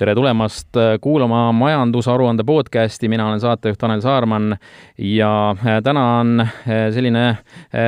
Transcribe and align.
tere 0.00 0.14
tulemast 0.16 0.76
äh, 0.80 0.94
kuulama 1.00 1.50
majandusaruande 1.52 2.44
podcasti, 2.48 3.08
mina 3.12 3.26
olen 3.28 3.40
saatejuht 3.42 3.76
Tanel 3.78 4.00
Saarman 4.00 4.54
ja 4.96 5.32
äh, 5.52 5.80
täna 5.84 6.04
on 6.20 6.40
äh, 6.40 6.86
selline 6.94 7.24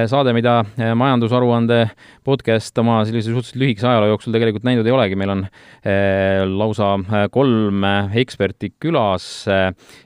saade, 0.06 0.34
mida 0.36 0.58
majandusaruande 0.76 1.86
podcast 2.24 2.78
oma 2.78 2.98
sellise 3.08 3.32
suhteliselt 3.32 3.62
lühikese 3.62 3.88
ajaloo 3.88 4.10
jooksul 4.12 4.36
tegelikult 4.36 4.66
näinud 4.68 4.86
ei 4.86 4.92
olegi, 4.92 5.16
meil 5.18 5.32
on 5.32 5.46
lausa 6.52 6.92
kolm 7.32 7.86
eksperti 8.22 8.74
külas 8.82 9.26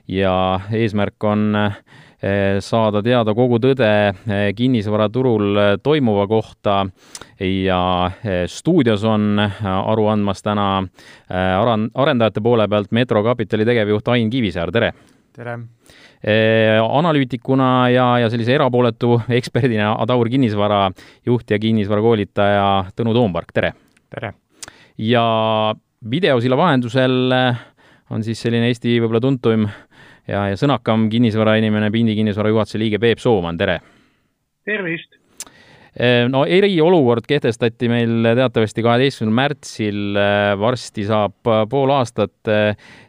ja 0.07 0.35
eesmärk 0.79 1.27
on 1.27 1.59
saada 2.65 3.03
teada 3.05 3.33
kogu 3.37 3.59
tõde 3.61 3.87
eh, 4.09 4.47
kinnisvaraturul 4.57 5.59
eh, 5.61 5.73
toimuva 5.83 6.25
kohta 6.27 6.79
ja 7.37 7.81
stuudios 8.49 9.03
on 9.05 9.37
aru 9.37 10.07
andmas 10.09 10.41
täna 10.41 10.81
arendajate 11.29 12.41
poole 12.41 12.65
pealt 12.67 12.89
Metro 12.91 13.21
Kapitali 13.23 13.65
tegevjuht 13.65 14.07
Ain 14.09 14.31
Kivisäär, 14.33 14.71
tere! 14.73 14.91
tere! 15.35 15.59
analüütikuna 16.81 17.67
ja, 17.93 18.07
ja 18.23 18.29
sellise 18.33 18.55
erapooletu 18.55 19.19
eksperdina 19.37 19.91
Adaur 20.01 20.31
Kinnisvara 20.33 20.87
juht 21.29 21.53
ja 21.53 21.59
kinnisvarakoolitaja 21.61 22.87
Tõnu 22.97 23.13
Toompark, 23.13 23.53
tere! 23.53 23.75
tere! 24.09 24.33
ja 24.97 25.27
videosilla 26.09 26.57
vahendusel 26.57 27.37
on 28.09 28.25
siis 28.25 28.41
selline 28.41 28.71
Eesti 28.71 28.97
võib-olla 28.97 29.21
tuntuim 29.21 29.69
ja, 30.27 30.47
ja 30.51 30.57
sõnakam 30.59 31.07
kinnisvarainimene, 31.11 31.91
Pindi 31.93 32.17
kinnisvara 32.17 32.51
juhatuse 32.53 32.81
liige 32.81 32.99
Peep 33.01 33.23
Sooman, 33.23 33.57
tere! 33.59 33.79
tervist! 34.67 35.15
Ehm, 35.97 36.29
no 36.29 36.43
eriolukord 36.45 37.25
kehtestati 37.25 37.87
meil 37.89 38.27
teatavasti 38.37 38.83
kaheteistkümnendal 38.85 39.37
märtsil, 39.39 40.19
varsti 40.61 41.07
saab 41.07 41.49
pool 41.71 41.93
aastat 41.95 42.51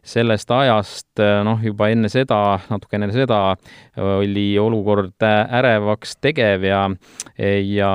sellest 0.08 0.54
ajast, 0.56 1.20
noh, 1.44 1.60
juba 1.64 1.90
enne 1.92 2.08
seda, 2.12 2.38
natuke 2.70 2.96
enne 2.96 3.10
seda 3.12 3.42
oli 4.22 4.46
olukord 4.62 5.26
ärevaks 5.28 6.16
tegev 6.24 6.64
ja, 6.64 6.86
ja 7.60 7.92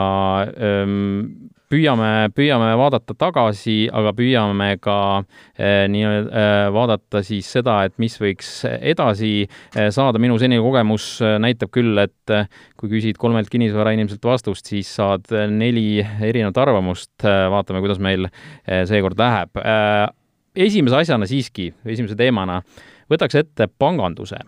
ähm, 0.53 1.49
püüame, 1.73 2.29
püüame 2.35 2.69
vaadata 2.77 3.15
tagasi, 3.17 3.87
aga 3.93 4.13
püüame 4.17 4.69
ka 4.83 4.97
eh, 5.57 5.85
nii-öelda 5.89 6.29
eh, 6.29 6.67
vaadata 6.75 7.23
siis 7.25 7.49
seda, 7.55 7.79
et 7.87 7.95
mis 8.01 8.15
võiks 8.21 8.51
edasi 8.69 9.33
eh, 9.45 9.89
saada. 9.93 10.21
minu 10.21 10.37
senine 10.41 10.61
kogemus 10.63 11.07
eh, 11.23 11.37
näitab 11.41 11.73
küll, 11.73 11.97
et 12.03 12.33
eh, 12.33 12.49
kui 12.79 12.91
küsid 12.93 13.17
kolmelt 13.21 13.49
kinnisvarainimeselt 13.53 14.25
vastust, 14.27 14.69
siis 14.69 14.91
saad 14.99 15.29
eh, 15.33 15.47
neli 15.49 16.03
erinevat 16.03 16.61
arvamust. 16.65 17.11
vaatame, 17.23 17.79
kuidas 17.83 17.99
meil 18.03 18.27
seekord 18.65 19.19
läheb. 19.19 19.59
esimese 20.55 20.97
asjana 20.99 21.25
siiski, 21.29 21.71
esimese 21.85 22.15
teemana 22.19 22.61
võtaks 23.09 23.39
ette 23.39 23.67
panganduse 23.79 24.39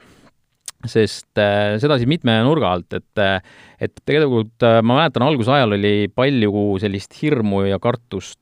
sest 0.92 1.40
äh, 1.42 1.76
seda 1.82 1.98
siis 2.00 2.10
mitme 2.10 2.38
nurga 2.46 2.74
alt, 2.76 2.96
et 2.98 3.22
äh, 3.22 3.38
et 3.82 3.94
tegelikult 4.08 4.64
äh, 4.66 4.80
ma 4.82 5.02
mäletan, 5.02 5.26
algusajal 5.26 5.76
oli 5.78 6.10
palju 6.14 6.66
sellist 6.82 7.16
hirmu 7.20 7.66
ja 7.68 7.80
kartust, 7.84 8.40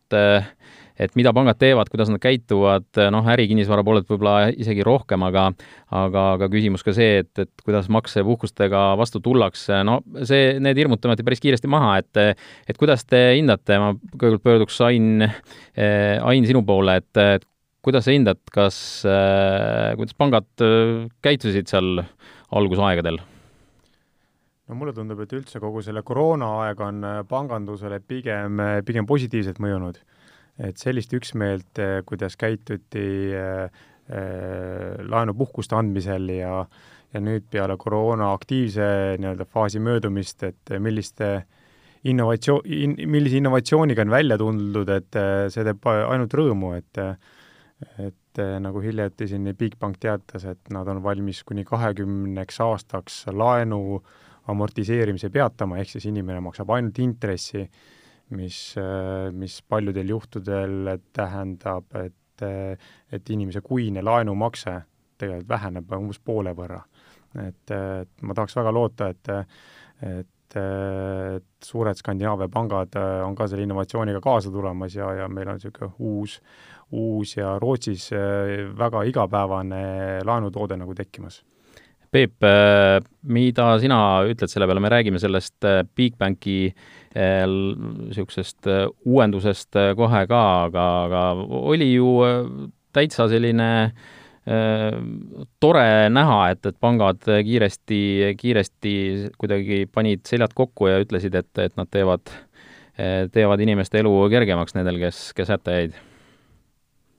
et 0.94 1.16
mida 1.18 1.32
pangad 1.34 1.58
teevad, 1.58 1.90
kuidas 1.90 2.12
nad 2.14 2.22
käituvad, 2.22 2.86
noh, 3.12 3.30
ärikinnisvara 3.34 3.82
poolelt 3.86 4.06
võib-olla 4.12 4.52
isegi 4.54 4.86
rohkem, 4.86 5.26
aga 5.26 5.48
aga, 5.90 6.26
aga 6.38 6.50
küsimus 6.54 6.86
ka 6.86 6.94
see, 6.94 7.24
et, 7.24 7.32
et 7.42 7.66
kuidas 7.66 7.90
maksepuhkustega 7.92 8.84
vastu 9.00 9.24
tullakse, 9.26 9.82
no 9.88 10.02
see, 10.22 10.60
need 10.62 10.78
hirmud 10.84 11.02
tõmmati 11.02 11.26
päris 11.26 11.42
kiiresti 11.44 11.72
maha, 11.72 11.96
et 12.04 12.22
et 12.70 12.78
kuidas 12.78 13.08
te 13.10 13.24
hindate, 13.40 13.80
ma 13.82 13.96
kõigepealt 14.14 14.46
pöörduks 14.46 14.78
Ain, 14.86 15.26
Ain 15.74 16.46
sinu 16.46 16.62
poole, 16.68 17.00
et, 17.02 17.24
et 17.40 17.50
kuidas 17.84 18.06
sa 18.08 18.16
hindad, 18.16 18.40
kas 18.54 18.78
äh,, 19.08 19.94
kuidas 20.00 20.16
pangad 20.18 20.48
äh, 20.64 21.06
käitusid 21.26 21.68
seal 21.72 22.06
algusaegadel? 22.54 23.20
no 24.68 24.78
mulle 24.80 24.94
tundub, 24.96 25.20
et 25.24 25.34
üldse 25.36 25.60
kogu 25.62 25.84
selle 25.84 26.04
koroonaaeg 26.08 26.84
on 26.86 27.08
äh, 27.08 27.22
pangandusele 27.30 28.00
pigem, 28.00 28.62
äh, 28.64 28.80
pigem 28.86 29.08
positiivselt 29.10 29.60
mõjunud. 29.64 30.00
et 30.62 30.78
sellist 30.78 31.14
üksmeelt, 31.18 31.80
äh, 31.82 32.04
kuidas 32.06 32.38
käituti 32.38 33.34
äh, 33.34 33.64
äh, 34.10 35.02
laenupuhkuste 35.02 35.76
andmisel 35.76 36.30
ja 36.30 36.66
ja 37.14 37.20
nüüd 37.22 37.44
peale 37.54 37.76
koroona 37.78 38.32
aktiivse 38.34 38.86
nii-öelda 39.22 39.46
faasi 39.46 39.78
möödumist, 39.78 40.44
et 40.48 40.72
milliste 40.82 41.44
innovatsioon 42.10 42.64
in,, 42.66 42.96
millise 43.06 43.38
innovatsiooniga 43.38 44.02
on 44.02 44.10
välja 44.10 44.38
tuldud, 44.42 44.90
et 44.90 45.20
see 45.54 45.66
teeb 45.68 45.86
ainult 45.86 46.34
rõõmu, 46.34 46.72
et 46.74 47.02
et 47.82 48.40
eh, 48.42 48.58
nagu 48.62 48.82
hiljuti 48.84 49.28
siin 49.30 49.50
Bigbank 49.58 50.00
teatas, 50.02 50.46
et 50.50 50.72
nad 50.74 50.88
on 50.88 51.02
valmis 51.04 51.44
kuni 51.48 51.66
kahekümneks 51.68 52.60
aastaks 52.66 53.24
laenu 53.32 54.02
amortiseerimise 54.52 55.30
peatama, 55.32 55.80
ehk 55.80 55.96
siis 55.96 56.10
inimene 56.12 56.42
maksab 56.44 56.74
ainult 56.76 57.00
intressi, 57.04 57.64
mis, 58.38 58.60
eh, 58.80 59.30
mis 59.36 59.60
paljudel 59.70 60.14
juhtudel 60.16 60.98
tähendab, 61.14 61.88
et, 62.04 62.46
eh, 62.46 62.92
et 63.12 63.30
inimese 63.30 63.62
kuine 63.62 64.04
laenumakse 64.04 64.82
tegelikult 65.18 65.50
väheneb 65.50 65.98
umbes 66.00 66.20
poole 66.20 66.54
võrra. 66.58 66.84
et, 67.34 67.72
et 67.72 68.22
ma 68.22 68.34
tahaks 68.38 68.54
väga 68.56 68.72
loota, 68.72 69.08
et, 69.10 69.30
et, 70.06 70.58
et 70.60 71.66
suured 71.66 71.98
Skandinaavia 71.98 72.46
pangad 72.54 72.94
on 73.26 73.34
ka 73.36 73.48
selle 73.50 73.64
innovatsiooniga 73.66 74.22
kaasa 74.22 74.52
tulemas 74.54 74.94
ja, 74.94 75.08
ja 75.18 75.28
meil 75.28 75.50
on 75.50 75.58
niisugune 75.58 75.90
uus 75.98 76.36
uus 76.94 77.38
ja 77.38 77.58
Rootsis 77.60 78.12
äh, 78.14 78.70
väga 78.78 79.04
igapäevane 79.10 80.22
laenutoode 80.26 80.78
nagu 80.78 80.96
tekkimas. 80.96 81.42
Peep, 82.14 82.46
äh, 82.46 83.00
mida 83.26 83.72
sina 83.82 84.00
ütled 84.30 84.52
selle 84.52 84.68
peale, 84.70 84.84
me 84.84 84.92
räägime 84.94 85.22
sellest 85.22 85.66
äh, 85.66 85.82
Bigbanki 85.96 86.58
niisugusest 87.14 88.66
uuendusest 89.06 89.78
kohe 89.94 90.22
ka, 90.26 90.40
aga, 90.64 90.86
aga 91.04 91.20
oli 91.70 91.92
ju 91.92 92.08
täitsa 92.90 93.28
selline 93.30 93.68
tore 95.62 95.84
näha, 96.10 96.40
et, 96.56 96.66
et 96.66 96.80
pangad 96.82 97.22
kiiresti, 97.22 98.00
kiiresti 98.40 98.94
kuidagi 99.38 99.78
panid 99.94 100.26
seljad 100.26 100.58
kokku 100.58 100.90
ja 100.90 100.98
ütlesid, 101.06 101.38
et, 101.38 101.52
et 101.62 101.78
nad 101.78 101.92
teevad, 101.94 102.34
teevad 103.38 103.62
inimeste 103.62 104.02
elu 104.02 104.16
kergemaks 104.34 104.74
nendel, 104.74 104.98
kes, 105.06 105.22
kes 105.38 105.54
hätta 105.54 105.78
jäid 105.78 106.02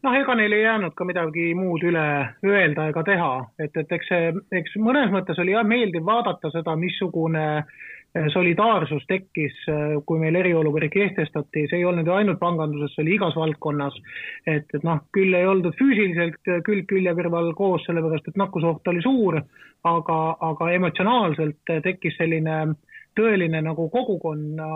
noh, 0.04 0.14
ega 0.18 0.36
neil 0.38 0.52
ei 0.52 0.64
jäänud 0.64 0.94
ka 0.96 1.06
midagi 1.08 1.50
muud 1.58 1.84
üle 1.86 2.04
öelda 2.46 2.88
ega 2.90 3.02
teha, 3.06 3.32
et, 3.62 3.74
et 3.80 3.96
eks 3.96 4.10
see, 4.10 4.30
eks 4.60 4.78
mõnes 4.82 5.12
mõttes 5.14 5.40
oli 5.42 5.56
jah 5.56 5.66
meeldiv 5.66 6.04
vaadata 6.06 6.50
seda, 6.52 6.76
missugune 6.78 7.44
eh, 7.58 8.28
solidaarsus 8.34 9.06
tekkis, 9.10 9.58
eh, 9.72 9.96
kui 10.06 10.20
meil 10.22 10.38
eriolukorra 10.40 10.90
kehtestati, 10.92 11.66
see 11.70 11.80
ei 11.80 11.88
olnud 11.88 12.08
ju 12.08 12.16
ainult 12.16 12.40
panganduses, 12.42 12.94
see 12.94 13.04
oli 13.06 13.16
igas 13.18 13.36
valdkonnas. 13.40 14.00
et, 14.46 14.68
et 14.74 14.86
noh, 14.86 15.02
küll 15.14 15.34
ei 15.34 15.48
oldud 15.48 15.76
füüsiliselt 15.80 16.40
külg 16.68 16.88
külje 16.90 17.14
kõrval 17.20 17.52
koos, 17.58 17.86
sellepärast 17.88 18.32
et 18.32 18.40
nakkusoht 18.40 18.92
oli 18.92 19.04
suur, 19.04 19.40
aga, 19.84 20.18
aga 20.52 20.72
emotsionaalselt 20.78 21.76
tekkis 21.84 22.16
selline 22.20 22.74
tõeline 23.14 23.60
nagu 23.62 23.86
kogukonna 23.92 24.66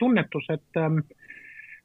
tunnetus, 0.00 0.46
et 0.48 0.62
et, 0.72 0.80
äh, 0.80 1.02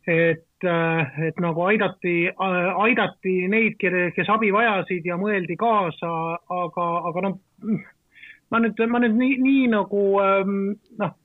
et 0.08 1.40
nagu 1.44 1.68
aidati, 1.68 2.16
äh, 2.32 2.72
aidati 2.86 3.36
neid, 3.52 3.78
kes 4.16 4.32
abi 4.34 4.50
vajasid 4.56 5.06
ja 5.06 5.18
mõeldi 5.20 5.58
kaasa, 5.60 6.12
aga, 6.50 6.88
aga 7.12 7.26
noh, 7.28 7.38
ma 8.52 8.62
nüüd, 8.64 8.82
ma 8.90 9.04
nüüd 9.04 9.18
nii, 9.20 9.38
nii 9.44 9.70
nagu 9.76 10.04
ähm, 10.24 10.60
noh 11.02 11.16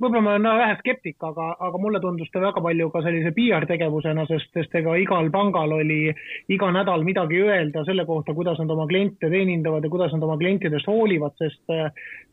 võib-olla 0.00 0.22
ma 0.22 0.34
olen 0.36 0.58
vähe 0.60 0.76
skeptik, 0.80 1.16
aga, 1.24 1.48
aga 1.68 1.80
mulle 1.80 2.00
tundus 2.02 2.28
ta 2.32 2.40
väga 2.42 2.62
palju 2.64 2.88
ka 2.92 3.02
sellise 3.04 3.32
PR-tegevusena, 3.36 4.26
sest, 4.28 4.50
sest 4.56 4.74
ega 4.80 4.96
igal 5.00 5.30
pangal 5.34 5.72
oli 5.78 6.12
iga 6.52 6.70
nädal 6.74 7.04
midagi 7.06 7.40
öelda 7.44 7.84
selle 7.88 8.06
kohta, 8.08 8.34
kuidas 8.36 8.60
nad 8.62 8.72
oma 8.72 8.86
kliente 8.90 9.30
teenindavad 9.32 9.84
ja 9.84 9.92
kuidas 9.92 10.14
nad 10.14 10.24
oma 10.26 10.36
klientidest 10.40 10.88
hoolivad, 10.90 11.36
sest, 11.40 11.62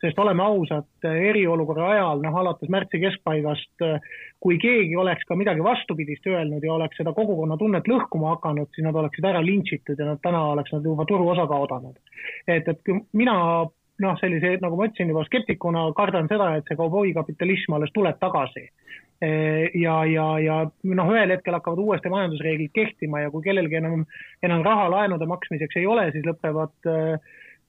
sest 0.04 0.20
oleme 0.24 0.44
ausad, 0.44 0.88
eriolukorra 1.04 1.90
ajal, 1.94 2.24
noh, 2.24 2.40
alates 2.42 2.72
märtsi 2.72 3.00
keskpaigast, 3.02 3.86
kui 4.44 4.58
keegi 4.60 4.96
oleks 5.00 5.24
ka 5.28 5.36
midagi 5.38 5.64
vastupidist 5.64 6.26
öelnud 6.28 6.64
ja 6.64 6.74
oleks 6.74 7.00
seda 7.00 7.14
kogukonnatunnet 7.16 7.88
lõhkuma 7.88 8.34
hakanud, 8.34 8.68
siis 8.74 8.84
nad 8.86 8.96
oleksid 9.00 9.24
ära 9.30 9.40
lintšitud 9.44 10.00
ja 10.00 10.10
nad 10.12 10.20
täna 10.24 10.42
oleks 10.52 10.74
nad 10.76 10.84
juba 10.84 11.08
turuosa 11.08 11.48
kaotanud. 11.48 11.96
et, 12.48 12.68
et 12.68 12.94
mina 13.12 13.38
noh, 14.02 14.16
sellise, 14.18 14.56
nagu 14.62 14.78
ma 14.78 14.88
ütlesin 14.88 15.12
juba 15.12 15.24
skeptikuna, 15.28 15.86
kardan 15.96 16.28
seda, 16.30 16.54
et 16.58 16.66
see 16.68 16.78
kauboikapitalism 16.78 17.76
alles 17.76 17.92
tuleb 17.94 18.18
tagasi. 18.22 18.66
E, 19.22 19.30
ja, 19.78 20.00
ja, 20.10 20.26
ja 20.42 20.58
noh, 20.90 21.12
ühel 21.14 21.30
hetkel 21.36 21.54
hakkavad 21.54 21.80
uuesti 21.80 22.10
majandusreeglid 22.12 22.72
kehtima 22.74 23.22
ja 23.22 23.30
kui 23.32 23.44
kellelgi 23.46 23.78
enam, 23.78 24.02
enam 24.42 24.64
raha 24.66 24.88
laenude 24.90 25.28
maksmiseks 25.30 25.78
ei 25.78 25.86
ole, 25.88 26.08
siis 26.12 26.26
lõpevad 26.26 26.90
e, 26.90 26.98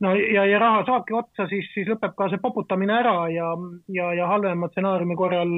no 0.03 0.15
ja, 0.17 0.45
ja 0.49 0.59
raha 0.59 0.83
saabki 0.87 1.15
otsa, 1.15 1.45
siis, 1.51 1.69
siis 1.73 1.87
lõpeb 1.91 2.15
ka 2.17 2.27
see 2.31 2.41
poputamine 2.43 2.97
ära 2.97 3.15
ja, 3.31 3.53
ja, 3.93 4.11
ja 4.17 4.27
halvema 4.31 4.69
stsenaariumi 4.71 5.17
korral 5.19 5.53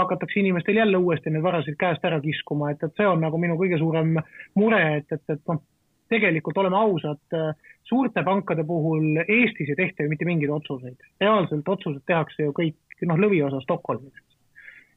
hakatakse 0.00 0.40
inimestel 0.42 0.82
jälle 0.82 1.00
uuesti 1.00 1.32
neid 1.32 1.46
varasid 1.46 1.78
käest 1.80 2.04
ära 2.04 2.20
kiskuma, 2.24 2.74
et, 2.74 2.82
et 2.84 2.98
see 2.98 3.08
on 3.08 3.22
nagu 3.24 3.40
minu 3.40 3.56
kõige 3.60 3.78
suurem 3.80 4.16
mure, 4.58 4.82
et, 4.98 5.08
et, 5.14 5.24
et 5.30 5.42
noh, 5.48 5.62
tegelikult 6.10 6.58
oleme 6.58 6.76
ausad, 6.76 7.38
suurte 7.86 8.24
pankade 8.26 8.64
puhul 8.66 9.22
Eestis 9.26 9.70
ei 9.70 9.78
tehta 9.78 10.04
ju 10.04 10.12
mitte 10.12 10.28
mingeid 10.28 10.50
otsuseid. 10.54 10.98
reaalselt 11.20 11.68
otsused 11.68 12.02
tehakse 12.06 12.48
ju 12.48 12.56
kõik, 12.56 12.76
noh, 13.06 13.18
lõviosa 13.18 13.62
Stockholmis 13.64 14.18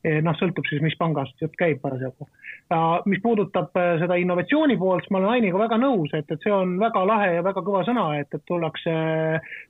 Eh, 0.04 0.18
noh, 0.20 0.36
sõltub 0.36 0.66
siis, 0.68 0.82
mis 0.84 0.98
pangast 1.00 1.40
jutt 1.40 1.54
käib 1.56 1.78
parasjagu. 1.80 2.28
mis 3.08 3.22
puudutab 3.24 3.78
eh, 3.80 3.94
seda 4.02 4.18
innovatsiooni 4.20 4.76
poolt, 4.78 5.06
siis 5.06 5.14
ma 5.16 5.22
olen 5.22 5.32
Ainiga 5.38 5.62
väga 5.62 5.78
nõus, 5.80 6.12
et, 6.18 6.28
et 6.28 6.44
see 6.44 6.52
on 6.52 6.74
väga 6.80 7.06
lahe 7.08 7.30
ja 7.38 7.44
väga 7.46 7.64
kõva 7.64 7.86
sõna, 7.88 8.04
et, 8.20 8.28
et 8.36 8.44
tullakse, 8.50 8.96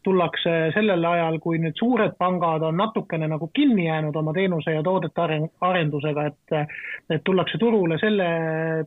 tullakse 0.07 0.55
sellel 0.73 1.05
ajal, 1.05 1.37
kui 1.43 1.61
nüüd 1.61 1.77
suured 1.77 2.17
pangad 2.17 2.65
on 2.65 2.81
natukene 2.81 3.29
nagu 3.29 3.51
kinni 3.53 3.85
jäänud 3.85 4.17
oma 4.23 4.33
teenuse 4.33 4.73
ja 4.73 4.81
toodete 4.81 5.21
areng, 5.21 5.51
arendusega, 5.69 6.25
et 6.31 6.57
et 7.13 7.21
tullakse 7.23 7.59
turule 7.61 7.99
selle 8.01 8.29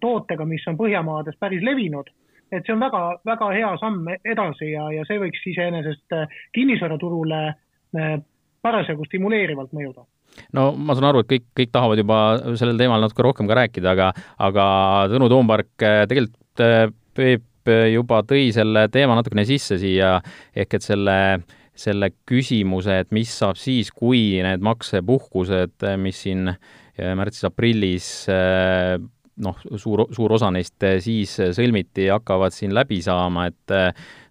tootega, 0.02 0.44
mis 0.50 0.66
on 0.66 0.78
Põhjamaades 0.80 1.38
päris 1.38 1.62
levinud 1.62 2.10
et 2.52 2.66
see 2.66 2.74
on 2.74 2.82
väga, 2.82 3.02
väga 3.26 3.48
hea 3.54 3.70
samm 3.80 4.10
edasi 4.16 4.70
ja, 4.72 4.86
ja 4.94 5.06
see 5.08 5.18
võiks 5.22 5.42
iseenesest 5.50 6.18
kinnisvaraturule 6.54 7.40
eh, 7.48 8.14
parasjagu 8.62 9.06
stimuleerivalt 9.08 9.74
mõjuda. 9.76 10.06
No 10.56 10.68
ma 10.76 10.94
saan 10.96 11.08
aru, 11.10 11.24
et 11.24 11.30
kõik, 11.30 11.46
kõik 11.56 11.72
tahavad 11.74 12.00
juba 12.02 12.20
sellel 12.60 12.78
teemal 12.80 13.02
natuke 13.02 13.24
rohkem 13.24 13.48
ka 13.48 13.58
rääkida, 13.62 13.92
aga, 13.94 14.10
aga 14.48 14.64
Tõnu 15.12 15.30
Toompark 15.32 15.86
eh, 15.86 16.02
tegelikult 16.10 16.34
Peep 17.16 17.70
juba 17.90 18.20
tõi 18.22 18.50
selle 18.54 18.84
teema 18.94 19.16
natukene 19.18 19.42
sisse 19.48 19.78
siia, 19.80 20.20
ehk 20.54 20.76
et 20.76 20.84
selle, 20.84 21.16
selle 21.74 22.12
küsimuse, 22.28 23.00
et 23.02 23.10
mis 23.16 23.32
saab 23.32 23.58
siis, 23.58 23.90
kui 23.90 24.36
need 24.44 24.62
maksepuhkused, 24.62 25.82
mis 25.98 26.20
siin 26.22 26.52
märtsis-aprillis 26.96 28.06
noh, 29.44 29.58
suur, 29.76 30.06
suur 30.14 30.34
osa 30.36 30.48
neist 30.54 30.84
siis 31.04 31.34
sõlmiti, 31.56 32.08
hakkavad 32.12 32.54
siin 32.54 32.74
läbi 32.76 32.98
saama, 33.04 33.46
et 33.50 33.74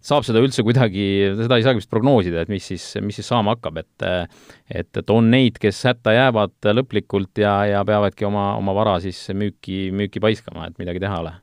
saab 0.06 0.26
seda 0.28 0.42
üldse 0.44 0.66
kuidagi, 0.66 1.06
seda 1.38 1.60
ei 1.60 1.66
saagi 1.66 1.82
vist 1.82 1.92
prognoosida, 1.92 2.44
et 2.46 2.52
mis 2.52 2.66
siis, 2.74 2.88
mis 3.06 3.20
siis 3.20 3.30
saama 3.30 3.56
hakkab, 3.56 3.82
et 3.84 4.06
et, 4.06 4.90
et 4.98 5.14
on 5.14 5.30
neid, 5.32 5.60
kes 5.62 5.84
hätta 5.92 6.16
jäävad 6.16 6.72
lõplikult 6.74 7.42
ja, 7.42 7.58
ja 7.70 7.86
peavadki 7.88 8.28
oma, 8.28 8.52
oma 8.60 8.76
vara 8.78 9.00
siis 9.04 9.20
müüki, 9.38 9.90
müüki 9.96 10.24
paiskama, 10.24 10.70
et 10.70 10.80
midagi 10.82 11.04
teha 11.04 11.20
ei 11.20 11.26
ole. 11.26 11.36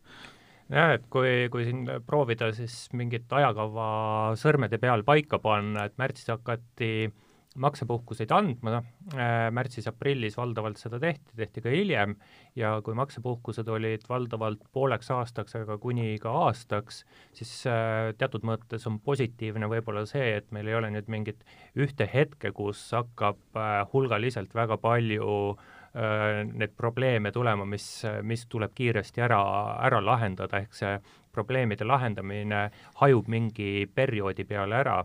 Jah, 0.72 0.94
et 0.96 1.02
kui, 1.12 1.32
kui 1.52 1.66
siin 1.66 1.84
proovida 2.06 2.48
siis 2.56 2.86
mingit 2.96 3.28
ajakava 3.28 4.32
sõrmede 4.40 4.78
peal 4.80 5.04
paika 5.04 5.38
panna, 5.42 5.84
et 5.84 5.98
märtsis 6.00 6.30
hakati 6.32 6.92
äh, 7.10 7.12
maksepuhkuseid 7.60 8.32
andma, 8.32 8.80
äh, 9.12 9.48
märtsis-aprillis 9.54 10.36
valdavalt 10.38 10.80
seda 10.80 11.00
tehti, 11.02 11.34
tehti 11.36 11.62
ka 11.64 11.72
hiljem, 11.72 12.14
ja 12.56 12.74
kui 12.84 12.96
maksepuhkused 12.98 13.68
olid 13.68 14.06
valdavalt 14.08 14.64
pooleks 14.72 15.10
aastaks, 15.14 15.56
aga 15.60 15.76
kuni 15.82 16.16
ka 16.22 16.32
aastaks, 16.46 17.02
siis 17.36 17.52
äh, 17.70 18.12
teatud 18.18 18.46
mõttes 18.48 18.86
on 18.90 18.98
positiivne 19.04 19.68
võib-olla 19.72 20.04
see, 20.08 20.38
et 20.38 20.50
meil 20.54 20.70
ei 20.70 20.78
ole 20.78 20.92
nüüd 20.94 21.10
mingit 21.12 21.44
ühte 21.76 22.08
hetke, 22.12 22.52
kus 22.56 22.84
hakkab 22.96 23.60
äh, 23.60 23.78
hulgaliselt 23.92 24.54
väga 24.54 24.80
palju 24.80 25.56
neid 25.92 26.70
probleeme 26.72 27.28
tulema, 27.36 27.66
mis, 27.68 27.84
mis 28.24 28.46
tuleb 28.48 28.72
kiiresti 28.72 29.20
ära, 29.26 29.42
ära 29.84 29.98
lahendada, 30.00 30.62
ehk 30.64 30.72
see 30.72 30.94
probleemide 31.36 31.84
lahendamine 31.84 32.62
hajub 33.02 33.28
mingi 33.28 33.84
perioodi 33.92 34.46
peale 34.48 34.78
ära 34.78 34.96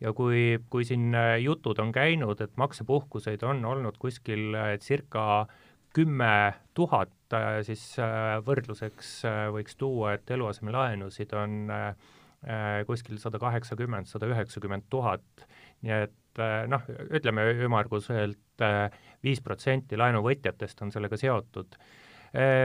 ja 0.00 0.12
kui, 0.16 0.58
kui 0.72 0.86
siin 0.88 1.10
äh, 1.16 1.34
jutud 1.44 1.78
on 1.82 1.92
käinud, 1.92 2.40
et 2.40 2.56
maksepuhkuseid 2.60 3.44
on 3.46 3.64
olnud 3.68 3.98
kuskil 4.00 4.54
äh, 4.56 4.74
circa 4.80 5.46
kümme 5.94 6.54
tuhat, 6.74 7.12
äh, 7.34 7.60
siis 7.66 7.82
võrdluseks 8.46 9.14
võiks 9.54 9.76
tuua, 9.78 10.14
et 10.16 10.30
eluasemelaenusid 10.30 11.34
on 11.38 11.72
kuskil 12.88 13.18
sada 13.20 13.36
kaheksakümmend, 13.36 14.08
sada 14.08 14.24
üheksakümmend 14.30 14.86
tuhat, 14.88 15.42
nii 15.84 15.92
et 16.06 16.40
noh, 16.72 16.86
ütleme 17.12 17.42
ümmarguselt 17.66 18.64
viis 19.20 19.42
protsenti 19.44 19.98
laenuvõtjatest 20.00 20.80
on 20.80 20.94
sellega 20.94 21.18
seotud 21.20 21.76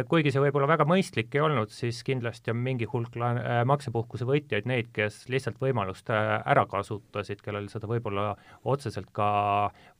kuigi 0.10 0.30
see 0.30 0.44
võib-olla 0.44 0.68
väga 0.70 0.86
mõistlik 0.86 1.34
ei 1.34 1.42
olnud, 1.42 1.72
siis 1.74 2.04
kindlasti 2.06 2.54
on 2.54 2.60
mingi 2.62 2.86
hulk 2.92 3.16
äh, 3.18 3.64
maksepuhkuse 3.66 4.28
võitjaid 4.30 4.68
neid, 4.70 4.92
kes 4.94 5.24
lihtsalt 5.34 5.58
võimalust 5.62 6.12
äh, 6.14 6.36
ära 6.46 6.68
kasutasid, 6.70 7.42
kellel 7.42 7.66
seda 7.72 7.90
võib-olla 7.90 8.36
otseselt 8.64 9.10
ka 9.16 9.28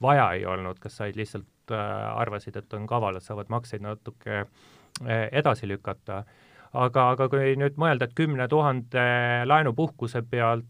vaja 0.06 0.28
ei 0.38 0.46
olnud, 0.46 0.78
kes 0.82 1.02
said 1.02 1.18
lihtsalt, 1.18 1.50
arvasid, 1.66 2.60
et 2.60 2.74
on 2.78 2.84
kaval, 2.86 3.18
et 3.18 3.26
saavad 3.26 3.50
makseid 3.50 3.82
natuke 3.82 4.44
edasi 5.34 5.66
lükata. 5.66 6.20
aga, 6.78 7.08
aga 7.16 7.26
kui 7.30 7.56
nüüd 7.58 7.80
mõelda, 7.82 8.06
et 8.06 8.14
kümne 8.14 8.46
tuhande 8.48 9.06
laenupuhkuse 9.50 10.22
pealt 10.30 10.70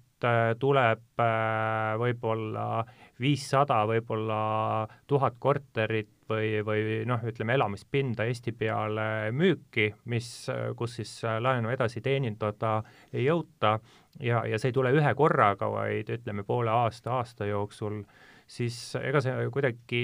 tuleb 0.59 1.21
võib-olla 2.01 2.83
viissada, 3.19 3.81
võib-olla 3.87 4.39
tuhat 5.07 5.37
korterit 5.39 6.09
või, 6.29 6.59
või 6.65 7.03
noh, 7.07 7.21
ütleme 7.27 7.55
elamispinda 7.55 8.25
Eesti 8.27 8.51
peale 8.57 9.31
müüki, 9.31 9.91
mis, 10.11 10.29
kus 10.75 10.97
siis 10.99 11.13
laenu 11.23 11.71
edasi 11.73 12.01
teenindada 12.01 12.81
ei 13.13 13.27
jõuta. 13.27 13.77
Ja, 14.19 14.45
ja 14.47 14.59
see 14.59 14.71
ei 14.71 14.75
tule 14.75 14.93
ühe 14.95 15.15
korraga, 15.15 15.69
vaid 15.71 16.09
ütleme 16.19 16.45
poole 16.47 16.71
aasta, 16.71 17.17
aasta 17.19 17.47
jooksul, 17.49 18.01
siis 18.47 18.77
ega 19.01 19.21
see 19.23 19.49
kuidagi 19.51 20.03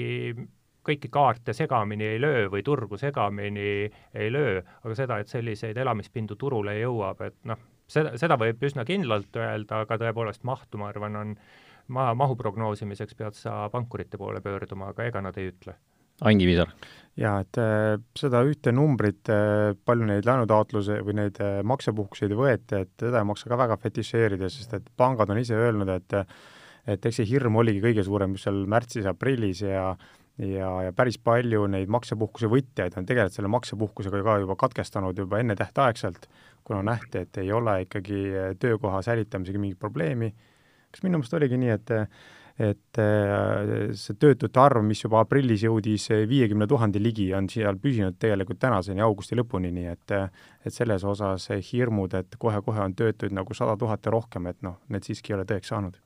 kõiki 0.82 1.08
kaarte 1.14 1.54
segamini 1.54 2.08
ei 2.14 2.20
löö 2.20 2.48
või 2.50 2.62
turgu 2.66 2.98
segamini 2.98 3.90
ei 4.14 4.32
löö, 4.32 4.62
aga 4.82 4.96
seda, 4.98 5.18
et 5.22 5.30
selliseid 5.30 5.78
elamispindu 5.78 6.36
turule 6.36 6.74
jõuab, 6.80 7.22
et 7.28 7.38
noh, 7.48 7.60
seda, 7.92 8.16
seda 8.20 8.38
võib 8.40 8.62
üsna 8.68 8.86
kindlalt 8.88 9.36
öelda, 9.38 9.84
aga 9.84 10.00
tõepoolest 10.00 10.46
mahtu, 10.48 10.80
ma 10.80 10.90
arvan, 10.92 11.18
on 11.20 11.36
maa, 11.92 12.12
mahu 12.18 12.36
prognoosimiseks 12.40 13.18
pead 13.18 13.38
sa 13.38 13.66
pankurite 13.72 14.20
poole 14.20 14.42
pöörduma, 14.44 14.92
aga 14.92 15.08
ega 15.10 15.24
nad 15.24 15.38
ei 15.40 15.52
ütle 15.52 15.76
Ain 16.22 16.38
Kivisaar. 16.38 16.70
jaa, 17.18 17.40
et 17.42 17.58
äh, 17.60 17.98
seda 18.16 18.40
ühte 18.46 18.72
numbrit 18.72 19.28
äh,, 19.32 19.74
palju 19.84 20.06
neid 20.08 20.26
laenutaotluse 20.28 21.00
või 21.04 21.16
neid 21.18 21.38
äh, 21.42 21.60
maksepuhkuseid 21.66 22.32
võeti, 22.36 22.78
et 22.86 22.92
seda 23.00 23.20
ei 23.20 23.28
maksa 23.28 23.50
ka 23.50 23.58
väga 23.60 23.76
fetišeerida, 23.82 24.48
sest 24.52 24.76
et 24.78 24.86
pangad 24.96 25.32
on 25.32 25.40
ise 25.42 25.58
öelnud, 25.58 25.90
et 25.92 26.18
et 26.82 27.04
eks 27.06 27.20
see 27.20 27.28
hirm 27.30 27.60
oligi 27.60 27.78
kõige 27.78 28.02
suurem 28.02 28.32
just 28.34 28.48
seal 28.48 28.64
märtsis-aprillis 28.70 29.60
ja 29.62 29.92
ja, 30.40 30.70
ja 30.88 30.94
päris 30.96 31.18
palju 31.22 31.66
neid 31.70 31.90
maksepuhkuse 31.92 32.48
võtjaid 32.50 32.96
on 32.98 33.06
tegelikult 33.06 33.36
selle 33.36 33.50
maksepuhkusega 33.52 34.22
ka 34.24 34.38
juba 34.42 34.56
katkestanud 34.58 35.18
juba 35.18 35.38
ennetähtaegselt, 35.42 36.26
kuna 36.64 36.82
nähti, 36.86 37.24
et 37.26 37.42
ei 37.42 37.52
ole 37.52 37.82
ikkagi 37.86 38.22
töökoha 38.60 39.02
säilitamisega 39.02 39.58
mingit 39.58 39.78
probleemi. 39.80 40.32
kas 40.92 41.02
minu 41.02 41.18
meelest 41.18 41.34
oligi 41.34 41.58
nii, 41.58 41.74
et 41.78 41.92
et 42.62 42.98
äh, 43.00 43.94
see 43.96 44.14
töötute 44.20 44.60
arv, 44.60 44.82
mis 44.84 45.00
juba 45.00 45.22
aprillis 45.24 45.62
jõudis 45.64 46.10
viiekümne 46.28 46.66
tuhande 46.68 47.00
ligi, 47.00 47.30
on 47.34 47.48
seal 47.48 47.78
püsinud 47.80 48.18
tegelikult 48.20 48.60
tänaseni, 48.60 49.00
augusti 49.00 49.38
lõpuni, 49.38 49.72
nii 49.72 49.88
et 49.88 50.16
et 50.66 50.74
selles 50.74 51.04
osas 51.04 51.48
hirmud, 51.72 52.14
et 52.14 52.36
kohe-kohe 52.38 52.84
on 52.84 52.94
töötuid 52.94 53.32
nagu 53.32 53.54
sada 53.56 53.76
tuhat 53.76 54.04
ja 54.04 54.12
rohkem, 54.12 54.46
et 54.52 54.60
noh, 54.62 54.78
need 54.88 55.08
siiski 55.08 55.32
ei 55.32 55.40
ole 55.40 55.48
tõeks 55.48 55.72
saanud 55.72 55.96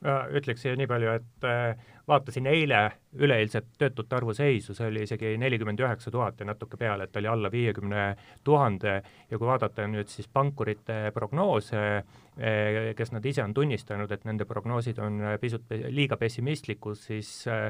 ütleks 0.00 0.62
siia 0.64 0.76
nii 0.80 0.88
palju, 0.88 1.12
et 1.18 1.44
äh, 1.44 1.88
vaatasin 2.08 2.46
eile 2.48 2.78
üleeilset 3.20 3.66
töötute 3.78 4.16
arvu 4.16 4.32
seisu, 4.34 4.74
see 4.74 4.88
oli 4.88 5.02
isegi 5.04 5.34
nelikümmend 5.38 5.82
üheksa 5.82 6.12
tuhat 6.14 6.40
ja 6.40 6.46
natuke 6.48 6.78
peale, 6.80 7.04
et 7.04 7.18
oli 7.20 7.28
alla 7.28 7.50
viiekümne 7.52 8.06
tuhande. 8.44 8.94
Ja 9.30 9.38
kui 9.38 9.48
vaadata 9.50 9.84
nüüd 9.90 10.08
siis 10.08 10.30
pankurite 10.32 11.12
prognoose, 11.14 11.82
äh, 12.00 12.80
kes 12.96 13.12
nad 13.12 13.28
ise 13.28 13.44
on 13.44 13.54
tunnistanud, 13.54 14.10
et 14.16 14.24
nende 14.24 14.48
prognoosid 14.48 14.98
on 15.04 15.20
pisut 15.40 15.68
liiga 15.92 16.16
pessimistlikud, 16.16 16.96
siis 16.96 17.44
äh, 17.50 17.68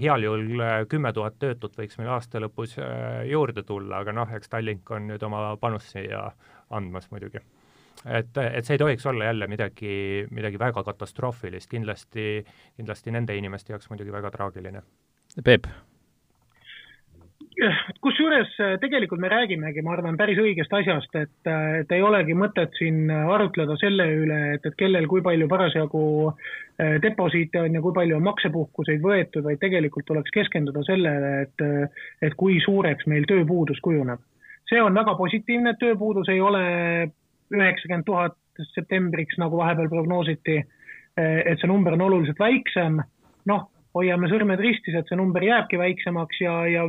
heal 0.00 0.24
juhul 0.24 0.64
kümme 0.88 1.12
tuhat 1.12 1.36
töötut 1.38 1.76
võiks 1.78 2.00
meil 2.00 2.16
aasta 2.16 2.40
lõpus 2.40 2.78
juurde 3.28 3.62
tulla, 3.62 4.00
aga 4.00 4.16
noh, 4.16 4.34
eks 4.34 4.50
Tallink 4.50 4.90
on 4.90 5.06
nüüd 5.12 5.22
oma 5.28 5.52
panust 5.60 5.92
siia 5.92 6.30
andmas 6.74 7.12
muidugi 7.12 7.44
et, 8.06 8.38
et 8.38 8.64
see 8.64 8.76
ei 8.76 8.78
tohiks 8.78 9.06
olla 9.06 9.28
jälle 9.30 9.46
midagi, 9.50 10.26
midagi 10.30 10.58
väga 10.58 10.84
katastroofilist, 10.86 11.70
kindlasti, 11.70 12.44
kindlasti 12.76 13.14
nende 13.14 13.36
inimeste 13.36 13.74
jaoks 13.74 13.90
muidugi 13.90 14.14
väga 14.14 14.30
traagiline. 14.34 14.82
Peep? 15.44 15.70
kusjuures 17.98 18.52
äh, 18.62 18.76
tegelikult 18.78 19.18
me 19.18 19.28
räägimegi, 19.32 19.82
ma 19.82 19.96
arvan, 19.96 20.16
päris 20.16 20.38
õigest 20.38 20.70
asjast, 20.78 21.14
et, 21.18 21.50
äh, 21.50 21.80
et 21.80 21.92
ei 21.94 22.02
olegi 22.06 22.36
mõtet 22.38 22.76
siin 22.78 23.10
arutleda 23.10 23.74
selle 23.80 24.06
üle, 24.14 24.38
et, 24.54 24.66
et 24.66 24.76
kellel 24.78 25.08
kui 25.10 25.24
palju 25.26 25.48
parasjagu 25.50 26.02
deposiite 27.02 27.58
on 27.58 27.74
ja 27.74 27.80
kui 27.82 27.90
palju 27.96 28.14
on 28.14 28.22
maksepuhkuseid 28.22 29.02
võetud, 29.02 29.42
vaid 29.42 29.58
tegelikult 29.58 30.06
tuleks 30.06 30.30
keskenduda 30.30 30.84
sellele, 30.86 31.32
et, 31.42 31.64
et 32.22 32.36
kui 32.38 32.60
suureks 32.62 33.08
meil 33.10 33.26
tööpuudus 33.26 33.82
kujuneb. 33.82 34.22
see 34.70 34.78
on 34.82 34.94
väga 34.94 35.16
positiivne, 35.18 35.72
et 35.74 35.80
tööpuudus 35.82 36.30
ei 36.30 36.40
ole 36.40 36.62
üheksakümmend 37.54 38.06
tuhat 38.06 38.36
septembriks, 38.74 39.38
nagu 39.38 39.58
vahepeal 39.60 39.88
prognoositi, 39.88 40.60
et 41.18 41.60
see 41.60 41.70
number 41.70 41.94
on 41.94 42.06
oluliselt 42.08 42.38
väiksem, 42.42 43.00
noh, 43.50 43.66
hoiame 43.96 44.28
sõrmed 44.30 44.60
ristis, 44.62 44.96
et 44.98 45.08
see 45.08 45.18
number 45.18 45.42
jääbki 45.42 45.78
väiksemaks 45.80 46.40
ja, 46.42 46.54
ja 46.70 46.84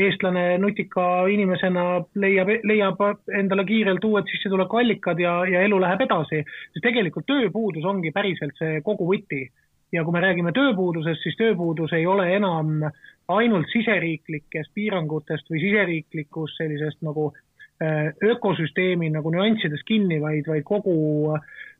eestlane 0.00 0.56
nutika 0.62 1.26
inimesena 1.30 2.02
leiab, 2.18 2.50
leiab 2.66 3.02
endale 3.38 3.66
kiirelt 3.68 4.04
uued 4.08 4.30
sissetulekuallikad 4.32 5.20
ja, 5.22 5.36
ja 5.48 5.62
elu 5.66 5.80
läheb 5.82 6.06
edasi. 6.06 6.42
sest 6.72 6.84
tegelikult 6.84 7.28
tööpuudus 7.28 7.86
ongi 7.88 8.14
päriselt 8.14 8.56
see 8.58 8.80
kogu 8.86 9.08
võti. 9.12 9.44
ja 9.92 10.04
kui 10.04 10.12
me 10.14 10.22
räägime 10.24 10.54
tööpuudusest, 10.56 11.20
siis 11.22 11.36
tööpuudus 11.36 11.92
ei 11.92 12.06
ole 12.08 12.30
enam 12.34 12.80
ainult 13.28 13.68
siseriiklikest 13.72 14.72
piirangutest 14.74 15.50
või 15.52 15.60
siseriiklikust 15.60 16.56
sellisest 16.56 17.02
nagu 17.04 17.28
ökosüsteemi 17.82 19.08
nagu 19.10 19.30
nüanssides 19.34 19.82
kinni, 19.88 20.20
vaid, 20.22 20.46
vaid 20.46 20.64
kogu 20.66 20.94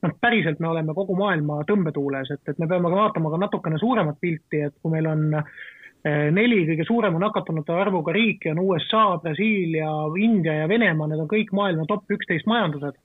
noh, 0.03 0.15
päriselt 0.21 0.61
me 0.61 0.71
oleme 0.73 0.95
kogu 0.97 1.17
maailma 1.19 1.63
tõmbetuules, 1.69 2.33
et, 2.35 2.43
et 2.51 2.59
me 2.59 2.69
peame 2.71 2.91
ka 2.91 2.99
vaatama 2.99 3.31
ka 3.33 3.41
natukene 3.45 3.79
suuremat 3.81 4.19
pilti, 4.23 4.65
et 4.67 4.75
kui 4.83 4.93
meil 4.95 5.09
on 5.11 5.23
eh, 5.39 6.29
neli 6.35 6.63
kõige 6.71 6.87
suurema 6.89 7.23
nakatunute 7.23 7.75
arvuga 7.77 8.15
riiki 8.17 8.51
on 8.53 8.63
USA, 8.65 9.05
Brasiilia, 9.23 9.91
India 10.19 10.63
ja 10.63 10.69
Venemaa, 10.71 11.11
need 11.11 11.23
on 11.25 11.31
kõik 11.31 11.55
maailma 11.57 11.87
top 11.91 12.11
üksteist 12.17 12.51
majandused. 12.51 12.99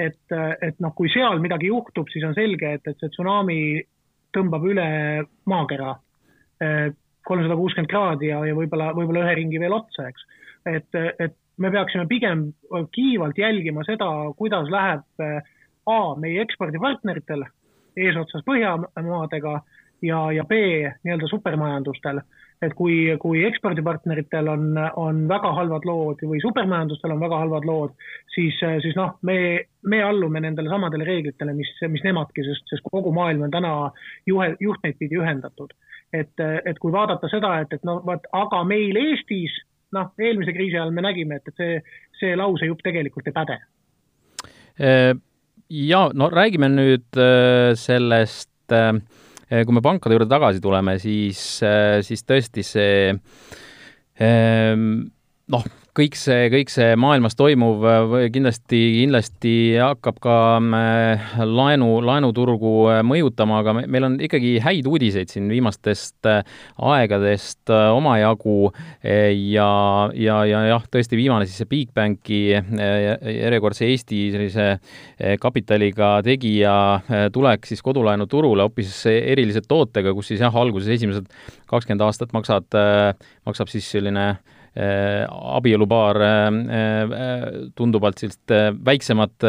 et, 0.00 0.32
et 0.64 0.78
noh, 0.80 0.94
kui 0.96 1.10
seal 1.12 1.42
midagi 1.44 1.68
juhtub, 1.68 2.08
siis 2.08 2.24
on 2.24 2.32
selge, 2.32 2.70
et, 2.78 2.86
et 2.88 3.02
see 3.02 3.10
tsunami 3.12 3.82
tõmbab 4.32 4.64
üle 4.64 4.86
maakera 5.50 5.92
eh, 6.64 6.88
kolmsada 7.26 7.56
kuuskümmend 7.58 7.90
kraadi 7.90 8.30
ja, 8.30 8.40
ja 8.48 8.56
võib-olla, 8.56 8.94
võib-olla 8.96 9.26
ühe 9.26 9.36
ringi 9.42 9.60
veel 9.60 9.76
otsa, 9.76 10.08
eks. 10.08 10.24
et, 10.72 11.00
et 11.20 11.36
me 11.60 11.70
peaksime 11.70 12.06
pigem 12.08 12.50
kiivalt 12.92 13.38
jälgima 13.38 13.84
seda, 13.84 14.08
kuidas 14.36 14.70
läheb 14.72 15.24
äh, 15.24 15.40
A 15.86 16.14
meie 16.20 16.42
ekspordipartneritel 16.44 17.42
eesotsas 17.96 18.44
Põhjamaadega 18.46 19.54
ja, 20.04 20.20
ja 20.32 20.44
B 20.44 20.52
nii-öelda 21.04 21.28
supermajandustel. 21.30 22.20
et 22.62 22.74
kui, 22.76 23.16
kui 23.20 23.40
ekspordipartneritel 23.48 24.48
on, 24.52 24.74
on 25.00 25.22
väga 25.28 25.48
halvad 25.56 25.86
lood 25.88 26.20
või 26.28 26.42
supermajandustel 26.44 27.14
on 27.14 27.22
väga 27.22 27.38
halvad 27.40 27.64
lood, 27.64 27.94
siis, 28.34 28.58
siis 28.84 28.98
noh, 28.98 29.14
me, 29.24 29.36
me 29.88 30.02
allume 30.04 30.42
nendele 30.44 30.68
samadele 30.68 31.06
reeglitele, 31.08 31.54
mis, 31.56 31.70
mis 31.88 32.04
nemadki, 32.04 32.44
sest, 32.44 32.66
sest 32.68 32.84
kogu 32.92 33.14
maailm 33.16 33.46
on 33.46 33.54
täna 33.54 33.72
juhe, 34.28 34.50
juhtmeid 34.60 35.00
pidi 35.00 35.16
ühendatud. 35.16 35.72
et, 36.12 36.44
et 36.66 36.78
kui 36.82 36.92
vaadata 36.92 37.28
seda, 37.32 37.54
et, 37.64 37.72
et 37.72 37.84
noh, 37.88 38.02
vaat 38.04 38.28
aga 38.36 38.60
meil 38.68 38.96
Eestis, 39.06 39.56
noh, 39.96 40.12
eelmise 40.20 40.54
kriisi 40.56 40.78
ajal 40.78 40.92
me 40.94 41.04
nägime, 41.04 41.40
et, 41.40 41.50
et 41.50 41.60
see, 41.60 41.78
see 42.20 42.36
lausejupp 42.38 42.82
tegelikult 42.84 43.30
ei 43.30 43.36
päde. 43.36 43.58
Äh, 44.80 45.12
ja 45.70 46.04
no 46.14 46.30
räägime 46.32 46.70
nüüd 46.72 47.20
äh, 47.20 47.72
sellest, 47.78 48.52
äh, 48.72 48.94
kui 49.50 49.76
me 49.76 49.82
pankade 49.84 50.16
juurde 50.16 50.30
tagasi 50.30 50.62
tuleme, 50.62 50.96
siis, 51.02 51.40
siis 52.06 52.22
tõesti 52.22 52.62
see 52.62 53.10
ähm, 54.22 54.84
noh, 55.50 55.64
kõik 56.00 56.16
see, 56.16 56.48
kõik 56.52 56.70
see 56.72 56.94
maailmas 57.00 57.36
toimuv 57.36 57.84
kindlasti, 58.32 58.78
kindlasti 59.02 59.52
hakkab 59.76 60.20
ka 60.22 60.36
äh, 60.56 61.32
laenu, 61.44 61.88
laenuturgu 62.04 62.72
äh, 62.92 63.00
mõjutama, 63.06 63.60
aga 63.60 63.74
meil 63.82 64.06
on 64.08 64.16
ikkagi 64.22 64.54
häid 64.64 64.88
uudiseid 64.88 65.32
siin 65.32 65.50
viimastest 65.52 66.28
äh, 66.30 66.40
aegadest 66.80 67.70
omajagu 67.70 68.70
ja, 69.04 69.68
ja, 70.16 70.36
ja 70.48 70.62
jah, 70.70 70.86
tõesti 70.92 71.18
viimane 71.18 71.48
siis 71.48 71.60
see 71.60 71.68
Bigbanki 71.70 72.40
järjekordse 72.50 73.88
Eesti 73.88 74.20
sellise 74.34 74.68
kapitaliga 75.42 76.12
tegija 76.24 76.74
tulek 77.34 77.68
siis 77.68 77.82
kodulaenuturule 77.84 78.64
hoopis 78.66 79.02
erilise 79.10 79.62
tootega, 79.66 80.14
kus 80.16 80.32
siis 80.32 80.44
jah, 80.44 80.54
alguses 80.62 80.90
esimesed 80.96 81.28
kakskümmend 81.70 82.06
aastat 82.06 82.32
maksad, 82.36 82.80
maksab 83.46 83.72
siis 83.72 83.90
selline 83.96 84.30
Äh, 84.30 84.59
abielupaar 84.76 86.16
äh, 86.22 86.46
äh, 86.46 87.44
tunduvalt 87.74 88.20
sellist 88.22 88.52
väiksemat 88.84 89.46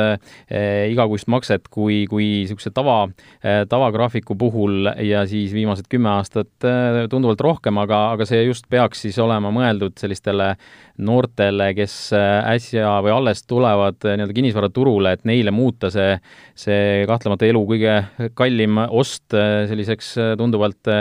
igakuist 0.90 1.30
makset 1.32 1.68
kui, 1.72 2.06
kui 2.10 2.26
niisuguse 2.42 2.72
tava, 2.74 3.06
tavagraafiku 3.42 4.36
puhul 4.40 4.90
ja 5.06 5.24
siis 5.30 5.54
viimased 5.54 5.86
kümme 5.92 6.10
aastat 6.16 6.66
tunduvalt 7.12 7.42
rohkem, 7.44 7.78
aga, 7.82 8.00
aga 8.16 8.26
see 8.30 8.44
just 8.46 8.68
peaks 8.72 9.04
siis 9.06 9.20
olema 9.22 9.52
mõeldud 9.54 9.98
sellistele 10.02 10.54
noortele, 11.02 11.72
kes 11.78 11.96
äsja 12.14 12.94
või 13.06 13.14
alles 13.16 13.44
tulevad 13.50 14.00
nii-öelda 14.06 14.38
kinnisvaraturule, 14.38 15.16
et 15.18 15.26
neile 15.30 15.54
muuta 15.56 15.92
see, 15.94 16.16
see 16.58 17.06
kahtlemata 17.10 17.50
elu 17.50 17.62
kõige 17.74 17.98
kallim 18.38 18.82
ost 18.88 19.34
selliseks 19.34 20.14
tunduvalt 20.40 20.94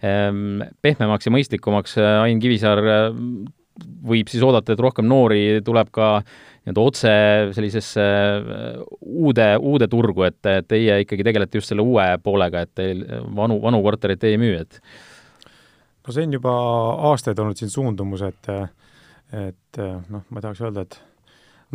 pehmemaks 0.00 1.28
ja 1.28 1.34
mõistlikumaks. 1.34 1.98
Ain 2.22 2.42
Kivisaar 2.42 2.82
võib 4.08 4.30
siis 4.30 4.44
oodata, 4.44 4.74
et 4.74 4.82
rohkem 4.82 5.06
noori 5.08 5.60
tuleb 5.64 5.90
ka 5.94 6.10
nii-öelda 6.18 6.84
otse 6.84 7.12
sellisesse 7.56 8.04
äh, 8.04 8.80
uude, 9.00 9.48
uude 9.60 9.88
turgu, 9.90 10.26
et 10.28 10.50
teie 10.68 11.02
ikkagi 11.04 11.26
tegelete 11.26 11.60
just 11.60 11.72
selle 11.72 11.84
uue 11.84 12.06
poolega, 12.22 12.64
et 12.64 12.72
teil 12.78 13.04
vanu, 13.36 13.60
vanu 13.62 13.82
kortereid 13.84 14.24
ei 14.28 14.40
müü, 14.40 14.56
et? 14.64 14.80
No 16.06 16.14
see 16.14 16.24
on 16.24 16.32
juba 16.38 16.52
aastaid 17.10 17.38
olnud 17.42 17.58
siin 17.60 17.72
suundumus, 17.72 18.24
et 18.24 18.52
et 19.28 19.78
noh, 20.08 20.22
ma 20.32 20.40
tahaks 20.40 20.62
öelda, 20.64 20.86
et 20.86 20.94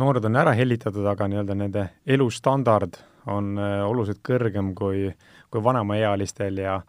noored 0.02 0.24
on 0.26 0.38
ära 0.40 0.56
hellitatud, 0.58 1.04
aga 1.06 1.28
nii-öelda 1.30 1.54
nende 1.54 1.84
elustandard 2.16 2.98
on 3.30 3.54
äh, 3.58 3.78
oluliselt 3.86 4.20
kõrgem 4.26 4.74
kui, 4.74 5.06
kui 5.50 5.62
vanemaealistel 5.64 6.58
ja 6.64 6.80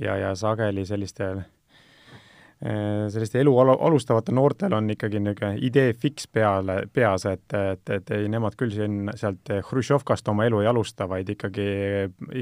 ja, 0.00 0.16
ja 0.16 0.34
sageli 0.36 0.84
sellistel 0.88 1.42
Äh, 1.42 1.61
selliste 2.62 3.40
elu 3.42 3.52
al-, 3.58 3.74
alustavatel 3.88 4.36
noortel 4.38 4.74
on 4.76 4.90
ikkagi 4.94 5.18
niisugune 5.18 5.56
idee 5.66 5.96
fiks 5.98 6.28
peale, 6.30 6.76
peas, 6.94 7.24
et, 7.26 7.46
et, 7.58 7.82
et 7.90 8.12
ei, 8.14 8.28
nemad 8.30 8.54
küll 8.58 8.70
siin 8.74 9.10
sealt 9.18 9.50
Hruštšovkast 9.66 10.30
oma 10.30 10.46
elu 10.46 10.62
ei 10.62 10.70
alusta, 10.70 11.08
vaid 11.10 11.32
ikkagi, 11.34 11.66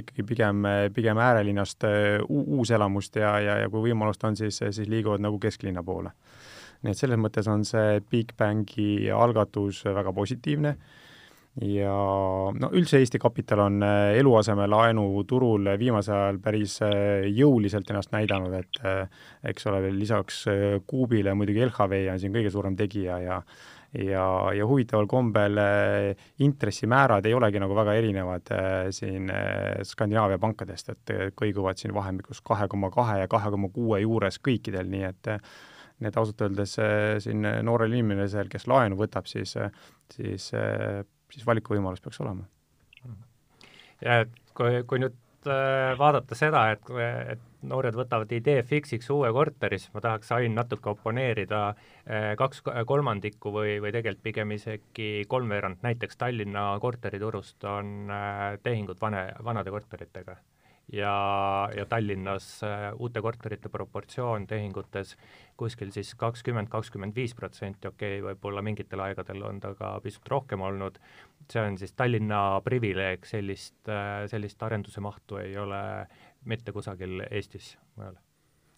ikkagi 0.03 0.27
pigem, 0.29 0.69
pigem 0.97 1.21
äärelinnast 1.25 1.89
äh, 1.89 2.21
uuselamust 2.29 3.17
ja, 3.17 3.33
ja, 3.41 3.59
ja 3.65 3.73
kui 3.73 3.89
võimalust 3.89 4.25
on, 4.29 4.37
siis, 4.37 4.61
siis 4.61 4.93
liiguvad 4.93 5.25
nagu 5.25 5.41
kesklinna 5.41 5.85
poole. 5.87 6.13
nii 6.85 6.93
et 6.93 7.01
selles 7.01 7.21
mõttes 7.21 7.49
on 7.49 7.65
see 7.69 8.01
Big 8.13 8.37
Bangi 8.37 9.11
algatus 9.13 9.85
väga 9.85 10.13
positiivne 10.17 10.77
ja 11.61 11.95
no 12.57 12.71
üldse 12.77 13.01
Eesti 13.01 13.19
Kapital 13.21 13.61
on 13.67 13.83
äh, 13.85 14.15
eluasemelaenu 14.21 15.25
turul 15.29 15.69
viimasel 15.79 16.17
ajal 16.17 16.39
päris 16.43 16.79
äh, 16.87 17.27
jõuliselt 17.37 17.91
ennast 17.93 18.15
näidanud, 18.15 18.55
et 18.57 18.81
äh, 18.85 19.27
eks 19.53 19.69
ole, 19.69 19.83
lisaks 19.93 20.45
Kuubile 20.89 21.35
muidugi 21.37 21.67
LHV 21.67 22.07
on 22.15 22.23
siin 22.23 22.33
kõige 22.35 22.55
suurem 22.55 22.79
tegija 22.79 23.21
ja 23.25 23.43
ja, 23.91 24.25
ja 24.55 24.67
huvitaval 24.71 25.09
kombel 25.11 25.59
intressimäärad 26.39 27.27
ei 27.27 27.35
olegi 27.35 27.59
nagu 27.59 27.75
väga 27.75 27.97
erinevad 27.99 28.53
siin 28.95 29.27
Skandinaavia 29.83 30.39
pankadest, 30.39 30.93
et 30.95 31.13
kõiguvad 31.35 31.81
siin 31.81 31.91
vahemikus 31.95 32.39
kahe 32.47 32.69
koma 32.71 32.93
kahe 32.95 33.19
ja 33.25 33.27
kahe 33.29 33.51
koma 33.51 33.73
kuue 33.75 33.99
juures 34.05 34.39
kõikidel, 34.39 34.87
nii 34.95 35.09
et 35.11 35.33
et 36.07 36.17
ausalt 36.17 36.47
öeldes 36.47 36.79
siin 37.21 37.43
noorel 37.67 37.99
inimesel, 37.99 38.47
kes 38.49 38.71
laenu 38.71 38.97
võtab, 38.97 39.27
siis, 39.29 39.59
siis 40.15 40.47
siis 41.31 41.47
valikuvõimalus 41.47 42.03
peaks 42.05 42.21
olema. 42.25 42.47
ja 44.05 44.21
et 44.25 44.35
kui, 44.57 44.83
kui 44.89 45.03
nüüd 45.03 45.17
äh, 45.49 45.95
vaadata 45.99 46.39
seda, 46.39 46.67
et, 46.75 46.93
et 47.35 47.47
noored 47.71 47.97
võtavad 47.97 48.31
idee 48.33 48.63
fiksiks 48.67 49.11
uue 49.13 49.33
korteri, 49.37 49.79
siis 49.81 49.93
ma 49.95 50.03
tahaks, 50.05 50.33
Ain, 50.37 50.55
natuke 50.57 50.93
oponeerida 50.95 51.65
äh, 51.71 52.31
kaks 52.41 52.65
kolmandikku 52.89 53.53
või, 53.55 53.79
või 53.85 53.93
tegelikult 53.97 54.25
pigem 54.25 54.57
isegi 54.57 55.11
kolmveerand, 55.29 55.83
näiteks 55.87 56.21
Tallinna 56.21 56.71
korteriturust 56.81 57.69
on 57.69 58.13
äh, 58.15 58.57
tehingud 58.65 59.01
vane, 59.03 59.29
vanade 59.45 59.75
korteritega 59.75 60.39
ja, 60.93 61.69
ja 61.77 61.87
Tallinnas 61.87 62.63
äh, 62.63 62.91
uute 62.99 63.23
korterite 63.23 63.69
proportsioon 63.69 64.47
tehingutes 64.47 65.17
kuskil 65.57 65.93
siis 65.95 66.15
kakskümmend, 66.19 66.71
kakskümmend 66.73 67.15
viis 67.17 67.35
protsenti, 67.37 67.89
okei 67.89 68.19
okay,, 68.19 68.25
võib-olla 68.31 68.63
mingitel 68.65 69.03
aegadel 69.05 69.45
on 69.47 69.61
ta 69.61 69.75
ka 69.79 69.93
pisut 70.05 70.29
rohkem 70.29 70.65
olnud, 70.67 70.99
see 71.51 71.63
on 71.63 71.79
siis 71.81 71.95
Tallinna 71.97 72.61
privileeg, 72.67 73.27
sellist, 73.29 73.79
äh, 73.89 74.25
sellist 74.31 74.63
arenduse 74.67 75.03
mahtu 75.05 75.41
ei 75.43 75.57
ole 75.59 75.83
mitte 76.51 76.73
kusagil 76.73 77.25
Eestis 77.31 77.77
mujal. 77.97 78.19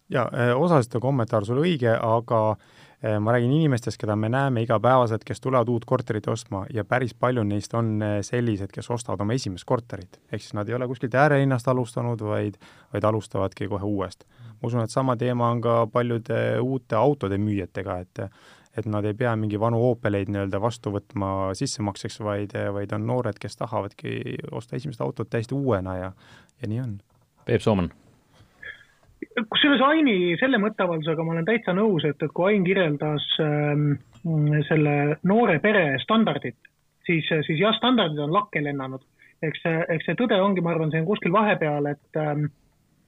jaa, 0.09 0.27
äh, 0.29 0.53
osaliselt 0.57 0.99
on 0.99 1.07
kommentaar 1.09 1.45
sul 1.45 1.63
õige, 1.63 1.95
aga 1.97 2.43
ma 3.19 3.31
räägin 3.31 3.51
inimestest, 3.51 3.97
keda 3.99 4.15
me 4.15 4.29
näeme 4.31 4.61
igapäevaselt, 4.63 5.23
kes 5.27 5.41
tulevad 5.41 5.67
uut 5.69 5.85
korterit 5.85 6.27
ostma 6.31 6.63
ja 6.73 6.85
päris 6.87 7.13
palju 7.13 7.43
neist 7.43 7.73
on 7.75 7.97
äh, 8.01 8.17
sellised, 8.23 8.71
kes 8.71 8.89
ostavad 8.95 9.21
oma 9.21 9.35
esimest 9.35 9.67
korterit. 9.67 10.19
ehk 10.31 10.41
siis 10.41 10.53
nad 10.53 10.69
ei 10.69 10.75
ole 10.75 10.87
kuskilt 10.87 11.15
äärehinnast 11.15 11.67
alustanud, 11.67 12.21
vaid, 12.23 12.55
vaid 12.93 13.03
alustavadki 13.03 13.67
kohe 13.67 13.83
uuest. 13.83 14.23
ma 14.49 14.67
usun, 14.67 14.83
et 14.83 14.91
sama 14.91 15.15
teema 15.15 15.49
on 15.51 15.61
ka 15.61 15.87
paljude 15.87 16.59
uute 16.59 16.95
autode 16.95 17.37
müüjatega, 17.37 17.99
et 17.99 18.29
et 18.77 18.85
nad 18.85 19.05
ei 19.05 19.13
pea 19.13 19.35
mingi 19.35 19.59
vanu 19.59 19.77
Opeleid 19.91 20.31
nii-öelda 20.33 20.61
vastu 20.61 20.89
võtma 20.95 21.53
sissemakseks, 21.53 22.19
vaid, 22.25 22.55
vaid 22.73 22.95
on 22.95 23.05
noored, 23.05 23.37
kes 23.39 23.59
tahavadki 23.59 24.37
osta 24.51 24.75
esimest 24.75 25.01
autot 25.01 25.29
täiesti 25.29 25.53
uuena 25.53 25.97
ja, 25.97 26.13
ja 26.61 26.67
nii 26.71 26.79
on. 26.81 26.95
Peep 27.45 27.61
Sooman 27.61 27.91
kusjuures 29.51 29.81
Aini 29.85 30.35
selle 30.39 30.59
mõtteavaldusega 30.61 31.25
ma 31.25 31.35
olen 31.35 31.47
täitsa 31.47 31.75
nõus, 31.75 32.05
et, 32.07 32.19
et 32.21 32.33
kui 32.35 32.51
Ain 32.51 32.65
kirjeldas 32.67 33.25
ähm, 33.43 33.89
selle 34.69 35.17
noore 35.27 35.59
pere 35.63 35.97
standardit, 36.03 36.57
siis, 37.07 37.27
siis 37.47 37.59
jah, 37.59 37.75
standardid 37.77 38.21
on 38.23 38.33
lakke 38.33 38.63
lennanud. 38.63 39.03
eks 39.43 39.59
see, 39.59 39.79
eks 39.95 40.05
see 40.07 40.15
tõde 40.15 40.37
ongi, 40.39 40.61
ma 40.63 40.71
arvan, 40.71 40.91
see 40.91 41.01
on 41.03 41.09
kuskil 41.09 41.33
vahepeal, 41.35 41.89
et, 41.91 42.19
ähm, 42.19 42.45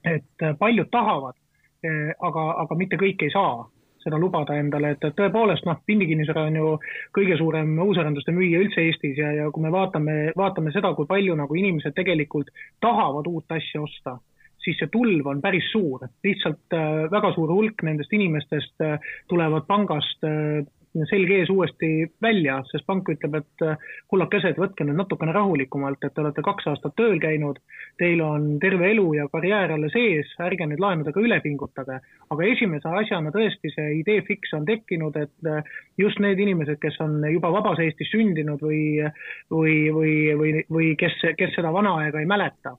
et 0.04 0.44
paljud 0.58 0.90
tahavad, 0.92 1.38
äh, 1.86 2.12
aga, 2.20 2.50
aga 2.64 2.76
mitte 2.76 3.00
kõik 3.00 3.24
ei 3.24 3.32
saa 3.32 3.64
seda 4.06 4.20
lubada 4.22 4.54
endale, 4.54 4.92
et, 4.94 5.02
et 5.02 5.16
tõepoolest 5.18 5.66
noh, 5.66 5.80
pindikinnisvara 5.88 6.46
on 6.46 6.58
ju 6.60 6.68
kõige 7.16 7.38
suurem 7.40 7.72
uusarenduste 7.82 8.34
müüja 8.36 8.60
üldse 8.62 8.84
Eestis 8.84 9.18
ja, 9.18 9.32
ja 9.34 9.48
kui 9.50 9.64
me 9.64 9.72
vaatame, 9.74 10.16
vaatame 10.38 10.70
seda, 10.74 10.92
kui 10.94 11.08
palju 11.10 11.34
nagu 11.34 11.58
inimesed 11.58 11.96
tegelikult 11.96 12.52
tahavad 12.84 13.26
uut 13.26 13.56
asja 13.56 13.82
osta 13.82 14.18
siis 14.66 14.80
see 14.82 14.92
tulv 14.92 15.26
on 15.30 15.42
päris 15.42 15.68
suur. 15.72 16.06
lihtsalt 16.26 16.74
äh, 16.74 17.04
väga 17.12 17.34
suur 17.36 17.52
hulk 17.54 17.84
nendest 17.86 18.12
inimestest 18.12 18.82
äh, 18.84 19.12
tulevad 19.30 19.68
pangast 19.70 20.26
äh, 20.26 20.64
selg 21.10 21.28
ees 21.28 21.50
uuesti 21.52 22.06
välja, 22.24 22.54
sest 22.70 22.86
pank 22.88 23.10
ütleb, 23.12 23.34
et 23.36 23.64
kullakesed, 24.08 24.56
võtke 24.56 24.86
nüüd 24.86 24.96
natukene 24.96 25.34
rahulikumalt, 25.36 26.00
et 26.00 26.14
te 26.16 26.22
olete 26.22 26.40
kaks 26.46 26.70
aastat 26.70 26.94
tööl 26.96 27.18
käinud, 27.20 27.58
teil 28.00 28.22
on 28.24 28.46
terve 28.62 28.88
elu 28.94 29.04
ja 29.18 29.26
karjäär 29.28 29.74
alles 29.74 29.92
ees, 30.00 30.30
ärge 30.40 30.64
nüüd 30.70 30.80
laenudega 30.80 31.20
üle 31.20 31.36
pingutage. 31.44 31.98
aga 32.30 32.48
esimese 32.48 32.88
asjana 33.02 33.34
tõesti 33.34 33.74
see 33.74 33.98
idee 33.98 34.24
fiks 34.24 34.56
on 34.56 34.64
tekkinud, 34.64 35.20
et 35.20 35.68
just 36.00 36.16
need 36.24 36.40
inimesed, 36.40 36.80
kes 36.80 36.96
on 37.04 37.20
juba 37.28 37.52
vabas 37.58 37.84
Eestis 37.84 38.08
sündinud 38.16 38.64
või, 38.64 39.04
või, 39.52 39.76
või, 40.00 40.16
või, 40.40 40.56
või 40.78 40.90
kes, 40.96 41.20
kes 41.36 41.52
seda 41.60 41.76
vana 41.76 41.92
aega 42.06 42.24
ei 42.24 42.32
mäleta 42.32 42.72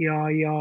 ja, 0.00 0.30
ja 0.34 0.54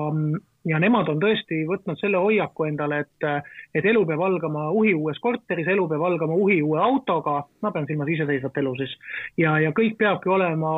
ja 0.67 0.79
nemad 0.79 1.07
on 1.11 1.19
tõesti 1.21 1.61
võtnud 1.67 1.99
selle 2.01 2.19
hoiaku 2.19 2.65
endale, 2.67 3.01
et, 3.05 3.27
et 3.75 3.85
elu 3.85 4.03
peab 4.07 4.21
algama 4.25 4.69
uhi 4.75 4.93
uues 4.97 5.19
korteris, 5.23 5.67
elu 5.71 5.87
peab 5.87 6.03
algama 6.09 6.35
uhi 6.35 6.59
uue 6.65 6.79
autoga, 6.83 7.39
ma 7.61 7.71
pean 7.71 7.87
silmas 7.87 8.11
iseseisvat 8.11 8.57
elu 8.61 8.75
siis, 8.81 8.95
ja, 9.39 9.55
ja 9.63 9.71
kõik 9.75 9.97
peabki 9.99 10.31
olema 10.35 10.71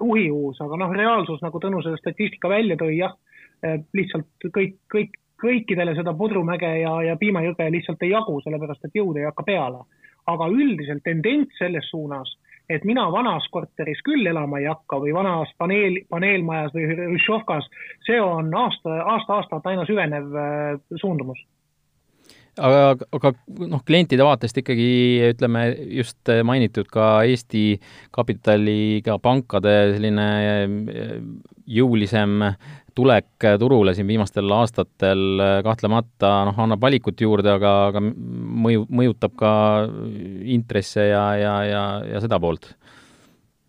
uhi 0.00 0.28
uus, 0.30 0.60
aga 0.62 0.78
noh, 0.82 0.94
reaalsus, 0.94 1.42
nagu 1.42 1.60
Tõnu 1.66 1.82
selle 1.82 1.98
statistika 1.98 2.50
välja 2.52 2.76
tõi, 2.78 2.98
jah, 3.00 3.14
lihtsalt 3.96 4.50
kõik, 4.54 4.76
kõik, 4.92 5.16
kõikidele 5.40 5.96
seda 5.96 6.14
pudrumäge 6.16 6.68
ja, 6.80 6.92
ja 7.10 7.16
piimajõge 7.20 7.68
lihtsalt 7.72 8.02
ei 8.06 8.12
jagu, 8.12 8.38
sellepärast 8.44 8.86
et 8.86 8.98
jõud 9.00 9.18
ei 9.18 9.28
hakka 9.28 9.46
peale. 9.46 9.84
aga 10.26 10.48
üldiselt 10.50 11.04
tendents 11.06 11.54
selles 11.58 11.86
suunas 11.86 12.32
et 12.70 12.84
mina 12.84 13.06
vanas 13.12 13.46
korteris 13.52 14.00
küll 14.06 14.26
elama 14.26 14.60
ei 14.60 14.68
hakka 14.70 14.98
või 15.02 15.14
vanas 15.14 15.52
paneel, 15.58 16.00
paneelmajas 16.10 16.74
või 16.74 16.88
Hruštšovkas, 16.92 17.68
see 18.06 18.20
on 18.22 18.50
aasta, 18.54 19.00
aasta-aastalt 19.16 19.68
aina 19.70 19.86
süvenev 19.88 20.40
äh, 20.40 20.80
suundumus. 21.00 21.42
Aga, 22.56 22.94
aga 23.12 23.34
noh, 23.68 23.82
klientide 23.84 24.24
vaatest 24.24 24.56
ikkagi 24.62 24.88
ütleme 25.34 25.66
just 25.98 26.30
mainitud 26.48 26.88
ka 26.88 27.20
Eesti 27.28 27.76
kapitaliga 28.16 29.18
pankade 29.20 29.74
selline 29.92 30.28
äh, 30.40 31.20
jõulisem 31.66 32.40
tulek 32.96 33.44
turule 33.60 33.92
siin 33.94 34.08
viimastel 34.08 34.50
aastatel 34.56 35.42
kahtlemata 35.64 36.32
noh, 36.48 36.58
annab 36.64 36.80
valikut 36.80 37.20
juurde, 37.20 37.52
aga, 37.58 37.74
aga 37.90 38.02
mõju, 38.02 38.86
mõjutab 38.88 39.36
ka 39.36 39.52
intresse 40.56 41.10
ja, 41.10 41.26
ja, 41.40 41.56
ja, 41.68 41.84
ja 42.14 42.24
seda 42.24 42.40
poolt. 42.40 42.72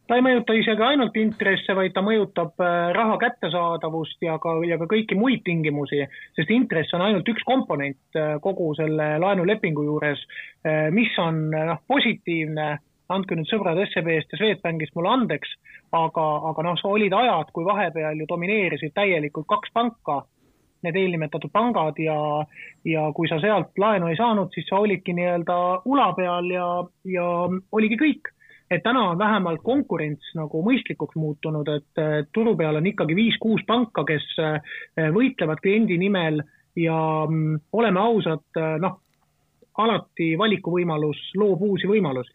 Ta 0.08 0.16
ei 0.16 0.24
mõjuta 0.24 0.56
isegi 0.56 0.84
ainult 0.88 1.18
intresse, 1.20 1.74
vaid 1.76 1.92
ta 1.92 2.00
mõjutab 2.04 2.62
äh, 2.64 2.76
raha 2.96 3.18
kättesaadavust 3.20 4.22
ja 4.24 4.38
ka, 4.40 4.54
ja 4.64 4.78
ka 4.80 4.88
kõiki 4.88 5.18
muid 5.20 5.44
tingimusi, 5.44 6.00
sest 6.38 6.54
intress 6.56 6.96
on 6.96 7.04
ainult 7.04 7.28
üks 7.28 7.44
komponent 7.48 8.16
äh, 8.16 8.38
kogu 8.44 8.70
selle 8.80 9.10
laenulepingu 9.20 9.84
juures, 9.84 10.24
mis 10.92 11.14
on 11.22 11.50
noh, 11.52 11.80
positiivne. 11.88 12.78
Andke 13.14 13.38
nüüd 13.38 13.48
sõbrad 13.48 13.80
SEB-st 13.80 14.34
ja 14.34 14.40
Swedbankist 14.40 14.96
mulle 14.98 15.14
andeks, 15.14 15.54
aga, 15.92 16.26
aga 16.50 16.66
noh, 16.66 16.80
olid 16.90 17.14
ajad, 17.14 17.52
kui 17.54 17.66
vahepeal 17.66 18.20
ju 18.20 18.28
domineerisid 18.30 18.94
täielikult 18.96 19.48
kaks 19.48 19.72
panka, 19.74 20.22
need 20.86 20.98
eelnimetatud 21.00 21.52
pangad 21.54 21.98
ja, 22.02 22.18
ja 22.86 23.08
kui 23.16 23.30
sa 23.30 23.40
sealt 23.42 23.78
laenu 23.82 24.12
ei 24.12 24.18
saanud, 24.20 24.52
siis 24.54 24.68
sa 24.70 24.82
olidki 24.84 25.16
nii-öelda 25.18 25.56
ula 25.90 26.12
peal 26.18 26.52
ja, 26.54 26.68
ja 27.06 27.30
oligi 27.72 27.98
kõik. 28.00 28.34
et 28.70 28.84
täna 28.84 29.00
on 29.10 29.18
vähemalt 29.18 29.62
konkurents 29.64 30.34
nagu 30.36 30.60
mõistlikuks 30.64 31.16
muutunud, 31.16 31.70
et 31.72 32.30
turu 32.36 32.56
peal 32.60 32.76
on 32.76 32.86
ikkagi 32.86 33.16
viis-kuus 33.16 33.64
panka, 33.68 34.04
kes 34.04 34.26
eh, 34.44 35.08
võitlevad 35.16 35.62
kliendi 35.64 35.98
nimel 35.98 36.42
ja 36.76 36.98
mm, 37.30 37.62
oleme 37.72 38.00
ausad, 38.00 38.44
eh, 38.60 38.76
noh, 38.84 39.00
alati 39.78 40.34
valikuvõimalus 40.38 41.30
loob 41.40 41.62
uusi 41.62 41.88
võimalusi 41.88 42.34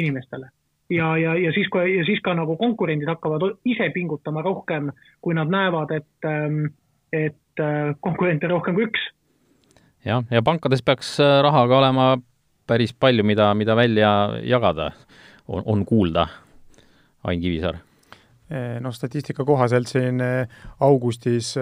inimestele. 0.00 0.50
Ja, 0.90 1.16
ja, 1.18 1.34
ja 1.38 1.52
siis, 1.52 1.68
kui, 1.72 1.96
ja 1.98 2.04
siis 2.04 2.20
ka 2.24 2.34
nagu 2.36 2.56
konkurendid 2.60 3.08
hakkavad 3.10 3.46
ise 3.68 3.90
pingutama 3.94 4.42
rohkem, 4.46 4.90
kui 5.22 5.36
nad 5.38 5.50
näevad, 5.52 5.94
et, 5.96 6.28
ähm, 6.28 6.72
et 7.12 7.62
äh, 7.62 7.94
konkurente 8.00 8.48
on 8.48 8.56
rohkem 8.58 8.78
kui 8.78 8.88
üks. 8.88 9.10
jah, 10.04 10.24
ja 10.30 10.42
pankades 10.42 10.82
peaks 10.82 11.18
äh, 11.20 11.38
raha 11.44 11.66
ka 11.68 11.78
olema 11.78 12.08
päris 12.66 12.92
palju, 12.94 13.24
mida, 13.26 13.52
mida 13.54 13.76
välja 13.76 14.10
jagada, 14.46 14.92
on, 15.48 15.62
on 15.66 15.86
kuulda. 15.86 16.28
Ain 17.24 17.40
Kivisaar 17.40 17.76
noh, 18.80 18.90
statistika 18.90 19.44
kohaselt 19.46 19.86
siin 19.86 20.22
augustis 20.82 21.52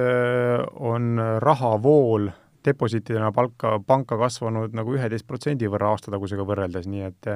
on 0.78 1.18
rahavool 1.42 2.28
deposiitidena 2.64 3.32
palka, 3.32 3.74
panka 3.86 4.16
kasvanud 4.16 4.72
nagu 4.76 4.94
üheteist 4.96 5.26
protsendi 5.28 5.68
võrra 5.68 5.92
aastatagusega 5.92 6.46
võrreldes, 6.48 6.88
nii 6.88 7.04
et 7.10 7.30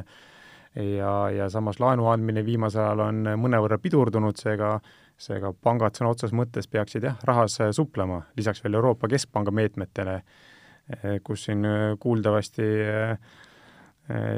ja, 0.76 1.12
ja 1.30 1.48
samas 1.52 1.80
laenu 1.82 2.08
andmine 2.12 2.44
viimasel 2.46 2.85
ajal 2.85 3.04
on 3.06 3.22
mõnevõrra 3.40 3.78
pidurdunud, 3.82 4.38
seega 4.40 4.78
seega 5.22 5.52
pangad 5.52 5.94
sõna 5.94 6.11
otseses 6.14 6.35
mõttes 6.35 6.66
peaksid 6.70 7.04
jah, 7.06 7.18
rahas 7.28 7.58
suplema, 7.76 8.22
lisaks 8.37 8.64
veel 8.64 8.74
Euroopa 8.80 9.11
Keskpanga 9.12 9.52
meetmetele, 9.54 10.16
kus 11.22 11.44
siin 11.46 11.62
kuuldavasti 12.02 12.66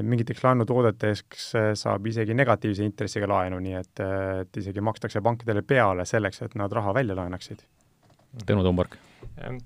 mingiteks 0.05 0.45
laenutoodeteks 0.45 1.47
saab 1.81 2.11
isegi 2.11 2.37
negatiivse 2.37 2.85
intressiga 2.85 3.31
laenu, 3.31 3.63
nii 3.65 3.79
et, 3.79 4.05
et 4.43 4.61
isegi 4.61 4.85
makstakse 4.85 5.25
pankadele 5.25 5.65
peale 5.65 6.05
selleks, 6.05 6.43
et 6.45 6.59
nad 6.61 6.73
raha 6.73 6.93
välja 6.99 7.17
laenaksid. 7.17 7.65
Tõnu 8.45 8.67
Tomborg 8.67 8.99
Äh, 9.39 9.59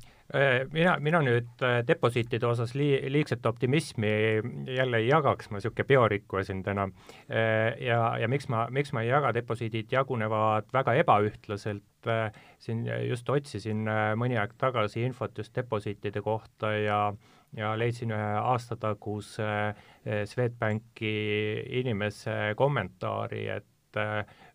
mina, 0.73 0.97
mina 1.01 1.21
nüüd 1.25 1.63
äh, 1.65 1.79
deposiitide 1.89 2.47
osas 2.47 2.75
lii-, 2.77 3.09
liigset 3.13 3.47
optimismi 3.47 4.11
jälle 4.75 5.01
ei 5.01 5.09
jagaks, 5.09 5.49
ma 5.51 5.57
niisugune 5.57 5.87
biorikkuja 5.89 6.45
siin 6.45 6.63
täna, 6.63 6.89
äh, 7.33 7.79
ja, 7.81 8.01
ja 8.21 8.29
miks 8.29 8.49
ma, 8.53 8.67
miks 8.71 8.93
ma 8.93 9.03
ei 9.05 9.09
jaga, 9.09 9.33
deposiidid 9.35 9.93
jagunevad 9.93 10.69
väga 10.73 10.99
ebaühtlaselt, 11.03 11.85
siin 12.63 12.85
just 13.09 13.29
otsisin 13.29 13.89
mõni 14.17 14.37
aeg 14.39 14.53
tagasi 14.61 15.03
infot 15.09 15.37
just 15.39 15.57
deposiitide 15.57 16.23
kohta 16.23 16.71
ja 16.77 17.01
ja 17.57 17.73
leidsin 17.81 18.13
ühe 18.13 18.33
aastataguse 18.45 19.49
Swedbanki 20.29 21.13
inimese 21.81 22.53
kommentaari, 22.57 23.47
et 23.49 24.01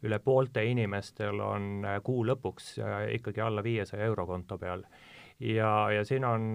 üle 0.05 0.19
poolte 0.21 0.62
inimestel 0.69 1.41
on 1.41 1.88
kuu 2.05 2.21
lõpuks 2.29 2.75
ikkagi 3.17 3.41
alla 3.41 3.65
viiesaja 3.65 4.05
euro 4.05 4.27
konto 4.29 4.59
peal 4.62 4.86
ja, 5.43 5.91
ja 5.91 6.06
siin 6.06 6.25
on 6.25 6.53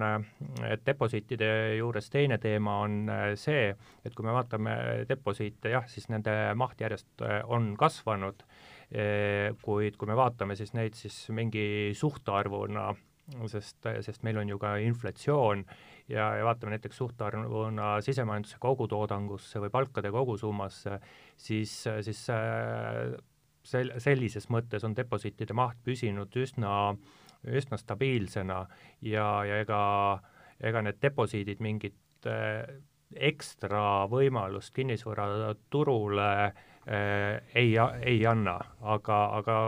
deposiitide 0.87 1.51
juures 1.77 2.11
teine 2.11 2.39
teema 2.43 2.79
on 2.85 3.01
äh, 3.13 3.27
see, 3.39 3.69
et 4.05 4.15
kui 4.17 4.27
me 4.27 4.35
vaatame 4.37 4.75
deposiite, 5.09 5.73
jah, 5.75 5.87
siis 5.91 6.09
nende 6.13 6.35
maht 6.59 6.81
järjest 6.81 7.25
äh, 7.25 7.41
on 7.51 7.75
kasvanud, 7.79 8.45
äh, 8.93 9.53
kuid 9.63 9.99
kui 10.01 10.11
me 10.11 10.17
vaatame 10.19 10.57
siis 10.59 10.75
neid 10.77 10.97
siis 10.99 11.27
mingi 11.35 11.93
suhtarvuna, 11.99 12.91
sest, 13.53 13.85
sest 14.07 14.25
meil 14.25 14.41
on 14.41 14.49
ju 14.49 14.57
ka 14.61 14.79
inflatsioon 14.81 15.67
ja, 16.09 16.31
ja 16.39 16.49
vaatame 16.49 16.77
näiteks 16.77 16.97
suhtarvuna 17.03 17.99
sisemajanduse 18.05 18.57
kogutoodangusse 18.63 19.61
või 19.61 19.73
palkade 19.75 20.13
kogusummasse, 20.15 20.97
siis, 21.37 21.75
siis 22.07 22.25
sel-, 23.69 23.93
sellises 24.01 24.49
mõttes 24.49 24.87
on 24.89 24.97
deposiitide 24.97 25.53
maht 25.53 25.77
püsinud 25.85 26.41
üsna 26.41 26.73
äh, 26.95 27.18
üsna 27.47 27.79
stabiilsena 27.79 28.67
ja, 29.03 29.27
ja 29.45 29.61
ega, 29.63 29.81
ega 30.61 30.83
need 30.83 30.99
deposiidid 31.03 31.61
mingit 31.65 32.27
äh, 32.27 32.65
ekstra 33.15 34.07
võimalust 34.11 34.75
kinnisvaraturule 34.77 36.31
äh, 36.45 37.43
ei, 37.55 37.77
ei 38.03 38.27
anna, 38.27 38.59
aga, 38.81 39.21
aga 39.39 39.61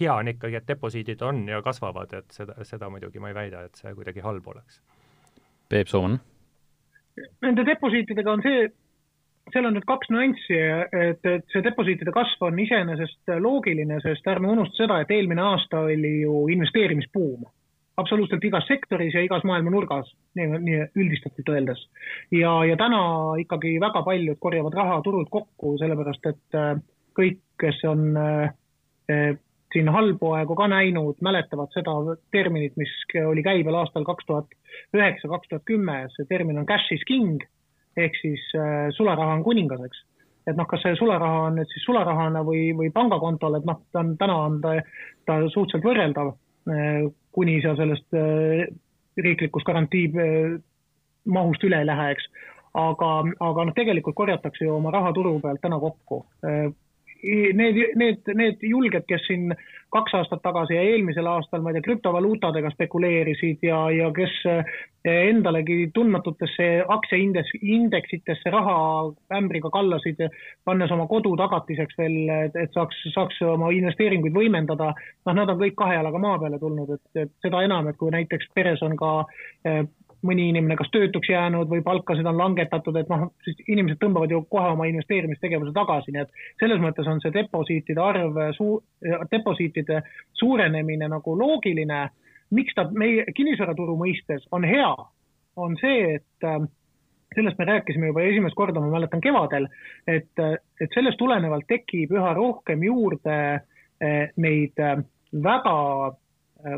hea 0.00 0.14
on 0.14 0.28
ikkagi, 0.28 0.58
et 0.58 0.68
deposiidid 0.68 1.22
on 1.22 1.44
ja 1.48 1.60
kasvavad, 1.62 2.12
et 2.18 2.30
seda, 2.34 2.56
seda 2.64 2.88
muidugi 2.90 3.22
ma 3.22 3.30
ei 3.30 3.36
väida, 3.36 3.64
et 3.66 3.80
see 3.80 3.94
kuidagi 3.94 4.24
halb 4.24 4.46
oleks. 4.54 4.80
Peep 5.68 5.90
Sooman? 5.90 6.18
Nende 7.42 7.62
deposiitidega 7.66 8.32
on 8.32 8.42
see 8.42 8.64
seal 9.52 9.68
on 9.68 9.76
nüüd 9.76 9.84
kaks 9.88 10.10
nüanssi, 10.12 10.56
et, 10.56 11.26
et 11.28 11.44
see 11.52 11.64
deposiitide 11.64 12.14
kasv 12.14 12.46
on 12.48 12.58
iseenesest 12.62 13.34
loogiline, 13.42 13.98
sest 14.04 14.26
ärme 14.30 14.50
unusta 14.54 14.84
seda, 14.84 15.02
et 15.02 15.12
eelmine 15.12 15.44
aasta 15.44 15.84
oli 15.90 16.20
ju 16.22 16.46
investeerimisbuum. 16.54 17.44
absoluutselt 17.96 18.42
igas 18.44 18.64
sektoris 18.66 19.14
ja 19.14 19.20
igas 19.22 19.44
maailma 19.46 19.70
nurgas, 19.70 20.08
nii, 20.34 20.58
nii 20.66 20.80
üldistatult 20.98 21.52
öeldes. 21.52 21.84
ja, 22.32 22.56
ja 22.64 22.76
täna 22.76 23.36
ikkagi 23.38 23.76
väga 23.80 24.02
paljud 24.02 24.38
korjavad 24.40 24.74
raha 24.74 25.00
turult 25.02 25.30
kokku, 25.30 25.76
sellepärast 25.78 26.26
et 26.32 26.58
äh, 26.58 26.74
kõik, 27.14 27.42
kes 27.60 27.84
on 27.86 28.16
äh, 28.16 29.36
siin 29.74 29.90
halbu 29.90 30.32
aegu 30.38 30.56
ka 30.56 30.66
näinud, 30.70 31.20
mäletavad 31.22 31.70
seda 31.74 32.16
terminit, 32.32 32.76
mis 32.80 32.90
oli 33.26 33.42
käibel 33.42 33.76
aastal 33.76 34.06
kaks 34.06 34.26
tuhat 34.26 34.56
üheksa, 34.94 35.28
kaks 35.28 35.50
tuhat 35.50 35.66
kümme, 35.68 36.04
see 36.16 36.26
termin 36.30 36.58
on 36.58 36.66
cash 36.66 36.94
is 36.94 37.04
king 37.06 37.42
ehk 37.96 38.16
siis 38.20 38.44
äh, 38.58 38.88
sularaha 38.96 39.38
on 39.38 39.44
kuningas, 39.46 39.82
eks. 39.86 40.04
et 40.46 40.56
noh, 40.56 40.68
kas 40.70 40.82
see 40.84 40.96
sularaha 40.98 41.48
on 41.48 41.58
nüüd 41.58 41.70
siis 41.72 41.84
sularahana 41.86 42.44
või, 42.46 42.68
või 42.76 42.90
pangakontol, 42.94 43.58
et 43.58 43.68
noh, 43.68 43.80
ta 43.92 44.02
on, 44.04 44.14
täna 44.20 44.38
on 44.48 44.60
ta, 44.64 44.76
ta 45.28 45.38
suhteliselt 45.46 45.86
võrreldav 45.86 46.32
äh,, 46.70 47.04
kuni 47.34 47.60
sa 47.64 47.76
sellest 47.78 48.18
äh, 48.18 48.66
riiklikust 49.16 49.66
garantii 49.66 50.08
mahust 51.30 51.62
üle 51.64 51.78
ei 51.80 51.86
lähe, 51.86 52.10
eks. 52.14 52.26
aga, 52.74 53.10
aga 53.48 53.68
noh, 53.68 53.76
tegelikult 53.76 54.16
korjatakse 54.18 54.66
ju 54.66 54.74
oma 54.76 54.92
raha 54.94 55.12
turu 55.14 55.38
pealt 55.42 55.62
täna 55.62 55.78
kokku 55.82 56.24
need, 57.54 57.80
need, 57.96 58.34
need 58.36 58.62
julged, 58.62 59.06
kes 59.08 59.24
siin 59.28 59.52
kaks 59.94 60.14
aastat 60.18 60.42
tagasi 60.42 60.74
ja 60.74 60.82
eelmisel 60.82 61.26
aastal, 61.30 61.62
ma 61.62 61.70
ei 61.70 61.78
tea, 61.78 61.86
krüptovaluutadega 61.86 62.72
spekuleerisid 62.74 63.62
ja, 63.62 63.78
ja 63.94 64.10
kes 64.16 64.34
eh, 64.50 64.72
endalegi 65.28 65.90
tundmatutesse 65.94 66.68
aktsiaindeks, 66.96 67.54
indeksitesse 67.62 68.50
raha 68.54 68.76
ämbriga 69.38 69.70
kallasid, 69.74 70.24
pannes 70.66 70.94
oma 70.94 71.06
kodu 71.10 71.36
tagatiseks 71.38 71.98
veel, 72.00 72.16
et, 72.48 72.58
saaks, 72.74 73.04
saaks 73.14 73.42
oma 73.46 73.70
investeeringuid 73.76 74.34
võimendada, 74.34 74.90
noh, 75.26 75.36
nad 75.36 75.52
on 75.54 75.60
kõik 75.62 75.78
kahe 75.78 75.98
jalaga 76.00 76.22
maa 76.22 76.40
peale 76.42 76.58
tulnud, 76.62 76.96
et, 76.96 77.26
et 77.26 77.34
seda 77.44 77.62
enam, 77.66 77.90
et 77.90 78.00
kui 78.00 78.10
näiteks 78.14 78.50
peres 78.56 78.82
on 78.82 78.98
ka 78.98 79.14
eh, 79.68 79.84
mõni 80.24 80.48
inimene 80.50 80.76
kas 80.78 80.90
töötuks 80.94 81.28
jäänud 81.28 81.68
või 81.70 81.82
palkasid 81.84 82.26
on 82.26 82.38
langetatud, 82.40 82.96
et 82.96 83.10
noh, 83.12 83.26
siis 83.44 83.58
inimesed 83.68 84.00
tõmbavad 84.02 84.32
ju 84.32 84.42
kohe 84.50 84.72
oma 84.72 84.88
investeerimistegevuse 84.90 85.74
tagasi, 85.76 86.14
nii 86.14 86.24
et 86.24 86.44
selles 86.62 86.80
mõttes 86.82 87.08
on 87.10 87.20
see 87.22 87.34
deposiitide 87.34 88.00
arv 88.00 88.38
deposiitide 89.32 90.02
suurenemine 90.40 91.08
nagu 91.08 91.38
loogiline. 91.38 92.08
miks 92.54 92.74
ta 92.74 92.84
meie 92.92 93.24
kinnisvaraturu 93.34 93.96
mõistes 93.98 94.44
on 94.52 94.64
hea, 94.64 94.94
on 95.56 95.76
see, 95.80 96.14
et 96.18 96.46
äh, 96.46 96.60
sellest 97.34 97.58
me 97.58 97.64
rääkisime 97.64 98.06
juba 98.10 98.22
esimest 98.22 98.54
korda, 98.54 98.80
ma 98.80 98.92
mäletan 98.92 99.20
kevadel, 99.20 99.66
et, 100.06 100.30
et 100.80 100.94
sellest 100.94 101.18
tulenevalt 101.18 101.66
tekib 101.68 102.12
üha 102.14 102.34
rohkem 102.36 102.82
juurde 102.84 103.38
äh, 103.54 104.30
neid 104.36 104.78
äh, 104.78 105.02
väga, 105.34 105.76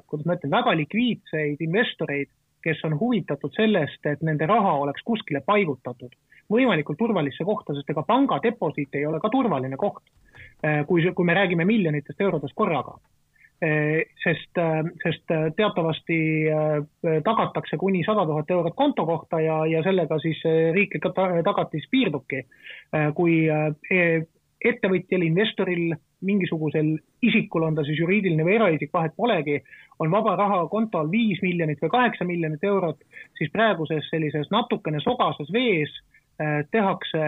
kuidas 0.08 0.26
ma 0.26 0.34
ütlen, 0.38 0.50
väga 0.50 0.72
likviidseid 0.80 1.60
investoreid, 1.62 2.30
kes 2.66 2.84
on 2.84 2.96
huvitatud 2.98 3.54
sellest, 3.54 4.02
et 4.10 4.22
nende 4.26 4.46
raha 4.50 4.72
oleks 4.82 5.04
kuskile 5.06 5.42
paigutatud, 5.46 6.14
võimalikult 6.52 6.98
turvalisse 6.98 7.46
kohta, 7.46 7.74
sest 7.76 7.90
ega 7.92 8.02
panga 8.06 8.40
deposiit 8.42 8.94
ei 8.98 9.06
ole 9.06 9.20
ka 9.22 9.30
turvaline 9.30 9.78
koht, 9.80 10.02
äh, 10.64 10.82
kui, 10.88 11.04
kui 11.14 11.28
me 11.28 11.36
räägime 11.38 11.66
miljonitest 11.68 12.20
eurodest 12.26 12.56
korraga. 12.58 12.96
Äh, 13.62 14.02
sest, 14.20 14.58
äh, 14.60 14.82
sest 15.00 15.30
teatavasti 15.56 16.18
tagatakse 17.24 17.78
kuni 17.80 18.02
sada 18.04 18.26
tuhat 18.28 18.50
eurot 18.52 18.74
konto 18.76 19.06
kohta 19.08 19.40
ja, 19.40 19.62
ja 19.70 19.80
sellega 19.86 20.18
siis 20.20 20.42
riiklik 20.74 21.06
tagatis 21.46 21.86
piirdubki. 21.90 22.42
kui 23.14 23.46
ettevõtjal, 24.64 25.24
investoril, 25.26 25.96
mingisugusel 26.24 26.94
isikul, 27.22 27.66
on 27.66 27.76
ta 27.76 27.84
siis 27.84 27.98
juriidiline 28.00 28.44
või 28.46 28.56
eraisik, 28.56 28.92
vahet 28.92 29.12
polegi, 29.16 29.60
on 30.00 30.10
vaba 30.10 30.36
raha 30.36 30.62
kontol 30.72 31.10
viis 31.12 31.40
miljonit 31.44 31.82
või 31.82 31.92
kaheksa 31.92 32.24
miljonit 32.24 32.64
eurot, 32.64 33.00
siis 33.38 33.52
praeguses 33.52 34.08
sellises 34.10 34.50
natukene 34.54 35.00
sogases 35.04 35.52
vees 35.52 35.92
äh, 36.40 36.62
tehakse 36.72 37.26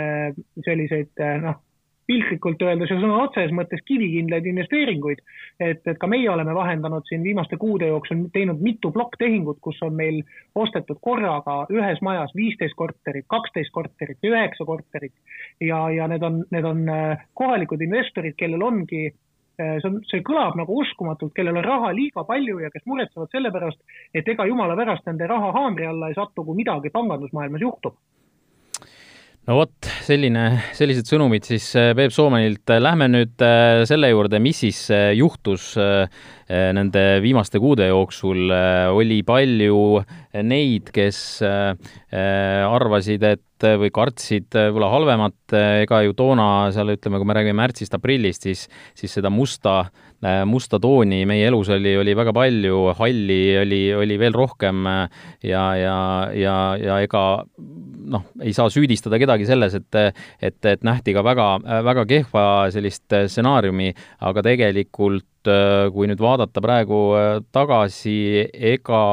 selliseid 0.65 1.25
äh, 1.25 1.37
noh, 1.45 1.61
piltlikult 2.09 2.63
öeldes 2.65 2.91
ja 2.91 2.97
sõna 3.01 3.21
otseses 3.27 3.53
mõttes 3.55 3.83
kivikindlaid 3.89 4.47
investeeringuid. 4.49 5.21
et, 5.61 5.83
et 5.87 5.99
ka 6.01 6.09
meie 6.09 6.29
oleme 6.31 6.55
vahendanud 6.57 7.05
siin 7.09 7.23
viimaste 7.27 7.59
kuude 7.61 7.91
jooksul 7.91 8.25
teinud 8.33 8.63
mitu 8.65 8.91
plokktehingut, 8.95 9.61
kus 9.61 9.81
on 9.85 9.95
meil 9.99 10.23
ostetud 10.55 11.01
korraga 11.05 11.61
ühes 11.75 12.01
majas 12.03 12.33
viisteist 12.37 12.77
korterit, 12.79 13.27
kaksteist 13.29 13.73
korterit, 13.75 14.19
üheksa 14.25 14.65
korterit 14.65 15.15
ja, 15.61 15.85
ja 15.93 16.09
need 16.09 16.25
on, 16.25 16.43
need 16.55 16.69
on 16.69 16.85
äh, 16.89 17.25
kohalikud 17.35 17.83
investorid, 17.85 18.37
kellel 18.41 18.65
ongi 18.65 19.05
äh, 19.09 19.77
see 19.83 19.89
on, 19.91 20.01
see 20.09 20.25
kõlab 20.25 20.57
nagu 20.61 20.81
uskumatult, 20.81 21.35
kellel 21.37 21.61
on 21.61 21.67
raha 21.67 21.93
liiga 21.97 22.25
palju 22.29 22.63
ja 22.65 22.73
kes 22.73 22.87
muretsevad 22.89 23.35
selle 23.35 23.53
pärast, 23.53 23.83
et 24.15 24.29
ega 24.29 24.49
jumala 24.49 24.79
pärast 24.81 25.05
nende 25.11 25.29
raha 25.29 25.53
haamri 25.61 25.91
alla 25.91 26.09
ei 26.09 26.17
satu, 26.17 26.47
kui 26.47 26.63
midagi 26.63 26.95
pangandusmaailmas 26.95 27.69
juhtub 27.69 28.01
no 29.49 29.57
vot, 29.57 29.89
selline, 30.05 30.45
sellised 30.77 31.09
sõnumid 31.09 31.47
siis 31.49 31.71
äh, 31.79 31.95
Peep 31.97 32.13
Soomenilt. 32.13 32.69
Lähme 32.69 33.09
nüüd 33.09 33.41
äh, 33.45 33.83
selle 33.89 34.11
juurde, 34.13 34.41
mis 34.45 34.61
siis 34.65 34.83
äh, 34.93 35.11
juhtus 35.17 35.75
nende 36.49 37.03
viimaste 37.21 37.61
kuude 37.61 37.91
jooksul. 37.91 38.49
oli 38.97 39.19
palju 39.21 40.01
neid, 40.49 40.89
kes 40.97 41.19
arvasid, 41.45 43.27
et 43.29 43.67
või 43.83 43.91
kartsid 43.93 44.57
võib-olla 44.57 44.89
halvemat, 44.95 45.57
ega 45.83 46.01
ju 46.07 46.17
toona 46.17 46.47
seal 46.73 46.95
ütleme, 46.95 47.21
kui 47.21 47.29
me 47.29 47.37
räägime 47.37 47.61
märtsist-aprillist, 47.61 48.49
siis, 48.49 48.65
siis 48.97 49.19
seda 49.19 49.29
musta, 49.29 49.91
musta 50.51 50.81
tooni 50.83 51.21
meie 51.31 51.47
elus 51.47 51.69
oli, 51.71 51.93
oli 51.99 52.15
väga 52.19 52.33
palju, 52.35 52.79
halli 52.99 53.43
oli, 53.61 53.83
oli 53.95 54.17
veel 54.19 54.35
rohkem 54.35 54.87
ja, 55.47 55.63
ja, 55.79 55.99
ja, 56.35 56.55
ja 56.81 56.97
ega 57.05 57.23
noh, 58.09 58.25
ei 58.43 58.55
saa 58.57 58.71
süüdistada 58.73 59.21
kedagi 59.21 59.47
selles, 59.47 59.77
et, 59.79 60.01
et, 60.43 60.59
et 60.67 60.83
nähti 60.87 61.15
ka 61.15 61.23
väga, 61.27 61.47
väga 61.87 62.07
kehva 62.11 62.47
sellist 62.75 63.07
stsenaariumi, 63.07 63.93
aga 64.27 64.45
tegelikult 64.49 65.53
kui 65.95 66.11
nüüd 66.11 66.21
vaadata 66.21 66.61
praegu 66.65 66.99
tagasi, 67.55 68.19
ega 68.75 69.05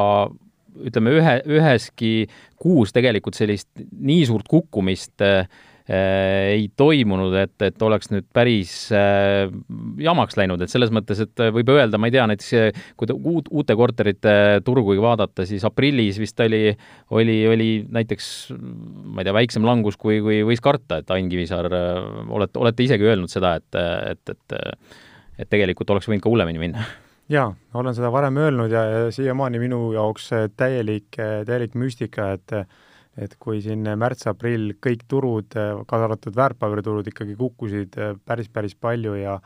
ütleme, 0.76 1.14
ühe, 1.20 1.38
üheski 1.60 2.16
kuus 2.60 2.92
tegelikult 2.96 3.38
sellist 3.38 3.70
nii 3.78 4.26
suurt 4.28 4.50
kukkumist 4.52 5.22
äh, 5.24 5.46
Äh, 5.46 5.75
ei 5.86 6.66
toimunud, 6.78 7.36
et, 7.38 7.54
et 7.62 7.84
oleks 7.86 8.10
nüüd 8.10 8.26
päris 8.34 8.72
äh, 8.96 9.52
jamaks 10.02 10.38
läinud, 10.40 10.64
et 10.66 10.72
selles 10.72 10.90
mõttes, 10.96 11.22
et 11.22 11.44
võib 11.54 11.70
öelda, 11.76 12.00
ma 12.02 12.10
ei 12.10 12.16
tea, 12.16 12.26
näiteks 12.32 12.82
kui 12.98 13.14
uut, 13.14 13.52
uute 13.54 13.78
korterite 13.78 14.36
turgugi 14.66 15.02
vaadata, 15.04 15.46
siis 15.46 15.66
aprillis 15.68 16.18
vist 16.22 16.42
oli, 16.42 16.74
oli, 17.14 17.40
oli 17.52 17.70
näiteks 17.86 18.30
ma 18.56 19.22
ei 19.22 19.30
tea, 19.30 19.38
väiksem 19.38 19.68
langus, 19.68 20.00
kui, 20.02 20.22
kui 20.26 20.42
võis 20.48 20.64
karta, 20.64 21.04
et 21.04 21.14
Ain 21.14 21.30
Kivisaar, 21.30 21.70
olete, 22.26 22.62
olete 22.66 22.88
isegi 22.90 23.06
öelnud 23.06 23.30
seda, 23.30 23.58
et, 23.62 23.84
et, 24.16 24.34
et 24.34 25.04
et 25.36 25.50
tegelikult 25.52 25.90
oleks 25.92 26.08
võinud 26.10 26.24
ka 26.24 26.32
hullemini 26.32 26.62
minna. 26.62 26.86
Jaa, 27.32 27.50
olen 27.74 27.96
seda 27.98 28.12
varem 28.14 28.38
öelnud 28.38 28.72
ja, 28.72 28.84
ja 28.86 29.06
siiamaani 29.12 29.60
minu 29.60 29.80
jaoks 29.96 30.30
täielik, 30.56 31.18
täielik 31.18 31.74
müstika, 31.80 32.36
et 32.38 32.54
et 33.18 33.36
kui 33.40 33.62
siin 33.64 33.88
märts-aprill 33.96 34.76
kõik 34.84 35.06
turud, 35.08 35.56
kaasa 35.88 36.10
arvatud 36.10 36.36
väärtpaberiturud, 36.36 37.08
ikkagi 37.12 37.38
kukkusid 37.40 37.96
äh, 38.02 38.18
päris, 38.26 38.52
päris 38.52 38.76
palju 38.76 39.16
ja 39.20 39.40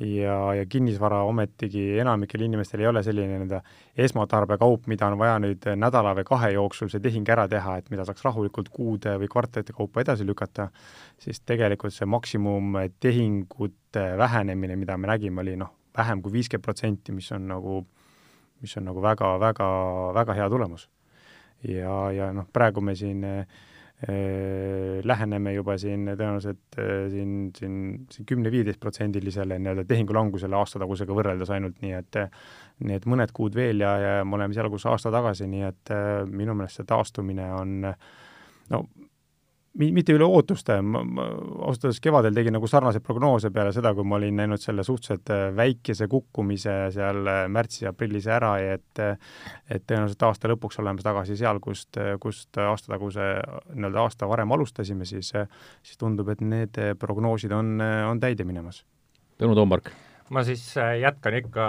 ja, 0.00 0.54
ja 0.54 0.66
kinnisvara 0.66 1.22
ometigi 1.22 1.98
enamikel 2.00 2.40
inimestel 2.40 2.80
ei 2.80 2.88
ole 2.88 3.02
selline 3.04 3.28
nii-öelda 3.34 3.60
esmatarbekaup, 4.00 4.86
mida 4.88 5.08
on 5.10 5.18
vaja 5.20 5.38
nüüd 5.42 5.66
nädala 5.76 6.14
või 6.16 6.24
kahe 6.28 6.52
jooksul 6.54 6.88
see 6.92 7.02
tehing 7.04 7.28
ära 7.28 7.46
teha, 7.52 7.76
et 7.80 7.90
mida 7.92 8.04
saaks 8.08 8.24
rahulikult 8.24 8.70
kuude 8.72 9.16
või 9.20 9.28
kvartalite 9.32 9.76
kaupa 9.76 10.00
edasi 10.04 10.26
lükata, 10.26 10.70
siis 11.20 11.42
tegelikult 11.44 11.94
see 11.96 12.08
maksimumtehingute 12.08 14.06
vähenemine, 14.20 14.78
mida 14.80 14.96
me 14.96 15.12
nägime, 15.12 15.44
oli 15.44 15.58
noh, 15.60 15.74
vähem 15.96 16.22
kui 16.22 16.32
viiskümmend 16.38 16.64
protsenti, 16.64 17.12
mis 17.12 17.28
on 17.36 17.48
nagu, 17.50 17.82
mis 18.64 18.76
on 18.80 18.88
nagu 18.88 19.04
väga, 19.04 19.34
väga, 19.42 19.68
väga 20.16 20.40
hea 20.40 20.48
tulemus 20.48 20.88
ja, 21.68 21.96
ja 22.14 22.30
noh, 22.36 22.46
praegu 22.52 22.82
me 22.84 22.94
siin 22.98 23.24
äh, 23.26 23.58
läheneme 25.04 25.52
juba 25.54 25.76
siin 25.80 26.08
tõenäoliselt 26.08 26.78
äh, 26.80 27.04
siin, 27.12 27.34
siin, 27.56 27.76
siin 28.12 28.28
kümne-viieteistprotsendilisele 28.30 29.58
nii-öelda 29.60 29.84
tehingulangusele 29.88 30.56
aastatagusega 30.56 31.16
võrreldes 31.16 31.52
ainult, 31.52 31.80
nii 31.84 31.94
et 31.98 32.22
nii 32.80 32.96
et 32.96 33.06
mõned 33.10 33.32
kuud 33.36 33.56
veel 33.56 33.82
ja, 33.84 33.92
ja 34.00 34.12
me 34.24 34.38
oleme 34.38 34.56
seal, 34.56 34.70
kus 34.72 34.86
aasta 34.88 35.12
tagasi, 35.12 35.48
nii 35.50 35.68
et 35.68 35.92
äh, 35.94 36.22
minu 36.28 36.56
meelest 36.56 36.80
see 36.80 36.88
taastumine 36.88 37.50
on 37.58 37.76
no 38.70 38.84
mitte 39.78 40.14
üle 40.16 40.26
ootuste, 40.26 40.80
ma, 40.82 41.02
ma 41.06 41.26
ausalt 41.66 41.86
öeldes 41.86 42.00
kevadel 42.02 42.34
tegin 42.34 42.56
nagu 42.56 42.66
sarnaseid 42.70 43.04
prognoose 43.06 43.52
peale 43.54 43.70
seda, 43.74 43.92
kui 43.94 44.06
ma 44.06 44.18
olin 44.18 44.40
näinud 44.42 44.62
selle 44.62 44.84
suhteliselt 44.86 45.30
äh, 45.30 45.46
väikese 45.56 46.08
kukkumise 46.10 46.74
seal 46.94 47.30
äh, 47.30 47.44
märtsis-aprillis 47.52 48.26
ära, 48.30 48.56
et 48.74 49.02
et 49.70 49.86
tõenäoliselt 49.86 50.26
aasta 50.26 50.50
lõpuks 50.50 50.80
oleme 50.82 51.02
tagasi 51.04 51.38
seal, 51.38 51.60
kust, 51.62 51.96
kust 52.20 52.58
aasta 52.58 52.94
taguse, 52.96 53.30
nii-öelda 53.72 54.02
aasta 54.02 54.28
varem 54.28 54.52
alustasime, 54.56 55.06
siis 55.08 55.30
siis 55.30 55.98
tundub, 56.00 56.28
et 56.34 56.42
need 56.42 56.78
prognoosid 56.98 57.54
on, 57.54 57.78
on 57.80 58.20
täide 58.20 58.44
minemas. 58.48 58.82
Tõnu 59.40 59.56
Toompark 59.56 59.92
ma 60.30 60.42
siis 60.46 60.62
äh, 60.78 60.96
jätkan 61.02 61.34
ikka 61.40 61.64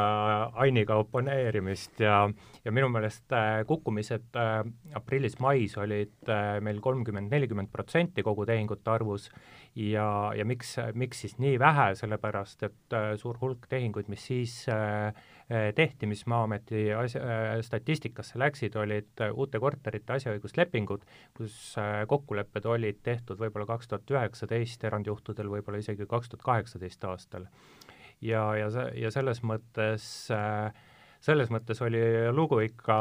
Ainiga 0.61 0.95
oponeerimist 1.01 2.01
ja, 2.03 2.17
ja 2.65 2.73
minu 2.73 2.91
meelest 2.93 3.33
äh, 3.33 3.63
kukkumised 3.67 4.37
äh, 4.37 4.61
aprillis-mais 4.97 5.77
olid 5.81 6.31
meil 6.61 6.81
kolmkümmend, 6.83 7.31
nelikümmend 7.33 7.71
protsenti 7.73 8.23
kogu 8.25 8.45
tehingute 8.45 8.93
arvus 8.93 9.29
ja, 9.75 10.05
ja 10.37 10.45
miks, 10.45 10.75
miks 10.93 11.23
siis 11.25 11.37
nii 11.41 11.57
vähe, 11.61 11.91
sellepärast 11.97 12.67
et 12.67 12.97
suur 13.21 13.39
hulk 13.41 13.65
tehinguid, 13.71 14.09
mis 14.11 14.25
siis 14.29 14.55
tehti, 15.75 16.07
mis 16.07 16.21
Maa-ameti 16.31 16.85
asja, 16.95 17.21
statistikasse 17.65 18.39
läksid, 18.39 18.75
olid 18.79 19.23
uute 19.31 19.59
korterite 19.59 20.15
asjaõiguslepingud, 20.15 21.03
kus 21.35 21.57
kokkulepped 22.11 22.67
olid 22.71 23.01
tehtud 23.03 23.39
võib-olla 23.41 23.67
kaks 23.73 23.91
tuhat 23.91 24.15
üheksateist, 24.15 24.83
erandjuhtudel 24.87 25.51
võib-olla 25.51 25.81
isegi 25.83 26.07
kaks 26.07 26.31
tuhat 26.31 26.45
kaheksateist 26.47 27.09
aastal 27.09 27.47
ja, 28.21 28.45
ja 28.55 28.69
ja 28.95 29.11
selles 29.11 29.41
mõttes 29.43 30.05
äh, 30.33 30.71
selles 31.21 31.51
mõttes 31.53 31.81
oli 31.85 32.01
lugu 32.33 32.59
ikka 32.65 32.95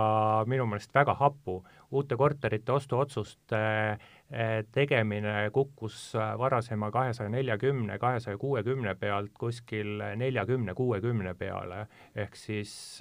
minu 0.50 0.66
meelest 0.68 0.94
väga 0.94 1.14
hapu. 1.20 1.62
uute 1.90 2.16
korterite 2.16 2.72
ostuotsuste 2.72 3.56
äh, 3.56 4.64
tegemine 4.72 5.50
kukkus 5.52 6.14
äh, 6.14 6.38
varasema 6.38 6.90
kahesaja 6.90 7.28
neljakümne, 7.28 7.98
kahesaja 7.98 8.38
kuuekümne 8.38 8.94
pealt 8.94 9.32
kuskil 9.38 10.02
neljakümne, 10.16 10.74
kuuekümne 10.74 11.34
peale, 11.34 11.86
ehk 12.14 12.36
siis 12.36 12.98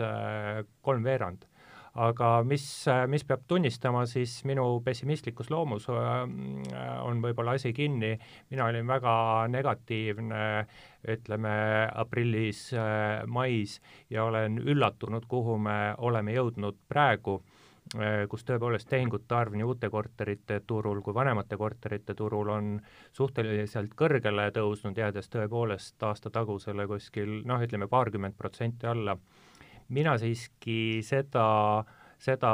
kolmveerand 0.81 1.48
aga 1.97 2.43
mis, 2.45 2.63
mis 3.09 3.23
peab 3.25 3.45
tunnistama, 3.47 4.05
siis 4.09 4.39
minu 4.45 4.65
pessimistlikus 4.85 5.49
loomus 5.49 5.87
äh, 5.89 6.19
on 7.03 7.21
võib-olla 7.23 7.57
asi 7.57 7.73
kinni, 7.73 8.13
mina 8.51 8.67
olin 8.69 8.87
väga 8.87 9.13
negatiivne 9.49 10.43
ütleme 11.09 11.53
aprillis, 11.95 12.69
äh, 12.73 13.23
ja 14.09 14.23
olen 14.25 14.59
üllatunud, 14.59 15.25
kuhu 15.27 15.57
me 15.57 15.95
oleme 15.97 16.33
jõudnud 16.35 16.77
praegu 16.87 17.39
äh, 17.39 18.27
kus 18.29 18.45
tõepoolest 18.45 18.89
tehingute 18.89 19.35
arv 19.35 19.57
nii 19.57 19.65
uute 19.65 19.89
korterite 19.89 20.61
turul 20.67 21.01
kui 21.01 21.13
vanemate 21.13 21.57
korterite 21.57 22.13
turul 22.13 22.49
on 22.53 22.79
suhteliselt 23.11 23.95
kõrgele 23.97 24.51
tõusnud, 24.53 24.97
jäädes 24.97 25.29
tõepoolest 25.29 26.03
aasta 26.03 26.29
tagusele 26.29 26.87
kuskil 26.87 27.41
noh, 27.49 27.61
ütleme 27.65 27.89
paarkümmend 27.89 28.37
protsenti 28.37 28.85
alla 28.85 29.17
mina 29.89 30.17
siiski 30.21 30.99
seda, 31.05 31.45
seda 32.21 32.51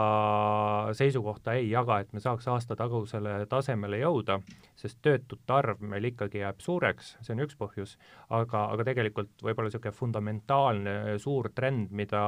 seisukohta 0.98 1.56
ei 1.60 1.70
jaga, 1.70 2.00
et 2.04 2.14
me 2.14 2.22
saaks 2.24 2.48
aasta 2.52 2.78
tagusele 2.80 3.38
tasemele 3.52 4.00
jõuda, 4.02 4.40
sest 4.80 5.02
töötute 5.06 5.58
arv 5.58 5.84
meil 5.84 6.12
ikkagi 6.12 6.44
jääb 6.44 6.64
suureks, 6.64 7.16
see 7.22 7.36
on 7.36 7.44
üks 7.46 7.58
põhjus, 7.60 7.98
aga, 8.30 8.68
aga 8.76 8.88
tegelikult 8.92 9.34
võib-olla 9.44 9.72
niisugune 9.72 10.00
fundamentaalne 10.00 10.96
suur 11.22 11.52
trend, 11.56 11.92
mida 11.92 12.24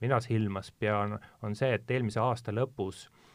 mina 0.00 0.20
silmas 0.24 0.72
pean, 0.72 1.18
on 1.42 1.58
see, 1.58 1.74
et 1.76 1.90
eelmise 1.90 2.22
aasta 2.22 2.54
lõpus 2.54 3.06
äh, 3.06 3.25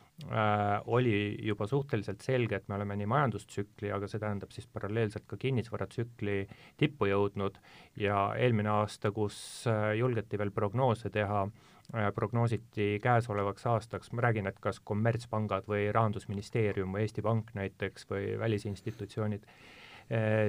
oli 0.86 1.38
juba 1.41 1.67
suhteliselt 1.67 2.21
selge, 2.21 2.56
et 2.56 2.67
me 2.69 2.76
oleme 2.76 2.95
nii 3.00 3.08
majandustsükli, 3.10 3.89
aga 3.91 4.08
see 4.08 4.21
tähendab 4.21 4.54
siis 4.54 4.67
paralleelselt 4.69 5.26
ka 5.28 5.38
kinnisvaratsükli 5.41 6.36
tippu 6.78 7.10
jõudnud 7.10 7.58
ja 7.97 8.19
eelmine 8.38 8.69
aasta, 8.69 9.12
kus 9.12 9.65
äh, 9.71 9.95
julgeti 9.97 10.38
veel 10.38 10.54
prognoose 10.54 11.10
teha 11.10 11.41
äh,, 11.47 12.12
prognoositi 12.15 12.93
käesolevaks 13.04 13.65
aastaks, 13.74 14.13
ma 14.13 14.28
räägin, 14.28 14.47
et 14.47 14.62
kas 14.62 14.80
kommertspangad 14.80 15.67
või 15.71 15.89
Rahandusministeerium 15.91 16.93
või 16.93 17.08
Eesti 17.08 17.26
Pank 17.26 17.56
näiteks 17.58 18.10
või 18.12 18.36
välisinstitutsioonid 18.39 19.47
äh,, 19.47 19.69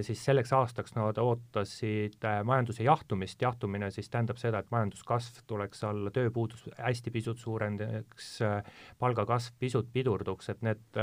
siis 0.03 0.25
selleks 0.25 0.53
aastaks 0.57 0.96
nad 0.96 1.18
ootasid 1.22 2.25
eh, 2.27 2.38
majanduse 2.46 2.83
jahtumist, 2.87 3.42
jahtumine 3.42 3.90
siis 3.94 4.09
tähendab 4.11 4.40
seda, 4.40 4.62
et 4.62 4.70
majanduskasv 4.75 5.42
tuleks 5.46 5.85
alla, 5.87 6.11
tööpuudus 6.14 6.64
hästi 6.79 7.12
pisut 7.14 7.38
suurendaks, 7.38 8.31
eh, 8.46 8.72
palgakasv 8.98 9.59
pisut 9.62 9.92
pidurduks, 9.92 10.51
et 10.51 10.64
need 10.66 11.03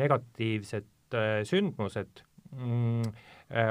negatiivsed 0.00 0.88
sündmused 1.46 2.20
mm, 2.54 3.06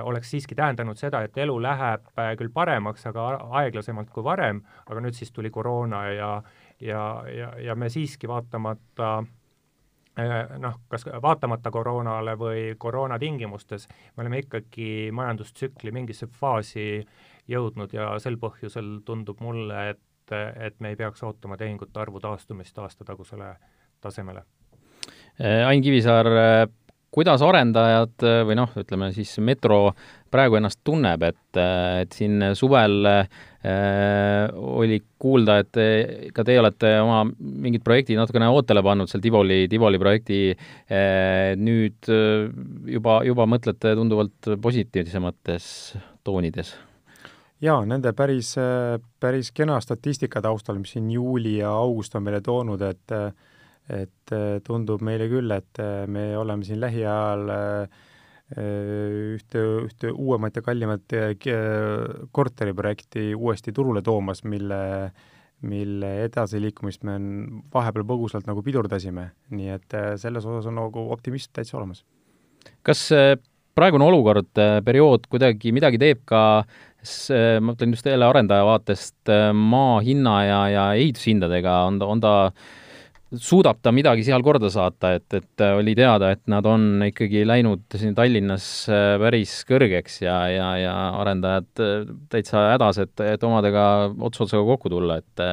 oleks 0.04 0.32
siiski 0.34 0.58
tähendanud 0.60 1.00
seda, 1.00 1.22
et 1.24 1.38
elu 1.40 1.56
läheb 1.64 2.10
küll 2.40 2.52
paremaks, 2.52 3.06
aga 3.08 3.30
aeglasemalt 3.62 4.12
kui 4.12 4.26
varem, 4.28 4.60
aga 4.92 5.04
nüüd 5.04 5.16
siis 5.16 5.32
tuli 5.32 5.52
koroona 5.52 6.04
ja 6.12 6.32
ja, 6.80 7.04
ja, 7.28 7.52
ja 7.60 7.76
me 7.76 7.90
siiski 7.92 8.28
vaatamata 8.28 9.12
äh, 9.18 9.28
Äh, 9.28 9.39
noh, 10.60 10.78
kas 10.92 11.06
vaatamata 11.22 11.72
koroonale 11.72 12.36
või 12.40 12.62
koroona 12.78 13.20
tingimustes, 13.20 13.88
me 14.18 14.24
oleme 14.24 14.44
ikkagi 14.44 15.10
majandustsükli 15.16 15.94
mingisse 15.96 16.28
faasi 16.40 17.06
jõudnud 17.50 17.94
ja 17.94 18.12
sel 18.22 18.38
põhjusel 18.42 19.00
tundub 19.06 19.42
mulle, 19.42 19.90
et, 19.96 20.36
et 20.60 20.80
me 20.80 20.94
ei 20.94 21.00
peaks 21.00 21.24
ootama 21.24 21.58
tehingute 21.58 22.00
arvu 22.00 22.22
taastumist 22.24 22.78
aastatagusele 22.78 23.54
tasemele. 24.02 24.46
Ain 25.40 25.82
Kivisaar, 25.82 26.28
kuidas 27.14 27.42
arendajad 27.46 28.26
või 28.48 28.58
noh, 28.60 28.74
ütleme 28.78 29.10
siis 29.16 29.32
Metro 29.42 29.94
praegu 30.30 30.60
ennast 30.60 30.82
tunneb, 30.86 31.24
et, 31.26 31.60
et 32.04 32.14
siin 32.16 32.44
suvel 32.58 33.08
äh, 33.10 33.30
oli 34.54 35.00
kuulda, 35.22 35.60
et 35.64 35.80
ka 36.36 36.46
teie 36.48 36.62
olete 36.62 36.94
oma 37.02 37.24
mingid 37.30 37.84
projektid 37.86 38.20
natukene 38.20 38.50
ootele 38.54 38.84
pannud 38.86 39.10
seal 39.10 39.24
Tivoli, 39.24 39.64
Tivoli 39.72 40.02
projekti 40.02 40.42
äh,, 40.54 41.56
nüüd 41.60 42.12
äh, 42.14 42.46
juba, 42.94 43.20
juba 43.28 43.50
mõtlete 43.50 43.96
tunduvalt 43.98 44.54
positiivsemates 44.62 45.74
toonides? 46.28 46.76
jaa, 47.60 47.82
nende 47.84 48.14
päris, 48.16 48.54
päris 49.20 49.50
kena 49.52 49.82
statistika 49.84 50.40
taustal, 50.44 50.78
mis 50.80 50.94
siin 50.96 51.10
juuli 51.12 51.58
ja 51.58 51.74
august 51.76 52.14
on 52.16 52.24
meile 52.24 52.40
toonud, 52.46 52.86
et 52.88 53.16
et 53.90 54.34
tundub 54.66 55.02
meile 55.02 55.26
küll, 55.32 55.52
et 55.52 55.80
me 56.08 56.32
oleme 56.38 56.64
siin 56.68 56.80
lähiajal 56.84 57.50
äh, 57.54 58.00
ühte, 58.58 59.62
ühte 59.86 60.12
uuemat 60.12 60.58
ja 60.58 60.64
kallimat 60.66 61.14
äh, 61.14 61.36
korteriprojekti 62.32 63.36
uuesti 63.36 63.72
turule 63.72 64.02
toomas, 64.02 64.44
mille, 64.44 65.12
mille 65.62 66.10
edasiliikumist 66.26 67.06
me 67.06 67.20
vahepeal 67.74 68.08
põgusalt 68.10 68.50
nagu 68.50 68.64
pidurdasime, 68.66 69.30
nii 69.54 69.70
et 69.76 69.98
äh, 69.98 70.16
selles 70.18 70.46
osas 70.50 70.70
on 70.72 70.80
nagu 70.82 71.06
optimism 71.14 71.54
täitsa 71.54 71.78
olemas. 71.78 72.04
kas 72.84 73.12
äh, 73.14 73.36
praegune 73.78 74.04
olukord, 74.04 74.52
periood 74.84 75.30
kuidagi 75.30 75.72
midagi 75.72 76.02
teeb 76.02 76.26
ka 76.28 76.64
ma 76.66 77.70
mõtlen 77.70 77.94
just 77.94 78.10
jälle 78.10 78.26
arendaja 78.28 78.66
vaatest 78.68 79.30
maa 79.56 80.02
hinna 80.04 80.34
ja, 80.44 80.58
ja 80.68 80.88
ehitushindadega, 81.00 81.78
on 81.88 82.00
ta, 82.02 82.10
on 82.12 82.20
ta 82.20 82.34
suudab 83.38 83.78
ta 83.82 83.92
midagi 83.94 84.24
seal 84.26 84.42
korda 84.46 84.72
saata, 84.74 85.14
et, 85.20 85.28
et 85.38 85.64
äh, 85.64 85.76
oli 85.78 85.94
teada, 85.98 86.32
et 86.34 86.42
nad 86.50 86.66
on 86.66 87.04
ikkagi 87.06 87.44
läinud 87.46 87.86
siin 87.94 88.16
Tallinnas 88.18 88.66
äh, 88.90 89.14
päris 89.22 89.60
kõrgeks 89.70 90.22
ja, 90.24 90.40
ja, 90.50 90.70
ja 90.82 90.96
arendajad 91.22 91.84
äh, 91.84 92.10
täitsa 92.34 92.70
hädas, 92.74 93.02
et, 93.06 93.14
et 93.22 93.46
omadega 93.46 93.84
ots 94.18 94.42
otsaga 94.46 94.66
kokku 94.72 94.90
tulla, 94.94 95.20
et 95.22 95.46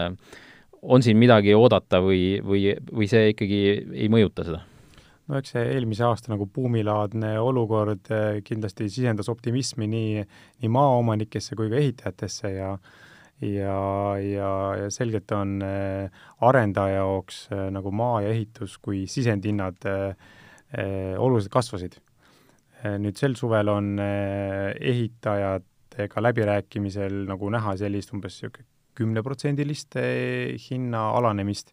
on 0.82 1.04
siin 1.04 1.20
midagi 1.20 1.54
oodata 1.56 2.00
või, 2.04 2.38
või, 2.44 2.70
või 2.92 3.10
see 3.10 3.34
ikkagi 3.34 3.60
ei 3.92 4.08
mõjuta 4.12 4.46
seda? 4.46 4.62
no 5.26 5.40
eks 5.40 5.56
see 5.56 5.64
eelmise 5.74 6.04
aasta 6.06 6.30
nagu 6.30 6.46
buumilaadne 6.46 7.32
olukord 7.42 8.08
kindlasti 8.46 8.86
sisendas 8.86 9.28
optimismi 9.28 9.88
nii, 9.90 10.22
nii 10.62 10.70
maaomanikesse 10.70 11.58
kui 11.58 11.66
ka 11.72 11.80
ehitajatesse 11.80 12.52
ja 12.54 12.76
ja, 13.44 14.16
ja, 14.22 14.76
ja 14.80 14.90
selgelt 14.90 15.30
on 15.36 15.60
äh, 15.64 16.10
arendaja 16.40 16.94
jaoks 17.02 17.48
äh, 17.52 17.68
nagu 17.74 17.90
maa 17.92 18.22
ja 18.24 18.30
ehitus 18.32 18.78
kui 18.82 19.06
sisendhinnad 19.10 19.86
äh, 19.86 20.14
oluliselt 21.18 21.52
kasvasid. 21.52 21.94
nüüd 23.00 23.16
sel 23.18 23.34
suvel 23.38 23.68
on 23.72 23.98
ehitajatega 23.98 26.22
läbirääkimisel 26.22 27.24
nagu 27.26 27.48
näha 27.50 27.76
sellist 27.80 28.12
umbes 28.14 28.34
niisugune 28.36 28.66
kümneprotsendilist 28.96 29.94
hinna 30.66 31.10
alanemist 31.16 31.72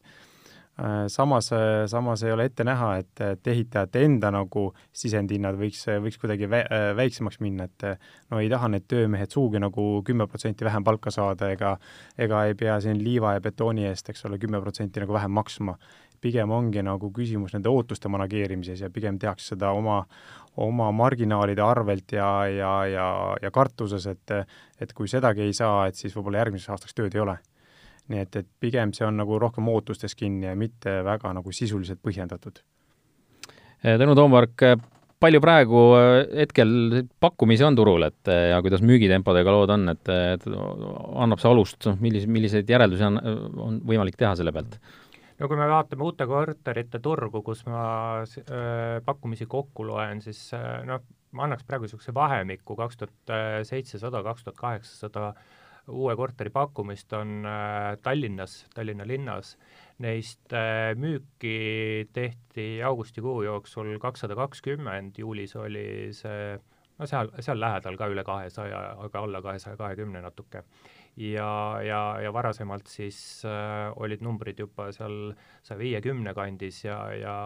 samas, 1.08 1.52
äh, 1.52 1.86
samas 1.88 2.24
ei 2.24 2.32
ole 2.32 2.48
ette 2.50 2.64
näha, 2.66 2.96
et, 2.98 3.22
et 3.22 3.48
ehitajate 3.48 4.02
enda 4.08 4.32
nagu 4.34 4.72
sisendhinnad 4.96 5.58
võiks, 5.60 5.84
võiks 6.02 6.18
kuidagi 6.22 6.50
vä 6.50 6.64
äh, 6.66 6.86
väiksemaks 6.98 7.40
minna, 7.46 7.68
et 7.70 7.86
no 8.32 8.40
ei 8.42 8.50
taha 8.50 8.72
need 8.74 8.88
töömehed 8.90 9.30
sugugi 9.30 9.62
nagu 9.62 10.02
kümme 10.06 10.28
protsenti 10.28 10.66
vähem 10.66 10.84
palka 10.84 11.14
saada 11.14 11.52
ega 11.54 11.76
ega 12.18 12.46
ei 12.50 12.58
pea 12.58 12.80
siin 12.82 13.04
liiva 13.04 13.36
ja 13.36 13.44
betooni 13.44 13.86
eest, 13.86 14.10
eks 14.10 14.26
ole, 14.26 14.42
kümme 14.42 14.62
protsenti 14.62 15.04
nagu 15.04 15.14
vähem 15.14 15.32
maksma. 15.32 15.78
pigem 16.24 16.52
ongi 16.56 16.80
nagu 16.82 17.10
küsimus 17.12 17.52
nende 17.54 17.68
ootuste 17.70 18.08
manageerimises 18.08 18.80
ja 18.80 18.90
pigem 18.90 19.18
tehakse 19.20 19.48
seda 19.54 19.72
oma, 19.76 20.06
oma 20.56 20.92
marginaalide 20.92 21.62
arvelt 21.62 22.12
ja, 22.12 22.48
ja, 22.48 22.86
ja, 22.86 23.36
ja 23.42 23.52
kartuses, 23.52 24.08
et 24.08 24.32
et 24.80 24.94
kui 24.94 25.08
sedagi 25.08 25.42
ei 25.42 25.54
saa, 25.54 25.88
et 25.88 25.96
siis 25.96 26.16
võib-olla 26.16 26.38
järgmiseks 26.38 26.70
aastaks 26.70 26.96
tööd 26.96 27.16
ei 27.16 27.22
ole 27.22 27.38
nii 28.12 28.24
et, 28.26 28.36
et 28.42 28.48
pigem 28.60 28.92
see 28.96 29.06
on 29.08 29.20
nagu 29.22 29.38
rohkem 29.40 29.68
ootustes 29.72 30.16
kinni 30.20 30.50
ja 30.50 30.56
mitte 30.60 31.00
väga 31.06 31.32
nagu 31.38 31.54
sisuliselt 31.56 32.02
põhjendatud. 32.04 32.60
Tõnu 33.84 34.16
Toompark, 34.16 34.64
palju 35.24 35.40
praegu 35.44 35.84
hetkel 36.36 37.04
pakkumisi 37.24 37.66
on 37.68 37.78
turul, 37.80 38.08
et 38.08 38.32
ja 38.32 38.60
kuidas 38.64 38.84
müügitempodega 38.86 39.56
lood 39.56 39.72
on, 39.76 39.88
et, 39.92 40.12
et 40.12 40.46
annab 40.50 41.42
see 41.42 41.52
alust, 41.52 41.80
noh, 41.88 41.98
millise, 42.04 42.30
milliseid 42.32 42.70
järeldusi 42.70 43.08
on, 43.08 43.20
on 43.68 43.80
võimalik 43.88 44.20
teha 44.20 44.36
selle 44.40 44.56
pealt? 44.56 44.80
no 45.40 45.50
kui 45.50 45.58
me 45.60 45.66
vaatame 45.68 46.06
uute 46.06 46.28
korterite 46.30 47.02
turgu, 47.04 47.42
kus 47.44 47.66
ma 47.68 47.84
äh, 48.24 49.00
pakkumisi 49.04 49.48
kokku 49.50 49.88
loen, 49.88 50.22
siis 50.24 50.46
äh, 50.56 50.84
noh, 50.88 51.04
ma 51.36 51.48
annaks 51.48 51.66
praegu 51.68 51.88
niisuguse 51.88 52.14
vahemiku 52.16 52.78
kaks 52.80 53.00
tuhat 53.02 53.36
seitsesada, 53.68 54.22
kaks 54.24 54.46
tuhat 54.46 54.60
kaheksasada 54.60 55.32
uue 55.92 56.16
korteri 56.16 56.50
pakkumist 56.54 57.14
on 57.18 57.44
äh, 57.46 57.98
Tallinnas, 58.04 58.66
Tallinna 58.74 59.08
linnas. 59.08 59.58
Neist 60.04 60.54
äh, 60.54 60.94
müüki 60.96 62.08
tehti 62.14 62.68
augustikuu 62.84 63.44
jooksul 63.44 63.98
kakssada 64.02 64.36
kakskümmend, 64.36 65.20
juulis 65.20 65.56
oli 65.56 66.14
see 66.16 66.56
no 67.00 67.08
seal, 67.10 67.30
seal 67.40 67.60
lähedal 67.60 67.98
ka 68.00 68.10
üle 68.12 68.24
kahesaja, 68.26 68.82
aga 69.06 69.24
alla 69.26 69.42
kahesaja 69.42 69.78
kahekümne 69.78 70.22
natuke 70.24 70.64
ja, 71.18 71.52
ja, 71.86 72.02
ja 72.24 72.34
varasemalt 72.34 72.90
siis 72.90 73.20
äh, 73.46 73.92
olid 73.96 74.24
numbrid 74.26 74.60
juba 74.64 74.90
seal 74.96 75.36
saja 75.62 75.80
viiekümne 75.82 76.34
kandis 76.38 76.84
ja, 76.88 76.98
ja 77.18 77.38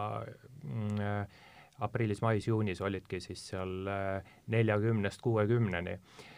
mm, 0.63 1.04
äh, 1.04 1.43
aprillis, 1.84 2.23
mais, 2.26 2.47
juunis 2.47 2.82
olidki 2.82 3.19
siis 3.21 3.43
seal 3.52 3.91
neljakümnest 4.47 5.21
kuuekümneni 5.21 6.00
äh,. 6.00 6.34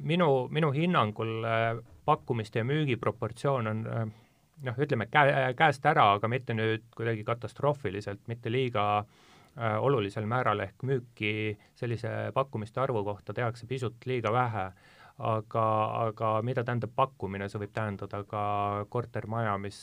Minu, 0.00 0.48
minu 0.50 0.70
hinnangul 0.72 1.44
äh, 1.44 1.76
pakkumiste 2.04 2.62
ja 2.62 2.64
müügi 2.64 2.96
proportsioon 3.00 3.68
on 3.68 3.84
äh, 3.86 4.06
noh, 4.64 4.80
ütleme 4.80 5.08
käe, 5.12 5.52
käest 5.58 5.86
ära, 5.86 6.14
aga 6.16 6.30
mitte 6.30 6.56
nüüd 6.56 6.86
kuidagi 6.96 7.24
katastroofiliselt, 7.26 8.24
mitte 8.30 8.52
liiga 8.52 8.86
äh, 9.00 9.76
olulisel 9.80 10.26
määral, 10.30 10.64
ehk 10.64 10.84
müüki 10.86 11.54
sellise 11.76 12.30
pakkumiste 12.34 12.80
arvu 12.80 13.04
kohta 13.04 13.36
tehakse 13.36 13.68
pisut 13.70 14.06
liiga 14.08 14.32
vähe. 14.32 14.68
Aga, 15.14 15.64
aga 16.08 16.28
mida 16.42 16.64
tähendab 16.66 16.90
pakkumine, 16.98 17.46
see 17.46 17.60
võib 17.62 17.70
tähendada 17.70 18.24
ka 18.26 18.40
kortermaja, 18.90 19.52
mis, 19.62 19.76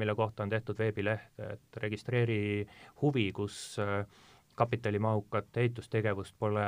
mille 0.00 0.14
kohta 0.16 0.46
on 0.46 0.54
tehtud 0.54 0.78
veebileht, 0.80 1.34
et 1.36 1.76
registreeri 1.82 2.64
huvi, 3.02 3.26
kus 3.36 3.58
kapitalimahukat 4.56 5.60
ehitustegevust 5.60 6.34
pole 6.38 6.64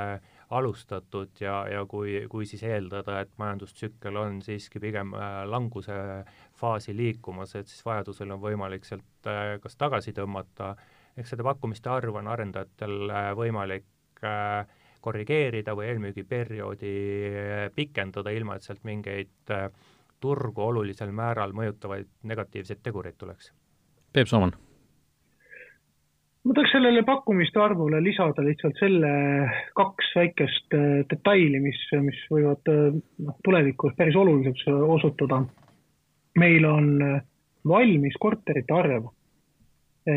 alustatud 0.51 1.41
ja, 1.41 1.65
ja 1.69 1.83
kui, 1.91 2.21
kui 2.31 2.47
siis 2.47 2.63
eeldada, 2.67 3.21
et 3.21 3.33
majandustsükkel 3.41 4.17
on 4.21 4.39
siiski 4.43 4.81
pigem 4.83 5.15
äh, 5.19 5.41
languse 5.51 5.97
faasi 6.55 6.95
liikumas, 6.97 7.57
et 7.59 7.71
siis 7.71 7.83
vajadusel 7.87 8.31
on 8.37 8.43
võimalik 8.43 8.87
sealt 8.87 9.31
äh, 9.31 9.57
kas 9.63 9.77
tagasi 9.77 10.15
tõmmata, 10.15 10.75
eks 11.19 11.35
seda 11.35 11.47
pakkumiste 11.47 11.91
arvu 11.91 12.21
on 12.23 12.31
arendajatel 12.31 13.11
äh, 13.11 13.31
võimalik 13.39 13.93
korrigeerida 15.05 15.75
või 15.77 15.91
eelmüügiperioodi 15.91 16.93
pikendada, 17.77 18.33
ilma 18.33 18.57
et 18.57 18.65
sealt 18.65 18.81
mingeid 18.89 19.53
turgu 20.25 20.65
olulisel 20.65 21.13
määral 21.13 21.53
mõjutavaid 21.53 22.09
negatiivseid 22.25 22.81
tegureid 22.83 23.21
tuleks. 23.21 23.53
Peep 24.17 24.33
Sooman. 24.33 24.57
Ma 26.47 26.55
tahaks 26.55 26.73
sellele 26.77 27.03
pakkumiste 27.03 27.59
arvule 27.59 27.99
lisada 28.03 28.45
lihtsalt 28.47 28.79
selle 28.79 29.13
kaks 29.79 30.13
väikest 30.17 30.77
äh, 30.79 31.01
detaili, 31.11 31.61
mis, 31.61 31.81
mis 32.07 32.21
võivad 32.31 32.71
äh, 32.73 32.99
noh, 33.27 33.39
tulevikus 33.45 33.97
päris 33.99 34.17
oluliseks 34.17 34.69
osutuda. 34.71 35.43
meil 36.39 36.65
on 36.69 36.89
valmis 37.67 38.15
korterite 38.21 38.75
arv, 38.77 39.07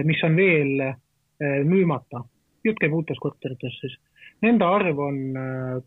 mis 0.03 0.19
on 0.27 0.35
veel 0.35 0.81
müümata, 1.63 2.19
jutt 2.67 2.81
käib 2.81 2.93
uutest 2.93 3.21
korteritest 3.23 3.79
siis 3.79 3.95
Nende 4.45 4.65
arv 4.65 4.99
on 5.03 5.19
äh, 5.35 5.77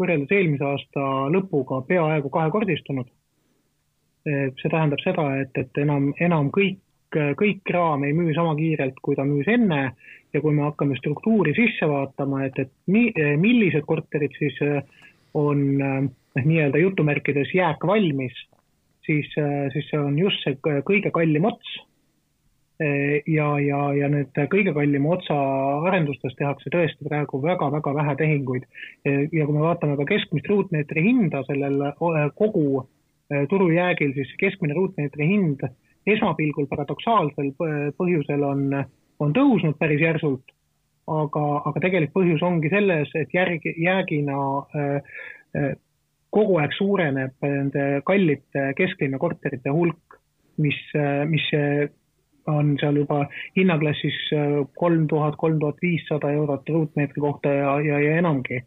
võrreldes 0.00 0.32
eelmise 0.36 0.66
aasta 0.66 1.04
lõpuga 1.32 1.80
peaaegu 1.88 2.32
kahekordistunud. 2.32 3.08
Äh, 4.28 4.50
see 4.60 4.72
tähendab 4.72 5.00
seda, 5.04 5.28
et, 5.40 5.56
et 5.56 5.80
enam, 5.80 6.10
enam 6.20 6.50
kõik, 6.54 6.80
kõik 7.38 7.62
kraam 7.68 8.04
ei 8.06 8.14
müü 8.16 8.34
sama 8.36 8.54
kiirelt, 8.58 8.98
kui 9.02 9.16
ta 9.18 9.26
müüs 9.28 9.48
enne 9.50 9.82
ja 10.32 10.40
kui 10.40 10.54
me 10.56 10.64
hakkame 10.66 10.96
struktuuri 10.96 11.54
sisse 11.56 11.88
vaatama, 11.88 12.46
et, 12.46 12.58
et 12.58 12.72
mi, 12.86 13.10
millised 13.40 13.84
korterid 13.88 14.34
siis 14.38 14.58
äh, 14.64 14.80
on 15.34 15.62
noh, 15.78 16.10
nii-öelda 16.36 16.80
jutumärkides 16.80 17.52
jääkvalmis, 17.54 18.36
siis, 19.06 19.28
siis 19.72 19.88
see 19.90 20.00
on 20.00 20.18
just 20.18 20.44
see 20.44 20.56
kõige 20.62 21.12
kallim 21.12 21.48
ots 21.48 21.78
ja, 22.80 23.48
ja, 23.60 23.80
ja 23.94 24.08
need 24.10 24.38
kõige 24.50 24.72
kallima 24.74 25.12
otsa 25.16 25.36
arendustes 25.88 26.34
tehakse 26.38 26.72
tõesti 26.72 27.06
praegu 27.06 27.40
väga-väga 27.42 27.94
vähe 27.94 28.14
tehinguid. 28.18 28.64
ja 29.04 29.46
kui 29.46 29.54
me 29.54 29.64
vaatame 29.66 29.96
ka 30.00 30.08
keskmist 30.08 30.48
ruutmeetri 30.50 31.04
hinda 31.04 31.44
sellel 31.48 31.92
kogu 32.38 32.86
turujäägil, 33.50 34.14
siis 34.16 34.32
keskmine 34.40 34.74
ruutmeetri 34.74 35.28
hind 35.28 35.62
esmapilgul 36.06 36.66
paradoksaalsel 36.70 37.52
põhjusel 37.98 38.42
on, 38.46 38.66
on 39.22 39.34
tõusnud 39.36 39.78
päris 39.78 40.02
järsult, 40.02 40.44
aga, 41.10 41.44
aga 41.70 41.84
tegelik 41.84 42.12
põhjus 42.14 42.42
ongi 42.46 42.72
selles, 42.72 43.10
et 43.18 43.34
järg, 43.34 43.66
jäägina 43.76 44.38
äh, 44.76 45.72
kogu 46.32 46.58
aeg 46.62 46.72
suureneb 46.76 47.44
nende 47.44 47.86
kallite 48.08 48.70
kesklinna 48.78 49.20
korterite 49.20 49.70
hulk, 49.74 50.20
mis, 50.62 50.78
mis 51.28 51.44
on 52.50 52.74
seal 52.80 52.98
juba 53.02 53.26
hinnaklassis 53.56 54.18
äh, 54.34 54.56
kolm 54.78 55.06
tuhat, 55.08 55.36
kolm 55.38 55.60
tuhat 55.60 55.78
viissada 55.82 56.32
eurot 56.32 56.68
ruutmeetri 56.68 57.20
kohta 57.20 57.54
ja, 57.54 57.76
ja, 57.80 58.00
ja 58.00 58.18
enamgi. 58.18 58.62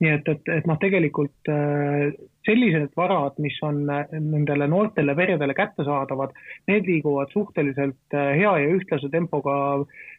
nii 0.00 0.10
et, 0.12 0.26
et, 0.28 0.48
et 0.52 0.66
noh, 0.68 0.76
tegelikult 0.76 1.48
äh, 1.48 2.10
sellised 2.46 2.94
varad, 2.96 3.36
mis 3.42 3.56
on 3.66 3.82
äh, 3.92 4.06
nendele 4.16 4.68
noortele 4.70 5.14
peredele 5.18 5.54
kättesaadavad, 5.54 6.34
need 6.70 6.88
liiguvad 6.88 7.34
suhteliselt 7.34 8.16
hea 8.16 8.52
ja 8.62 8.70
ühtlase 8.74 9.10
tempoga 9.12 9.56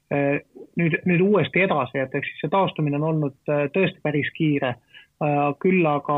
nüüd, 0.07 0.93
nüüd 1.03 1.21
uuesti 1.25 1.65
edasi, 1.65 1.99
et 1.99 2.13
eks 2.15 2.29
siis 2.31 2.45
see 2.45 2.51
taastumine 2.53 2.95
on 2.95 3.07
olnud 3.09 3.35
tõesti 3.75 3.99
päris 4.03 4.29
kiire. 4.37 4.77
küll 5.59 5.85
aga, 5.89 6.17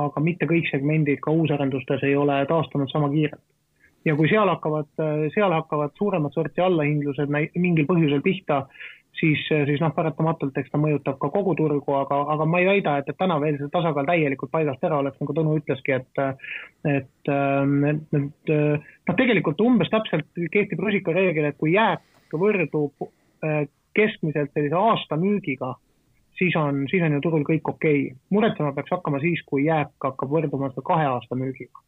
aga 0.00 0.20
mitte 0.24 0.46
kõik 0.48 0.66
segmendid 0.72 1.20
ka 1.22 1.30
uusarendustes 1.30 2.02
ei 2.02 2.16
ole 2.16 2.40
taastunud 2.48 2.90
sama 2.90 3.10
kiirelt 3.12 3.44
ja 4.08 4.14
kui 4.16 4.28
seal 4.30 4.48
hakkavad, 4.48 4.88
seal 5.34 5.52
hakkavad 5.52 5.94
suuremat 5.98 6.34
sorti 6.36 6.62
allahindlused 6.64 7.30
mingil 7.30 7.86
põhjusel 7.88 8.22
pihta, 8.24 8.62
siis, 9.20 9.44
siis 9.48 9.80
noh, 9.82 9.92
paratamatult 9.94 10.56
eks 10.60 10.70
ta 10.72 10.80
mõjutab 10.80 11.18
ka 11.22 11.30
kogu 11.34 11.54
turgu, 11.58 11.94
aga, 12.00 12.20
aga 12.34 12.46
ma 12.48 12.60
ei 12.62 12.68
väida, 12.68 12.98
et, 13.00 13.08
et 13.10 13.18
täna 13.18 13.38
veel 13.42 13.58
see 13.58 13.70
tasakaal 13.72 14.06
täielikult 14.08 14.52
paigast 14.54 14.84
ära 14.86 15.00
oleks, 15.02 15.18
nagu 15.22 15.36
Tõnu 15.38 15.56
ütleski, 15.60 15.96
et 15.98 16.22
et, 16.22 17.30
et, 17.32 18.14
et 18.20 18.52
noh, 18.52 19.16
tegelikult 19.18 19.60
umbes 19.64 19.90
täpselt 19.92 20.44
kehtib 20.52 20.80
rusikareegel, 20.84 21.50
et 21.50 21.58
kui 21.60 21.74
jääk 21.74 22.04
võrdub 22.32 23.08
äh, 23.44 23.66
keskmiselt 23.96 24.54
sellise 24.54 24.78
aasta 24.78 25.18
müügiga, 25.18 25.74
siis 26.38 26.56
on, 26.56 26.84
siis 26.90 27.02
on 27.02 27.18
ju 27.18 27.24
turul 27.24 27.46
kõik 27.46 27.74
okei. 27.74 28.08
Okay.. 28.08 28.16
muretsema 28.30 28.72
peaks 28.76 28.94
hakkama 28.94 29.20
siis, 29.24 29.42
kui 29.46 29.66
jääk 29.66 29.94
hakkab 30.04 30.30
võrduma 30.30 30.70
seda 30.72 30.86
kahe 30.86 31.08
aasta 31.10 31.38
müügiga 31.38 31.87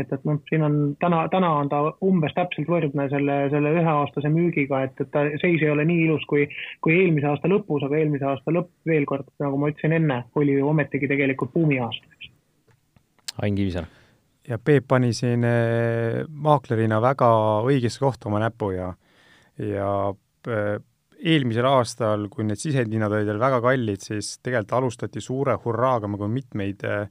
et, 0.00 0.12
et 0.14 0.24
noh, 0.28 0.38
siin 0.48 0.64
on 0.64 0.78
täna, 1.02 1.24
täna 1.32 1.50
on 1.60 1.70
ta 1.70 1.80
umbes 2.04 2.34
täpselt 2.36 2.68
võrdne 2.70 3.08
selle, 3.12 3.36
selle 3.52 3.72
üheaastase 3.80 4.30
müügiga, 4.32 4.82
et, 4.86 4.96
et 5.02 5.10
ta 5.14 5.24
seis 5.42 5.62
ei 5.64 5.70
ole 5.72 5.86
nii 5.88 6.06
ilus 6.06 6.24
kui, 6.30 6.46
kui 6.84 6.96
eelmise 6.96 7.30
aasta 7.30 7.50
lõpus, 7.50 7.84
aga 7.86 7.98
eelmise 8.00 8.28
aasta 8.28 8.54
lõpp, 8.54 8.70
veel 8.88 9.06
kord, 9.08 9.28
nagu 9.42 9.60
ma 9.60 9.70
ütlesin 9.72 9.96
enne, 9.98 10.22
oli 10.38 10.58
ju 10.58 10.68
ometigi 10.70 11.10
tegelikult 11.10 11.54
buumiaasta, 11.56 12.12
eks. 12.16 12.34
Ain 13.42 13.54
Kivisäär. 13.54 13.86
ja 14.48 14.58
Peep 14.58 14.86
pani 14.88 15.12
siin 15.12 15.44
eh, 15.44 16.24
maaklerina 16.28 17.00
väga 17.04 17.28
õigesse 17.68 18.00
kohta 18.00 18.30
oma 18.30 18.40
näpu 18.42 18.72
ja, 18.74 18.92
ja 19.62 19.90
eh, 20.48 20.76
eelmisel 21.18 21.66
aastal, 21.68 22.28
kui 22.30 22.46
need 22.46 22.58
sisendhinnad 22.58 23.12
olid 23.12 23.30
veel 23.30 23.40
väga 23.42 23.60
kallid, 23.62 24.02
siis 24.02 24.38
tegelikult 24.42 24.76
alustati 24.78 25.22
suure 25.22 25.58
hurraaga 25.64 26.10
nagu 26.10 26.30
mitmeid, 26.32 26.84
eh, 26.86 27.08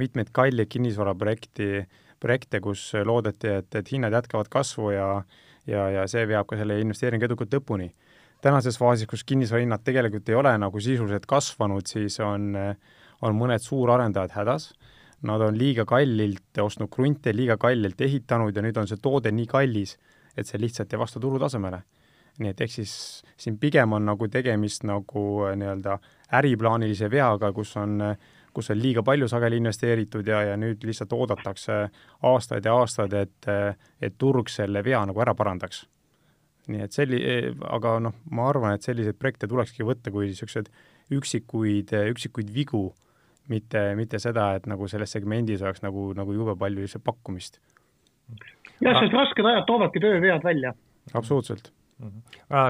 mitmeid 0.00 0.30
kalleid 0.34 0.70
kinnisvaraprojekti 0.72 1.70
äh, 1.82 1.98
projekte, 2.20 2.60
kus 2.60 2.92
loodeti, 3.04 3.48
et, 3.60 3.74
et 3.74 3.92
hinnad 3.92 4.12
jätkavad 4.12 4.48
kasvu 4.52 4.90
ja 4.94 5.08
ja, 5.68 5.88
ja 5.94 6.06
see 6.10 6.24
veab 6.28 6.48
ka 6.48 6.58
selle 6.60 6.78
investeeringu 6.80 7.28
edukalt 7.28 7.52
lõpuni. 7.54 7.90
tänases 8.40 8.78
faasis, 8.80 9.06
kus 9.06 9.24
kinnisvarahinnad 9.28 9.82
tegelikult 9.84 10.28
ei 10.28 10.34
ole 10.34 10.54
nagu 10.58 10.80
sisuliselt 10.80 11.26
kasvanud, 11.28 11.86
siis 11.86 12.16
on, 12.24 12.54
on 13.20 13.36
mõned 13.36 13.60
suurarendajad 13.60 14.32
hädas, 14.32 14.70
nad 15.28 15.42
on 15.44 15.58
liiga 15.58 15.84
kallilt 15.84 16.58
ostnud 16.62 16.88
krunte, 16.88 17.34
liiga 17.36 17.58
kallilt 17.60 18.00
ehitanud 18.00 18.56
ja 18.56 18.64
nüüd 18.64 18.78
on 18.80 18.88
see 18.88 18.96
toode 19.02 19.32
nii 19.32 19.46
kallis, 19.46 19.98
et 20.36 20.48
see 20.48 20.60
lihtsalt 20.60 20.92
ei 20.92 21.02
vasta 21.02 21.20
turutasemele 21.20 21.82
nii 22.40 22.54
et 22.54 22.60
ehk 22.64 22.72
siis 22.72 22.92
siin 23.36 23.58
pigem 23.60 23.92
on 23.92 24.06
nagu 24.06 24.28
tegemist 24.32 24.86
nagu 24.88 25.24
nii-öelda 25.60 25.98
äriplaanilise 26.38 27.10
veaga, 27.12 27.50
kus 27.52 27.74
on 27.76 27.98
äh, 28.00 28.14
kus 28.54 28.70
on 28.72 28.78
liiga 28.80 29.02
palju 29.06 29.28
sageli 29.30 29.60
investeeritud 29.60 30.26
ja, 30.28 30.42
ja 30.50 30.58
nüüd 30.60 30.84
lihtsalt 30.86 31.12
oodatakse 31.16 31.80
aastaid 32.30 32.66
ja 32.66 32.74
aastaid, 32.78 33.14
et, 33.14 33.50
et 34.02 34.18
turg 34.18 34.50
selle 34.52 34.84
vea 34.84 35.02
nagu 35.06 35.22
ära 35.22 35.34
parandaks. 35.38 35.84
nii 36.70 36.84
et 36.84 36.94
selli-, 36.94 37.22
aga 37.66 37.98
noh, 38.04 38.14
ma 38.30 38.48
arvan, 38.50 38.76
et 38.76 38.86
selliseid 38.86 39.18
projekte 39.18 39.48
tulekski 39.50 39.86
võtta 39.86 40.12
kui 40.14 40.28
niisugused 40.30 40.70
üksikuid, 41.10 41.94
üksikuid 42.12 42.52
vigu, 42.54 42.90
mitte, 43.50 43.82
mitte 43.98 44.20
seda, 44.22 44.52
et 44.58 44.68
nagu 44.70 44.86
selles 44.88 45.10
segmendis 45.10 45.62
oleks 45.64 45.82
nagu, 45.82 46.10
nagu 46.14 46.36
jube 46.36 46.54
palju 46.58 46.84
lihtsalt 46.84 47.04
pakkumist. 47.06 47.58
jah, 48.80 49.00
sest 49.00 49.16
rasked 49.16 49.46
ajad 49.52 49.66
toovadki 49.66 50.02
töövead 50.02 50.46
välja. 50.46 50.74
absoluutselt. 51.14 51.72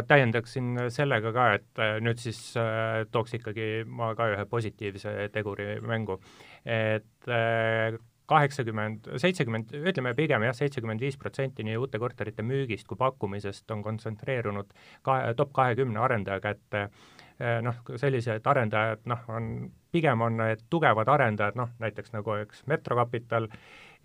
Täiendaksin 0.09 0.87
sellega 0.93 1.33
ka, 1.35 1.47
et 1.59 1.83
äh, 1.83 1.97
nüüd 2.03 2.21
siis 2.23 2.39
äh, 2.59 3.05
tooks 3.13 3.37
ikkagi 3.39 3.87
ma 3.87 4.13
ka 4.19 4.31
ühe 4.35 4.47
positiivse 4.51 5.15
teguri 5.35 5.77
mängu, 5.87 6.19
et 6.65 7.31
äh, 7.31 7.99
kaheksakümmend, 8.31 9.09
seitsekümmend, 9.19 9.73
ütleme 9.91 10.15
pigem 10.15 10.45
jah, 10.47 10.55
seitsekümmend 10.55 11.03
viis 11.03 11.19
protsenti 11.19 11.67
nii 11.67 11.79
uute 11.81 11.99
korterite 11.99 12.45
müügist 12.47 12.87
kui 12.87 12.99
pakkumisest 12.99 13.71
on 13.75 13.83
kontsentreerunud 13.83 14.71
kahe, 15.07 15.33
top 15.39 15.51
kahekümne 15.57 15.99
arendaja 15.99 16.39
kätte, 16.45 16.85
noh, 17.67 17.81
sellised 17.99 18.47
arendajad, 18.47 19.03
noh, 19.11 19.25
on, 19.35 19.49
pigem 19.91 20.23
on 20.23 20.39
need 20.45 20.63
tugevad 20.71 21.11
arendajad, 21.11 21.59
noh, 21.59 21.73
näiteks 21.83 22.15
nagu 22.15 22.37
üks 22.45 22.63
Metrokapital, 22.71 23.49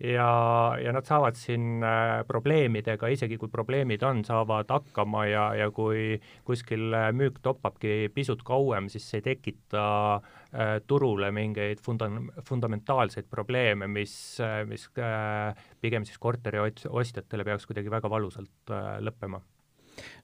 ja, 0.00 0.76
ja 0.82 0.92
nad 0.92 1.06
saavad 1.08 1.36
siin 1.40 1.80
äh, 1.84 2.20
probleemidega, 2.28 3.08
isegi 3.12 3.38
kui 3.40 3.48
probleemid 3.52 4.02
on, 4.04 4.22
saavad 4.26 4.68
hakkama 4.72 5.24
ja, 5.30 5.44
ja 5.56 5.70
kui 5.74 6.18
kuskil 6.44 6.92
äh, 6.94 7.08
müük 7.16 7.40
toppabki 7.44 8.10
pisut 8.14 8.44
kauem, 8.46 8.90
siis 8.92 9.06
see 9.08 9.22
ei 9.22 9.26
tekita 9.30 9.86
äh, 10.16 10.76
turule 10.86 11.30
mingeid 11.32 11.80
funda-, 11.84 12.10
fundamentaalseid 12.48 13.30
probleeme, 13.32 13.88
mis, 13.88 14.36
äh, 14.44 14.60
mis 14.68 14.88
äh, 15.00 15.56
pigem 15.80 16.04
siis 16.08 16.20
korteri 16.20 16.60
ostjatele 16.60 17.48
peaks 17.48 17.66
kuidagi 17.68 17.92
väga 17.92 18.12
valusalt 18.12 18.76
äh, 18.76 18.98
lõppema. 19.06 19.40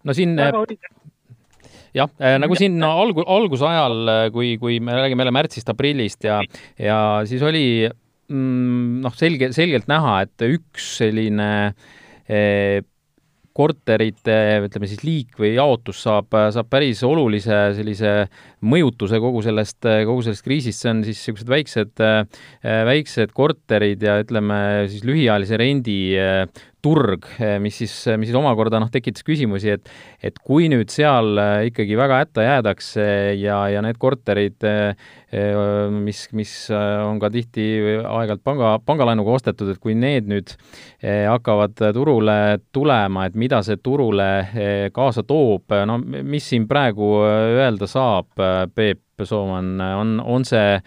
no 0.04 0.12
siin 0.12 0.36
jah, 1.96 2.12
nagu 2.42 2.56
siin 2.60 2.76
algu-, 2.84 3.24
alguse 3.24 3.64
ajal, 3.64 4.28
kui, 4.36 4.58
kui 4.60 4.80
me 4.84 5.00
räägime 5.00 5.24
jälle 5.24 5.36
märtsist-aprillist 5.40 6.28
ja, 6.28 6.42
ja 6.76 6.98
siis 7.28 7.40
oli 7.40 7.88
noh, 8.32 9.18
selge, 9.18 9.52
selgelt 9.56 9.90
näha, 9.90 10.22
et 10.26 10.46
üks 10.48 10.96
selline 11.00 11.50
eh, 12.26 12.80
korterite, 13.52 14.36
ütleme 14.64 14.88
siis 14.88 15.02
liik 15.04 15.36
või 15.40 15.52
jaotus 15.58 16.00
saab, 16.06 16.32
saab 16.54 16.70
päris 16.72 17.02
olulise 17.04 17.58
sellise 17.76 18.12
mõjutuse 18.64 19.20
kogu 19.20 19.42
sellest, 19.44 19.80
kogu 19.82 20.24
sellest 20.24 20.46
kriisist, 20.46 20.80
see 20.80 20.92
on 20.94 21.02
siis 21.04 21.20
niisugused 21.20 21.52
väiksed, 21.52 22.04
väiksed 22.88 23.34
korterid 23.36 24.04
ja 24.08 24.16
ütleme 24.24 24.58
siis 24.88 25.04
lühiajalise 25.04 25.60
rendi 25.60 25.98
turg, 26.82 27.26
mis 27.62 27.76
siis, 27.78 27.92
mis 28.18 28.30
siis 28.30 28.38
omakorda 28.38 28.80
noh, 28.82 28.90
tekitas 28.92 29.24
küsimusi, 29.26 29.76
et 29.76 29.90
et 30.22 30.38
kui 30.42 30.68
nüüd 30.70 30.90
seal 30.90 31.38
ikkagi 31.68 31.96
väga 31.98 32.20
hätta 32.22 32.44
jäädakse 32.46 33.04
ja, 33.38 33.58
ja 33.70 33.82
need 33.84 33.98
korterid, 34.02 34.62
mis, 36.02 36.24
mis 36.36 36.52
on 36.72 37.20
ka 37.22 37.30
tihti 37.34 37.66
aeg-ajalt 38.02 38.42
panga, 38.46 38.72
pangalaenuga 38.86 39.36
ostetud, 39.38 39.72
et 39.72 39.82
kui 39.82 39.96
need 39.98 40.30
nüüd 40.30 40.54
hakkavad 41.02 41.78
turule 41.94 42.38
tulema, 42.74 43.26
et 43.26 43.38
mida 43.38 43.62
see 43.66 43.78
turule 43.82 44.30
kaasa 44.94 45.26
toob, 45.26 45.74
no 45.86 45.98
mis 46.02 46.50
siin 46.52 46.68
praegu 46.70 47.14
öelda 47.26 47.90
saab, 47.90 48.30
Peep 48.74 49.26
Sooman, 49.26 49.76
on, 49.80 50.16
on 50.22 50.46
see 50.46 50.80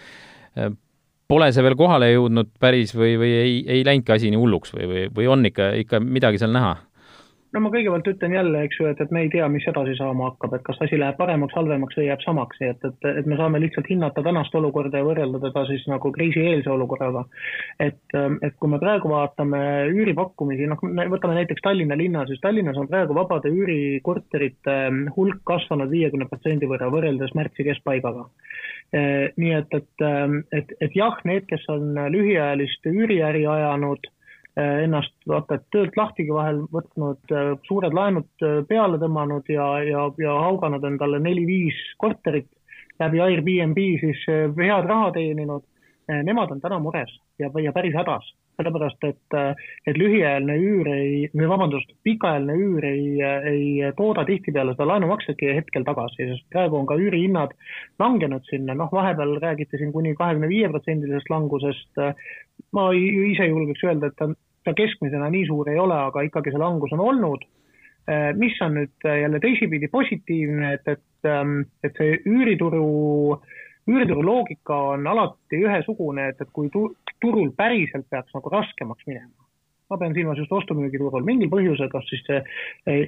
pole 1.27 1.51
see 1.53 1.63
veel 1.65 1.77
kohale 1.79 2.11
jõudnud 2.11 2.51
päris 2.61 2.93
või, 2.95 3.15
või 3.21 3.31
ei, 3.39 3.55
ei 3.77 3.85
läinudki 3.85 4.15
asi 4.15 4.31
nii 4.33 4.41
hulluks 4.41 4.75
või, 4.75 4.89
või, 4.89 5.05
või 5.15 5.29
on 5.31 5.45
ikka, 5.49 5.71
ikka 5.81 6.01
midagi 6.03 6.41
seal 6.41 6.53
näha? 6.55 6.75
No 7.55 7.61
ma 7.63 7.71
kõigepealt 7.73 8.09
ütlen 8.11 8.35
jälle, 8.35 8.63
eks 8.67 8.79
ju, 8.79 8.87
et, 8.91 9.01
et 9.01 9.13
me 9.15 9.23
ei 9.25 9.31
tea, 9.33 9.47
mis 9.51 9.65
edasi 9.71 9.95
saama 9.99 10.29
hakkab, 10.29 10.57
et 10.57 10.65
kas 10.67 10.81
asi 10.85 10.99
läheb 10.99 11.17
paremaks, 11.19 11.55
halvemaks 11.57 11.97
või 11.99 12.09
jääb 12.09 12.23
samaks, 12.25 12.59
nii 12.61 12.71
et, 12.73 12.87
et, 12.89 13.07
et 13.21 13.29
me 13.31 13.39
saame 13.39 13.61
lihtsalt 13.63 13.89
hinnata 13.91 14.23
tänast 14.25 14.55
olukorda 14.59 15.01
ja 15.01 15.07
võrrelda 15.07 15.41
teda 15.47 15.65
siis 15.69 15.85
nagu 15.91 16.11
kriisieelse 16.15 16.71
olukorraga. 16.71 17.25
et, 17.79 18.17
et 18.45 18.59
kui 18.59 18.71
me 18.71 18.79
praegu 18.83 19.09
vaatame 19.11 19.61
üüripakkumisi, 19.93 20.69
noh, 20.69 20.83
võtame 21.15 21.39
näiteks 21.39 21.63
Tallinna 21.65 21.97
linna, 21.97 22.27
siis 22.29 22.43
Tallinnas 22.43 22.77
on 22.77 22.91
praegu 22.91 23.17
vabade 23.17 23.49
üürikorterite 23.49 24.77
hulk 25.15 25.41
kasvanud 25.47 25.89
viiekümne 25.91 26.29
protsendi 26.29 26.69
võrra 26.69 26.91
võrreldes 26.93 27.33
märtsi 27.37 27.65
keskpaigaga 27.67 28.29
Eh, 28.93 29.31
nii 29.41 29.53
et, 29.57 29.73
et, 29.73 30.03
et, 30.53 30.73
et 30.85 30.93
jah, 30.95 31.17
need, 31.27 31.47
kes 31.49 31.63
on 31.73 31.97
lühiajalist 32.13 32.85
üüriäri 32.87 33.43
ajanud, 33.49 34.05
ennast 34.55 35.11
vaata, 35.27 35.57
et 35.57 35.65
töölt 35.75 35.97
lahtigi 35.99 36.31
vahel 36.31 36.61
võtnud, 36.71 37.33
suured 37.67 37.95
laenud 37.95 38.45
peale 38.69 38.99
tõmmanud 39.01 39.49
ja, 39.51 39.65
ja, 39.83 40.05
ja 40.21 40.35
hauganud 40.45 40.83
endale 40.87 41.19
neli-viis 41.19 41.75
korterit 41.99 42.47
läbi 43.03 43.19
Airbnb 43.19 43.81
siis 43.99 44.21
head 44.29 44.87
raha 44.87 45.11
teeninud, 45.17 45.65
nemad 46.07 46.55
on 46.55 46.63
täna 46.63 46.79
mures 46.79 47.11
ja, 47.39 47.51
ja 47.59 47.75
päris 47.75 47.97
hädas 47.99 48.31
sellepärast 48.55 49.03
et, 49.07 49.37
et 49.87 49.97
lühiajaline 49.99 50.55
üür 50.61 50.89
ei, 50.91 51.29
või 51.35 51.49
vabandust, 51.51 51.91
pikaajaline 52.07 52.55
üür 52.59 52.87
ei, 52.87 53.07
ei 53.51 53.91
tooda 53.97 54.25
tihtipeale 54.27 54.75
seda 54.75 54.87
laenumaksetki 54.93 55.51
hetkel 55.57 55.85
tagasi, 55.87 56.29
sest 56.31 56.47
praegu 56.53 56.79
on 56.79 56.87
ka 56.89 56.97
üürihinnad 56.99 57.55
langenud 58.01 58.47
sinna, 58.49 58.77
noh, 58.77 58.91
vahepeal 58.93 59.37
räägiti 59.43 59.81
siin 59.81 59.91
kuni 59.95 60.15
kahekümne 60.15 60.49
viie 60.51 60.69
protsendilisest 60.71 61.29
langusest. 61.33 62.03
ma 62.71 62.89
ise 62.95 63.49
julgeks 63.49 63.83
öelda, 63.83 64.07
et 64.07 64.17
ta, 64.19 64.29
ta 64.63 64.73
keskmisena 64.73 65.29
nii 65.29 65.45
suur 65.47 65.69
ei 65.69 65.79
ole, 65.79 65.97
aga 66.09 66.23
ikkagi 66.27 66.53
see 66.53 66.61
langus 66.61 66.95
on 66.95 67.03
olnud 67.03 67.43
mis 68.37 68.53
on 68.61 68.75
nüüd 68.77 69.05
jälle 69.21 69.39
teisipidi 69.41 69.87
positiivne, 69.89 70.73
et, 70.73 70.87
et, 70.87 71.29
et 71.83 71.97
see 71.97 72.19
üürituru, 72.29 73.39
üürituru 73.89 74.25
loogika 74.25 74.77
on 74.93 75.07
alati 75.09 75.61
ühesugune, 75.65 76.29
et, 76.29 76.41
et 76.41 76.51
kui 76.53 76.69
tu, 76.73 76.91
turul 77.21 77.51
päriselt 77.57 78.07
peaks 78.09 78.33
nagu 78.35 78.51
raskemaks 78.53 79.07
minema. 79.07 79.33
ma 79.89 79.97
pean 80.01 80.15
silmas 80.17 80.39
just 80.41 80.51
ostu-müügiturul 80.51 81.25
mingil 81.25 81.49
põhjusel, 81.51 81.89
kas 81.91 82.07
siis 82.09 82.23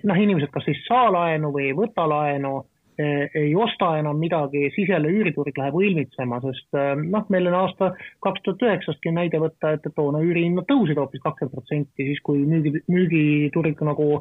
noh, 0.06 0.18
inimesed 0.18 0.52
kas 0.54 0.68
ei 0.70 0.76
saa 0.84 1.08
laenu 1.10 1.50
või 1.56 1.72
ei 1.72 1.78
võta 1.78 2.06
laenu, 2.06 2.52
ei 3.02 3.56
osta 3.58 3.96
enam 3.98 4.20
midagi, 4.22 4.68
siis 4.76 4.90
jälle 4.90 5.10
üüriturg 5.10 5.58
läheb 5.58 5.78
õilmitsema, 5.80 6.38
sest 6.46 6.78
noh, 7.02 7.26
meil 7.34 7.50
on 7.50 7.58
aasta 7.64 7.90
kaks 8.26 8.46
tuhat 8.46 8.66
üheksastki 8.68 9.14
näide 9.14 9.42
võtta, 9.42 9.74
et 9.74 9.90
toona 9.96 10.22
üürihinnad 10.22 10.70
tõusid 10.70 11.02
hoopis 11.02 11.24
kakskümmend 11.26 11.58
protsenti, 11.58 12.12
siis 12.12 12.22
kui 12.26 12.46
müügi, 12.46 12.76
müügiturg 12.94 13.82
nagu 13.90 14.12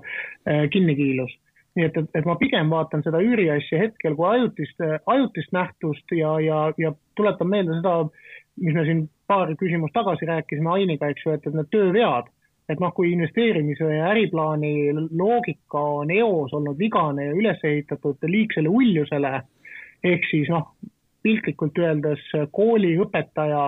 kinni 0.72 0.96
kiilus 0.96 1.36
nii 1.76 1.84
et, 1.84 1.96
et, 2.00 2.08
et 2.16 2.28
ma 2.28 2.36
pigem 2.40 2.70
vaatan 2.72 3.04
seda 3.04 3.20
üüriasja 3.24 3.82
hetkel 3.84 4.16
kui 4.16 4.28
ajutist, 4.30 4.80
ajutist 5.12 5.52
nähtust 5.52 6.16
ja, 6.16 6.32
ja, 6.40 6.60
ja 6.80 6.92
tuletan 7.18 7.52
meelde 7.52 7.76
seda, 7.78 7.98
mis 8.64 8.76
me 8.76 8.84
siin 8.88 9.02
paar 9.26 9.52
küsimust 9.58 9.94
tagasi 9.94 10.26
rääkisime 10.26 10.72
Ainiga, 10.72 11.10
eks 11.10 11.26
ju, 11.26 11.34
et, 11.34 11.46
et 11.46 11.54
need 11.54 11.70
töövead, 11.74 12.28
et 12.68 12.80
noh, 12.82 12.92
kui 12.94 13.12
investeerimise 13.12 13.88
ja 13.90 14.10
äriplaani 14.10 14.92
loogika 14.94 15.82
on 16.00 16.10
eos 16.10 16.54
olnud 16.54 16.78
vigane 16.78 17.28
ja 17.28 17.34
üles 17.34 17.62
ehitatud 17.64 18.22
liigsele 18.26 18.68
uljusele, 18.68 19.40
ehk 20.04 20.26
siis 20.30 20.50
noh, 20.52 20.72
piltlikult 21.22 21.78
öeldes 21.78 22.22
kooliõpetaja 22.54 23.62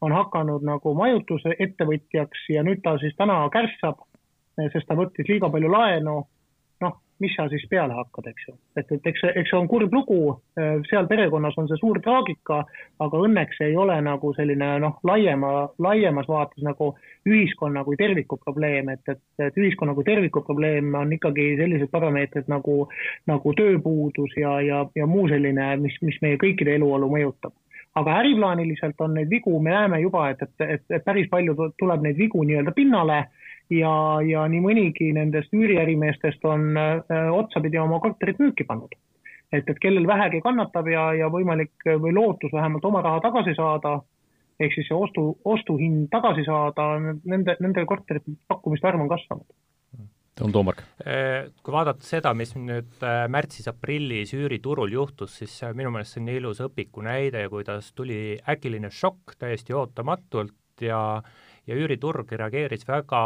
on 0.00 0.14
hakanud 0.14 0.64
nagu 0.66 0.94
majutuse 0.94 1.54
ettevõtjaks 1.58 2.48
ja 2.54 2.62
nüüd 2.66 2.82
ta 2.84 2.98
siis 3.02 3.16
täna 3.18 3.40
kärssab, 3.52 4.00
sest 4.72 4.86
ta 4.88 4.96
võttis 4.98 5.28
liiga 5.28 5.50
palju 5.50 5.70
laenu 5.72 6.18
mis 7.20 7.34
sa 7.36 7.48
siis 7.50 7.64
peale 7.70 7.94
hakkad, 7.96 8.28
eks 8.30 8.48
ju. 8.48 8.54
et, 8.78 8.92
et 8.94 9.06
eks 9.10 9.24
eks 9.30 9.50
see 9.50 9.58
on 9.58 9.68
kurb 9.70 9.94
lugu, 9.94 10.20
seal 10.90 11.08
perekonnas 11.10 11.56
on 11.58 11.68
see 11.70 11.80
suur 11.80 12.00
traagika, 12.04 12.60
aga 13.04 13.22
õnneks 13.26 13.60
ei 13.66 13.76
ole 13.76 13.96
nagu 14.06 14.32
selline 14.36 14.70
noh, 14.84 14.98
laiema, 15.08 15.52
laiemas 15.82 16.28
vaates 16.30 16.64
nagu 16.66 16.92
ühiskonna 17.28 17.84
kui 17.84 17.98
terviku 18.00 18.38
probleem, 18.44 18.92
et, 18.94 19.04
et, 19.10 19.22
et 19.48 19.58
ühiskonna 19.58 19.94
kui 19.98 20.06
terviku 20.06 20.42
probleem 20.46 20.94
on 20.98 21.12
ikkagi 21.18 21.50
sellised 21.60 21.90
parameetrid 21.94 22.50
nagu, 22.52 22.80
nagu 23.30 23.54
tööpuudus 23.58 24.36
ja, 24.38 24.58
ja, 24.64 24.84
ja 24.94 25.06
muu 25.06 25.28
selline, 25.30 25.72
mis, 25.82 25.98
mis 26.02 26.20
meie 26.24 26.40
kõikide 26.40 26.78
eluolu 26.78 27.10
mõjutab 27.14 27.56
aga 27.98 28.18
äriplaaniliselt 28.20 29.00
on 29.02 29.16
neid 29.18 29.30
vigu, 29.30 29.56
me 29.62 29.72
näeme 29.74 30.00
juba, 30.02 30.28
et, 30.30 30.42
et, 30.60 30.84
et, 30.86 31.04
päris 31.04 31.28
palju 31.30 31.56
tuleb 31.80 32.04
neid 32.04 32.18
vigu 32.18 32.44
nii-öelda 32.46 32.74
pinnale 32.76 33.24
ja, 33.70 33.92
ja 34.24 34.46
nii 34.48 34.60
mõnigi 34.64 35.10
nendest 35.16 35.54
üüriärimeestest 35.54 36.44
on 36.48 36.70
äh, 36.76 37.30
otsapidi 37.34 37.80
oma 37.80 38.00
korterit 38.04 38.40
müüki 38.42 38.66
pannud. 38.68 38.94
et, 39.52 39.64
et 39.64 39.78
kellel 39.80 40.06
vähegi 40.06 40.42
kannatab 40.44 40.88
ja, 40.92 41.12
ja 41.16 41.28
võimalik 41.32 41.86
või 41.86 42.12
lootus 42.14 42.52
vähemalt 42.52 42.84
oma 42.84 43.02
raha 43.02 43.20
tagasi 43.24 43.54
saada, 43.56 43.98
ehk 44.60 44.74
siis 44.74 44.88
see 44.90 44.96
ostu, 44.96 45.30
ostuhind 45.44 46.10
tagasi 46.12 46.44
saada, 46.44 46.90
nende, 47.24 47.56
nende 47.60 47.84
korterite 47.88 48.36
pakkumiste 48.48 48.88
arv 48.88 49.06
on 49.06 49.08
kasvanud 49.08 49.48
on 50.44 50.52
Toomark? 50.52 50.82
Äh, 51.02 51.48
kui 51.62 51.74
vaadata 51.74 52.04
seda, 52.06 52.32
mis 52.36 52.52
nüüd 52.58 53.02
äh, 53.02 53.24
märtsis-aprillis 53.32 54.34
üüriturul 54.36 54.92
juhtus, 54.94 55.38
siis 55.40 55.56
minu 55.74 55.90
meelest 55.94 56.14
see 56.14 56.22
on 56.22 56.28
nii 56.28 56.40
ilus 56.42 56.62
õpiku 56.62 57.04
näide, 57.06 57.44
kuidas 57.52 57.92
tuli 57.96 58.38
äkiline 58.48 58.90
šokk 58.94 59.34
täiesti 59.40 59.76
ootamatult 59.76 60.84
ja 60.84 61.00
ja 61.68 61.76
üüriturg 61.76 62.32
reageeris 62.40 62.86
väga 62.88 63.20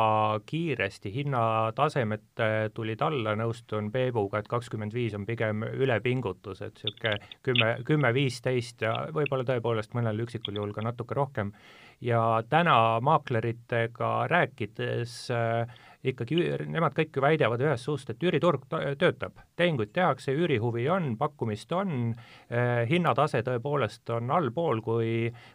kiiresti, 0.47 1.13
hinnatasemed 1.15 2.43
tulid 2.75 3.05
alla, 3.07 3.37
nõustun 3.39 3.93
Peebuga, 3.95 4.43
et 4.43 4.51
kakskümmend 4.51 4.95
viis 4.97 5.15
on 5.19 5.27
pigem 5.29 5.63
ülepingutus, 5.63 6.63
et 6.67 6.83
niisugune 6.83 7.15
kümme, 7.47 7.71
kümme, 7.87 8.13
viisteist 8.17 8.83
ja 8.83 8.97
võib-olla 9.15 9.47
tõepoolest 9.49 9.95
mõnel 9.99 10.25
üksikul 10.27 10.59
juhul 10.59 10.75
ka 10.75 10.85
natuke 10.85 11.19
rohkem. 11.19 11.55
Ja 12.03 12.43
täna 12.51 13.01
maakleritega 13.01 14.13
rääkides 14.31 15.17
äh, 15.31 15.81
ikkagi 16.03 16.39
nemad 16.71 16.95
kõik 16.97 17.15
ju 17.17 17.23
väidavad 17.23 17.63
ühest 17.63 17.87
suust, 17.87 18.11
et 18.11 18.23
üüriturg 18.23 18.65
töötab, 18.99 19.39
tehinguid 19.59 19.93
tehakse, 19.95 20.35
üürihuvi 20.35 20.89
on, 20.91 21.13
pakkumist 21.19 21.73
on 21.77 21.93
eh,, 22.11 22.83
hinnatase 22.91 23.45
tõepoolest 23.47 24.11
on 24.17 24.33
allpool, 24.35 24.83
kui, 24.83 25.13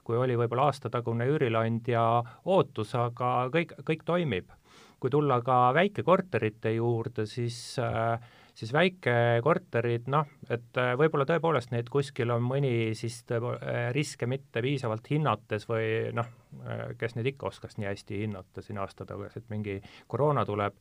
kui 0.08 0.20
oli 0.20 0.38
võib-olla 0.40 0.70
aastatagune 0.72 1.28
üürileandja 1.34 2.06
ootus, 2.48 2.96
aga 2.96 3.50
kõik, 3.54 3.76
kõik 3.88 4.08
toimib. 4.08 4.54
kui 4.98 5.12
tulla 5.14 5.36
ka 5.46 5.76
väikekorterite 5.78 6.72
juurde, 6.74 7.28
siis 7.30 7.78
äh, 7.78 8.18
siis 8.58 8.74
väikekorterid, 8.74 10.08
noh, 10.10 10.28
et 10.50 10.80
äh, 10.82 10.94
võib-olla 10.98 11.28
tõepoolest 11.30 11.72
neid 11.74 11.90
kuskil 11.94 12.32
on 12.34 12.46
mõni 12.46 12.96
siis 12.98 13.20
tõepool-, 13.30 13.60
äh, 13.62 13.90
riske 13.96 14.30
mitte 14.30 14.64
piisavalt 14.66 15.10
hinnates 15.12 15.68
või 15.70 16.10
noh, 16.18 16.30
äh, 16.64 16.88
kes 16.98 17.16
neid 17.18 17.30
ikka 17.34 17.52
oskas 17.52 17.78
nii 17.78 17.90
hästi 17.92 18.24
hinnata 18.24 18.64
siin 18.66 18.82
aasta 18.82 19.06
tagasi, 19.06 19.44
et 19.44 19.54
mingi 19.54 19.78
koroona 20.10 20.46
tuleb, 20.48 20.78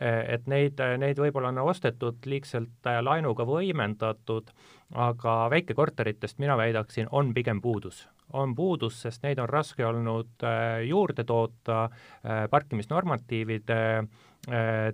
et 0.00 0.46
neid, 0.48 0.78
neid 0.96 1.18
võib-olla 1.20 1.50
on 1.50 1.58
ostetud 1.68 2.24
liigselt 2.30 2.86
laenuga 3.04 3.44
võimendatud, 3.44 4.48
aga 4.96 5.34
väikekorteritest 5.52 6.38
mina 6.40 6.56
väidaksin, 6.56 7.10
on 7.10 7.34
pigem 7.36 7.60
puudus. 7.60 8.06
On 8.32 8.54
puudus, 8.56 8.96
sest 9.02 9.26
neid 9.26 9.42
on 9.42 9.50
raske 9.50 9.84
olnud 9.84 10.46
juurde 10.86 11.26
toota 11.28 11.82
parkimisnormatiivide 12.22 13.80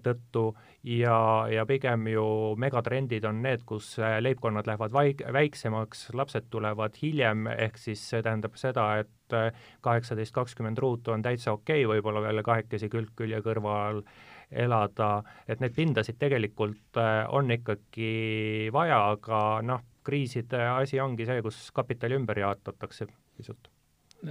tõttu 0.02 0.48
ja, 0.86 1.46
ja 1.50 1.64
pigem 1.66 2.06
ju 2.10 2.26
megatrendid 2.60 3.24
on 3.26 3.40
need, 3.42 3.64
kus 3.68 3.96
äh, 3.98 4.18
leibkonnad 4.22 4.68
lähevad 4.68 4.94
vaik-, 4.94 5.24
väiksemaks, 5.32 6.08
lapsed 6.16 6.46
tulevad 6.52 6.96
hiljem, 7.02 7.46
ehk 7.50 7.78
siis 7.80 8.02
see 8.10 8.22
tähendab 8.24 8.56
seda, 8.60 8.86
et 9.02 9.36
äh, 9.36 9.50
kaheksateist, 9.84 10.34
kakskümmend 10.36 10.78
ruutu 10.82 11.14
on 11.14 11.24
täitsa 11.26 11.56
okei 11.56 11.84
okay, 11.84 11.96
võib-olla 11.96 12.22
veel 12.28 12.42
kahekesi 12.46 12.90
külg 12.92 13.12
külje 13.18 13.42
kõrval 13.44 14.02
elada, 14.50 15.10
et 15.48 15.62
neid 15.62 15.74
pindasid 15.74 16.20
tegelikult 16.20 17.00
äh, 17.02 17.24
on 17.34 17.50
ikkagi 17.50 18.70
vaja, 18.74 19.02
aga 19.16 19.42
noh, 19.66 19.82
kriiside 20.06 20.60
asi 20.76 21.00
ongi 21.02 21.26
see, 21.26 21.42
kus 21.42 21.72
kapitali 21.74 22.14
ümber 22.14 22.38
jaotatakse 22.38 23.08
pisut. 23.36 23.72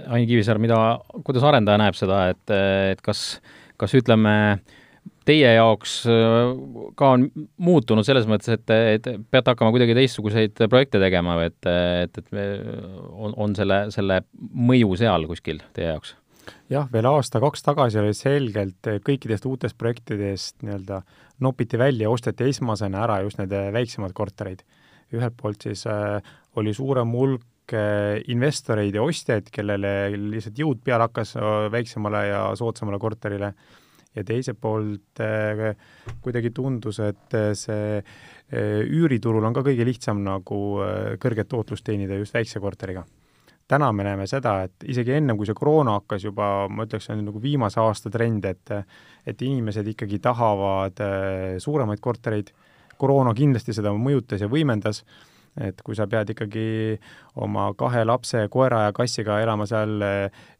Ain 0.08 0.24
Kivisaar, 0.26 0.58
mida, 0.58 0.78
kuidas 1.24 1.44
arendaja 1.46 1.78
näeb 1.78 1.94
seda, 1.94 2.24
et, 2.32 2.52
et 2.90 3.00
kas, 3.04 3.36
kas 3.78 3.92
ütleme, 3.94 4.32
teie 5.26 5.54
jaoks 5.56 5.96
äh, 6.10 6.52
ka 6.98 7.12
on 7.16 7.26
muutunud 7.56 8.06
selles 8.06 8.28
mõttes, 8.30 8.52
et, 8.56 8.76
et 8.96 9.08
peate 9.30 9.52
hakkama 9.52 9.72
kuidagi 9.74 9.96
teistsuguseid 9.98 10.66
projekte 10.70 11.02
tegema 11.02 11.38
või 11.40 11.50
et, 11.50 11.72
et, 12.06 12.22
et 12.22 12.30
on, 13.10 13.34
on 13.34 13.58
selle, 13.58 13.86
selle 13.94 14.22
mõju 14.38 14.94
seal 15.00 15.26
kuskil 15.30 15.62
teie 15.76 15.92
jaoks? 15.94 16.16
jah, 16.70 16.86
veel 16.92 17.08
aasta-kaks 17.10 17.64
tagasi 17.66 18.00
oli 18.00 18.14
selgelt 18.16 18.90
kõikidest 19.06 19.46
uutest 19.48 19.78
projektidest 19.78 20.62
nii-öelda 20.62 21.02
nopiti 21.44 21.78
välja, 21.78 22.10
osteti 22.10 22.48
esmasena 22.50 23.04
ära 23.04 23.20
just 23.24 23.40
need 23.40 23.54
väiksemad 23.74 24.14
korterid. 24.16 24.64
ühelt 25.14 25.36
poolt 25.38 25.62
siis 25.62 25.84
äh, 25.86 26.18
oli 26.58 26.72
suurem 26.74 27.12
hulk 27.14 27.74
äh, 27.74 28.18
investoreid 28.26 28.94
ja 28.94 29.02
ostjaid, 29.02 29.50
kellele 29.54 30.10
lihtsalt 30.16 30.58
jõud 30.58 30.80
peale 30.84 31.06
hakkas 31.06 31.36
äh, 31.38 31.66
väiksemale 31.72 32.26
ja 32.26 32.40
soodsamale 32.58 32.98
korterile 32.98 33.52
ja 34.16 34.24
teiselt 34.24 34.58
poolt 34.60 35.20
äh, 35.20 35.76
kuidagi 36.24 36.50
tundus, 36.56 37.00
et 37.04 37.36
äh, 37.36 37.52
see 37.58 38.00
äh, 38.00 38.80
üüriturul 38.86 39.44
on 39.44 39.56
ka 39.56 39.64
kõige 39.66 39.86
lihtsam 39.86 40.22
nagu 40.24 40.60
kõrget 41.22 41.50
tootlust 41.52 41.84
teenida 41.86 42.18
just 42.18 42.34
väikse 42.34 42.60
korteriga. 42.62 43.04
täna 43.68 43.90
me 43.92 44.04
näeme 44.06 44.26
seda, 44.30 44.62
et 44.62 44.84
isegi 44.86 45.12
ennem, 45.12 45.36
kui 45.36 45.46
see 45.46 45.54
koroona 45.54 45.96
hakkas 45.98 46.24
juba, 46.24 46.68
ma 46.70 46.84
ütleks, 46.86 47.08
see 47.08 47.16
on 47.16 47.24
nagu 47.26 47.42
viimase 47.42 47.80
aasta 47.82 48.10
trend, 48.10 48.44
et 48.44 48.70
et 49.26 49.42
inimesed 49.42 49.86
ikkagi 49.90 50.20
tahavad 50.22 51.00
suuremaid 51.58 52.00
kortereid, 52.00 52.52
koroona 52.96 53.34
kindlasti 53.34 53.74
seda 53.74 53.90
mõjutas 53.90 54.40
ja 54.40 54.48
võimendas 54.48 55.02
et 55.60 55.80
kui 55.84 55.96
sa 55.96 56.06
pead 56.10 56.34
ikkagi 56.34 56.66
oma 57.42 57.70
kahe 57.78 58.04
lapse, 58.04 58.46
koera 58.52 58.86
ja 58.86 58.96
kassiga 58.96 59.40
elama 59.40 59.66
seal, 59.68 60.02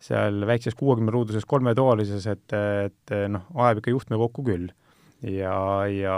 seal 0.02 0.46
väikses 0.48 0.76
kuuekümneruuduses 0.78 1.44
kolmetoalises, 1.48 2.26
et, 2.32 2.56
et 2.56 3.16
noh, 3.32 3.44
ajab 3.54 3.82
ikka 3.82 3.92
juhtme 3.92 4.20
kokku 4.20 4.46
küll. 4.46 4.70
ja, 5.20 5.58
ja 5.90 6.16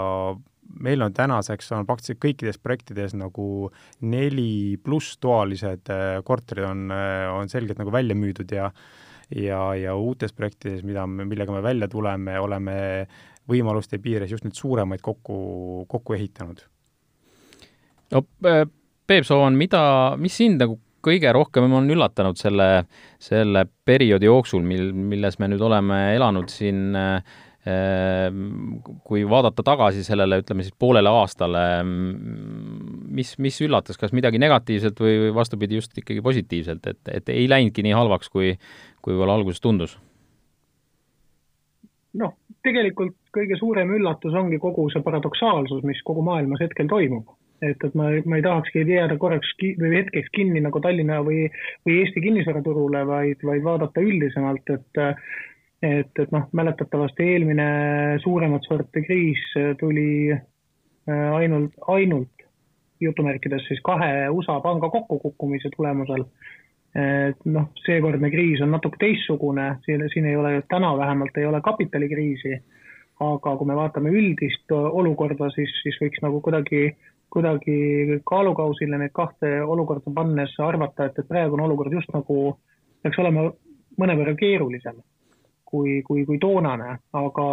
meil 0.79 1.01
on 1.01 1.13
tänaseks 1.13 1.71
on 1.75 1.87
praktiliselt 1.87 2.21
kõikides 2.23 2.59
projektides 2.61 3.15
nagu 3.17 3.69
neli 4.05 4.77
pluss 4.83 5.17
toalised 5.21 5.89
äh, 5.93 6.19
korterid 6.25 6.67
on, 6.67 6.89
äh, 6.93 7.27
on 7.33 7.49
selgelt 7.49 7.79
nagu 7.81 7.93
välja 7.93 8.17
müüdud 8.17 8.51
ja 8.53 8.69
ja, 9.29 9.59
ja 9.77 9.93
uutes 9.93 10.33
projektides, 10.33 10.81
mida 10.83 11.05
me, 11.07 11.25
millega 11.29 11.53
me 11.53 11.61
välja 11.61 11.87
tuleme, 11.87 12.39
oleme 12.41 12.75
võimaluste 13.49 13.99
piires 14.01 14.31
just 14.31 14.45
neid 14.45 14.57
suuremaid 14.57 15.03
kokku, 15.05 15.85
kokku 15.89 16.17
ehitanud 16.17 16.63
no 18.15 18.23
Peep 19.09 19.25
Soovan, 19.25 19.57
mida, 19.57 19.81
mis 20.21 20.37
sind 20.37 20.61
nagu 20.61 20.77
kõige 21.05 21.31
rohkem 21.33 21.71
on 21.73 21.89
üllatanud 21.89 22.37
selle, 22.37 22.85
selle 23.23 23.63
perioodi 23.87 24.27
jooksul, 24.27 24.63
mil, 24.65 24.91
milles 24.93 25.39
me 25.39 25.47
nüüd 25.51 25.61
oleme 25.63 26.01
elanud 26.17 26.51
siin 26.51 26.97
kui 29.03 29.25
vaadata 29.29 29.63
tagasi 29.67 30.03
sellele, 30.03 30.39
ütleme 30.41 30.63
siis 30.63 30.75
poolele 30.79 31.11
aastale, 31.11 31.63
mis, 31.83 33.33
mis 33.37 33.59
üllatas, 33.65 33.99
kas 33.99 34.13
midagi 34.15 34.39
negatiivselt 34.41 34.99
või 35.03 35.29
vastupidi, 35.35 35.77
just 35.77 35.97
ikkagi 35.99 36.23
positiivselt, 36.23 36.87
et, 36.87 37.01
et 37.11 37.33
ei 37.33 37.49
läinudki 37.51 37.83
nii 37.85 37.97
halvaks, 37.97 38.31
kui, 38.31 38.53
kui 39.03 39.13
võib-olla 39.13 39.39
alguses 39.39 39.61
tundus? 39.63 39.97
noh, 42.19 42.31
tegelikult 42.65 43.13
kõige 43.35 43.59
suurem 43.59 43.91
üllatus 43.93 44.33
ongi 44.33 44.57
kogu 44.57 44.87
see 44.89 45.03
paradoksaalsus, 45.05 45.83
mis 45.85 45.99
kogu 46.07 46.23
maailmas 46.25 46.63
hetkel 46.63 46.87
toimub 46.89 47.27
et, 47.61 47.85
et 47.85 47.95
ma, 47.97 48.09
ma 48.25 48.39
ei 48.39 48.45
tahakski 48.45 48.85
jääda 48.87 49.17
korraks 49.21 49.51
ki, 49.59 49.73
või 49.81 49.93
hetkeks 49.97 50.31
kinni 50.35 50.63
nagu 50.63 50.81
Tallinna 50.83 51.19
või, 51.25 51.45
või 51.87 51.99
Eesti 52.03 52.23
kinnisvaraturule, 52.23 53.05
vaid, 53.07 53.45
vaid 53.45 53.63
vaadata 53.65 54.03
üldisemalt, 54.05 54.75
et 54.75 55.05
et, 55.79 56.11
et 56.19 56.31
noh, 56.35 56.49
mäletatavasti 56.51 57.23
eelmine 57.23 57.65
suuremat 58.19 58.65
sorti 58.67 58.99
kriis 59.05 59.43
tuli 59.79 60.31
äh, 60.33 61.35
ainult, 61.37 61.71
ainult 61.87 62.43
jutumärkides 62.99 63.67
siis 63.67 63.79
kahe 63.83 64.29
USA 64.29 64.59
panga 64.59 64.89
kokkukukkumise 64.89 65.71
tulemusel. 65.75 66.25
et 66.99 67.45
noh, 67.45 67.67
seekordne 67.85 68.31
kriis 68.33 68.63
on 68.65 68.71
natuke 68.73 68.97
teistsugune, 68.99 69.75
siin, 69.85 70.03
siin 70.09 70.25
ei 70.25 70.35
ole, 70.35 70.63
täna 70.73 70.89
vähemalt 70.97 71.37
ei 71.37 71.45
ole 71.45 71.59
kapitalikriisi, 71.61 72.55
aga 73.21 73.53
kui 73.59 73.67
me 73.69 73.75
vaatame 73.77 74.09
üldist 74.09 74.73
olukorda, 74.73 75.51
siis, 75.53 75.69
siis 75.83 75.99
võiks 76.01 76.23
nagu 76.25 76.41
kuidagi 76.41 76.95
kuidagi 77.29 78.19
kaalukausile 78.25 78.97
neid 78.97 79.13
kahte 79.13 79.59
olukorda 79.61 80.13
pannes 80.15 80.55
arvata, 80.65 81.09
et, 81.09 81.19
et 81.19 81.27
praegune 81.27 81.63
olukord 81.67 81.93
just 81.93 82.11
nagu 82.13 82.57
peaks 83.03 83.19
olema 83.21 83.47
mõnevõrra 83.99 84.35
keerulisem 84.39 84.99
kui, 85.69 86.01
kui, 86.07 86.25
kui 86.25 86.39
toonane, 86.41 86.95
aga, 87.23 87.47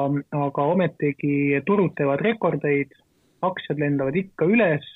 aga 0.47 0.69
ometigi 0.73 1.61
turud 1.69 1.93
teevad 1.99 2.23
rekordeid, 2.25 2.95
aktsiad 3.45 3.83
lendavad 3.83 4.17
ikka 4.17 4.49
üles, 4.49 4.87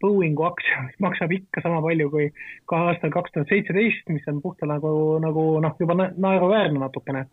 Boeingu 0.00 0.46
aktsia 0.48 0.86
maksab 1.04 1.32
ikka 1.36 1.60
sama 1.60 1.82
palju 1.84 2.08
kui 2.12 2.30
ka 2.70 2.78
aastal 2.88 3.12
kaks 3.12 3.34
tuhat 3.34 3.50
seitseteist, 3.52 4.06
mis 4.08 4.24
on 4.32 4.40
puhta 4.40 4.68
nagu, 4.68 4.92
nagu 5.20 5.44
noh, 5.60 5.74
juba 5.80 5.96
naeruväärne 6.00 6.80
natukene. 6.80 7.26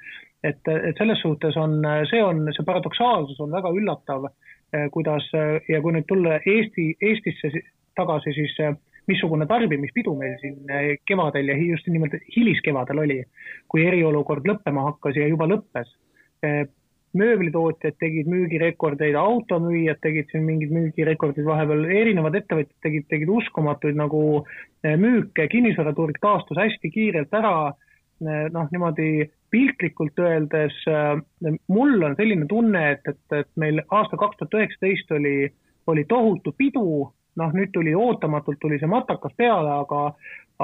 et, 0.43 0.59
et 0.67 0.99
selles 0.99 1.21
suhtes 1.23 1.55
on, 1.57 1.79
see 2.11 2.19
on, 2.23 2.43
see 2.53 2.67
paradoksaalsus 2.67 3.39
on 3.41 3.55
väga 3.55 3.71
üllatav 3.73 4.27
kuidas 4.91 5.27
äh, 5.33 5.61
ja 5.69 5.81
kui 5.81 5.95
nüüd 5.95 6.07
tulla 6.07 6.39
Eesti, 6.43 6.89
Eestisse 7.01 7.51
tagasi, 7.95 8.33
siis 8.35 8.55
äh, 8.63 8.75
missugune 9.07 9.47
tarbimispidu 9.47 10.15
meil 10.19 10.35
siin 10.41 10.57
kevadel 11.07 11.53
ja 11.53 11.55
just 11.61 11.87
nimelt 11.87 12.17
hiliskevadel 12.35 13.05
oli, 13.05 13.21
kui 13.71 13.85
eriolukord 13.87 14.47
lõppema 14.49 14.83
hakkas 14.89 15.15
ja 15.15 15.29
juba 15.31 15.47
lõppes. 15.47 15.93
mööblitootjad 17.17 17.95
tegid 17.97 18.27
müügirekordeid, 18.29 19.15
automüüjad 19.15 19.97
tegid 20.03 20.27
siin 20.29 20.43
mingid 20.43 20.73
müügirekordid 20.75 21.47
vahepeal, 21.47 21.85
erinevad 21.87 22.35
ettevõtjad 22.35 22.83
tegid, 22.83 23.07
tegid 23.09 23.31
uskumatuid 23.31 23.95
nagu 23.97 24.43
müüke, 24.83 25.47
kinnisvaraturg 25.47 26.19
taastus 26.21 26.59
hästi 26.59 26.91
kiirelt 26.91 27.33
ära 27.33 27.71
noh, 28.19 28.67
niimoodi 28.75 29.31
piltlikult 29.51 30.19
öeldes 30.19 30.79
mul 31.67 32.01
on 32.03 32.15
selline 32.17 32.47
tunne, 32.49 32.81
et, 32.91 33.07
et, 33.07 33.37
et 33.39 33.49
meil 33.55 33.81
aasta 33.87 34.19
kaks 34.19 34.39
tuhat 34.39 34.57
üheksateist 34.59 35.13
oli, 35.15 35.37
oli 35.87 36.03
tohutu 36.09 36.53
pidu, 36.57 37.07
noh 37.37 37.55
nüüd 37.55 37.71
tuli 37.73 37.93
ootamatult 37.95 38.59
tuli 38.59 38.79
see 38.81 38.89
matakas 38.91 39.35
peale, 39.37 39.71
aga 39.85 40.03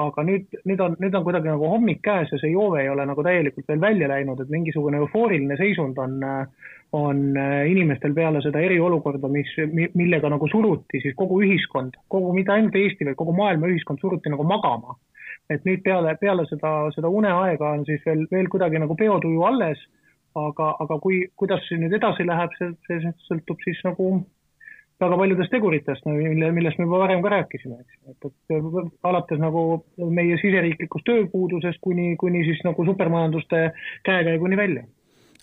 aga 0.00 0.24
nüüd, 0.26 0.56
nüüd 0.66 0.80
on, 0.82 0.96
nüüd 0.98 1.14
on 1.14 1.24
kuidagi 1.26 1.50
nagu 1.50 1.68
hommik 1.70 2.00
käes 2.02 2.32
ja 2.32 2.38
see 2.40 2.50
joove 2.50 2.80
ei 2.82 2.90
ole 2.90 3.04
nagu 3.06 3.22
täielikult 3.22 3.68
veel 3.70 3.82
välja 3.82 4.08
läinud, 4.10 4.40
et 4.42 4.50
mingisugune 4.50 4.98
eufooriline 4.98 5.56
seisund 5.60 5.98
on, 6.02 6.16
on 6.98 7.22
inimestel 7.70 8.14
peale 8.16 8.42
seda 8.42 8.62
eriolukorda, 8.64 9.30
mis, 9.30 9.52
millega 9.94 10.30
nagu 10.34 10.48
suruti 10.50 11.02
siis 11.02 11.14
kogu 11.18 11.40
ühiskond, 11.46 11.94
kogu, 12.10 12.34
mitte 12.34 12.54
ainult 12.56 12.74
Eesti, 12.78 13.06
vaid 13.06 13.18
kogu 13.20 13.36
maailma 13.38 13.70
ühiskond 13.70 14.02
suruti 14.02 14.32
nagu 14.34 14.46
magama. 14.50 14.98
Et 15.52 15.66
nüüd 15.68 15.82
peale, 15.84 16.14
peale 16.20 16.46
seda, 16.48 16.72
seda 16.94 17.10
uneaega 17.12 17.74
on 17.76 17.84
siis 17.88 18.04
veel, 18.06 18.24
veel 18.30 18.48
kuidagi 18.52 18.80
nagu 18.80 18.96
peotuju 18.96 19.44
alles, 19.44 19.82
aga, 20.38 20.70
aga 20.82 20.98
kui, 21.02 21.24
kuidas 21.40 21.66
see 21.68 21.78
nüüd 21.80 21.94
edasi 21.98 22.26
läheb, 22.26 22.54
see, 22.58 22.72
see 22.88 23.12
sõltub 23.28 23.60
siis 23.66 23.82
nagu 23.86 24.16
väga 25.02 25.18
paljudest 25.18 25.52
teguritest, 25.52 26.06
mille, 26.06 26.50
millest 26.54 26.78
me 26.78 26.86
juba 26.86 27.02
varem 27.02 27.22
ka 27.24 27.32
rääkisime, 27.34 27.80
eks, 27.82 27.96
et, 28.12 28.28
et 28.54 29.06
alates 29.10 29.40
nagu 29.42 29.64
meie 29.98 30.38
siseriiklikust 30.40 31.06
tööpuudusest 31.08 31.82
kuni, 31.84 32.14
kuni 32.20 32.44
siis 32.46 32.62
nagu 32.66 32.86
supermajanduste 32.86 33.66
käekäiguni 34.06 34.58
välja. 34.58 34.86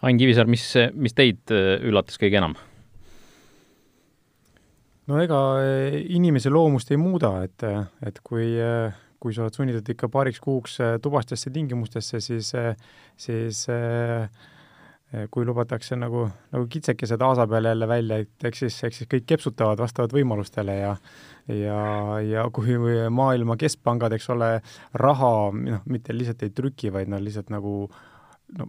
Ain 0.01 0.17
Kivisaar, 0.17 0.49
mis, 0.49 0.65
mis 0.97 1.13
teid 1.13 1.51
äh, 1.53 1.75
üllatas 1.85 2.17
kõige 2.21 2.39
enam? 2.41 2.57
no 5.11 5.19
ega 5.19 5.37
äh, 5.59 5.99
inimese 6.15 6.49
loomust 6.53 6.91
ei 6.93 6.99
muuda, 7.01 7.35
et, 7.45 7.67
et 8.07 8.21
kui, 8.25 8.47
äh, 8.55 8.95
kui 9.21 9.35
sa 9.35 9.45
oled 9.45 9.57
sunnitud 9.57 9.93
ikka 9.93 10.09
paariks 10.09 10.41
kuuks 10.41 10.79
tubastesse 11.01 11.51
tingimustesse, 11.53 12.19
siis, 12.25 12.51
siis 13.21 13.65
äh, 13.69 14.25
kui 15.31 15.45
lubatakse 15.45 15.97
nagu, 15.99 16.23
nagu 16.53 16.67
kitsekesed 16.71 17.21
aasa 17.21 17.45
peal 17.51 17.67
jälle 17.67 17.87
välja, 17.87 18.21
et 18.23 18.45
eks 18.47 18.63
siis, 18.65 18.77
eks 18.87 19.01
siis 19.01 19.09
kõik 19.11 19.25
kepsutavad 19.27 19.81
vastavalt 19.81 20.13
võimalustele 20.15 20.77
ja 20.77 20.95
ja, 21.51 21.79
ja 22.23 22.45
kui 22.53 22.77
maailma 23.11 23.57
keskpangad, 23.59 24.13
eks 24.15 24.29
ole, 24.31 24.51
raha 25.01 25.31
noh, 25.57 25.81
mitte 25.91 26.15
lihtsalt 26.15 26.45
ei 26.45 26.53
trüki, 26.55 26.93
vaid 26.93 27.11
nad 27.11 27.23
lihtsalt 27.23 27.51
nagu 27.51 27.73
no 28.57 28.67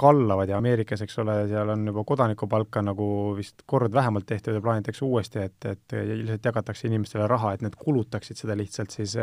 kallavad 0.00 0.50
ja 0.50 0.58
Ameerikas, 0.58 1.04
eks 1.04 1.20
ole, 1.22 1.36
seal 1.50 1.70
on 1.70 1.84
juba 1.86 2.02
kodanikupalka 2.08 2.82
nagu 2.82 3.06
vist 3.36 3.62
kord 3.70 3.94
vähemalt 3.94 4.26
tehtud 4.26 4.56
ja 4.56 4.62
plaanitakse 4.64 5.04
uuesti, 5.06 5.44
et, 5.46 5.68
et 5.70 5.94
lihtsalt 6.08 6.50
jagatakse 6.50 6.88
inimestele 6.88 7.28
raha, 7.30 7.54
et 7.54 7.62
need 7.62 7.78
kulutaksid 7.78 8.40
seda 8.40 8.58
lihtsalt, 8.58 8.90
siis 8.90 9.14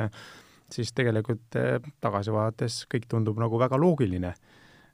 siis 0.75 0.93
tegelikult 0.97 1.59
eh, 1.59 1.77
tagasi 2.01 2.33
vaadates 2.35 2.83
kõik 2.91 3.07
tundub 3.11 3.39
nagu 3.41 3.59
väga 3.59 3.79
loogiline 3.81 4.33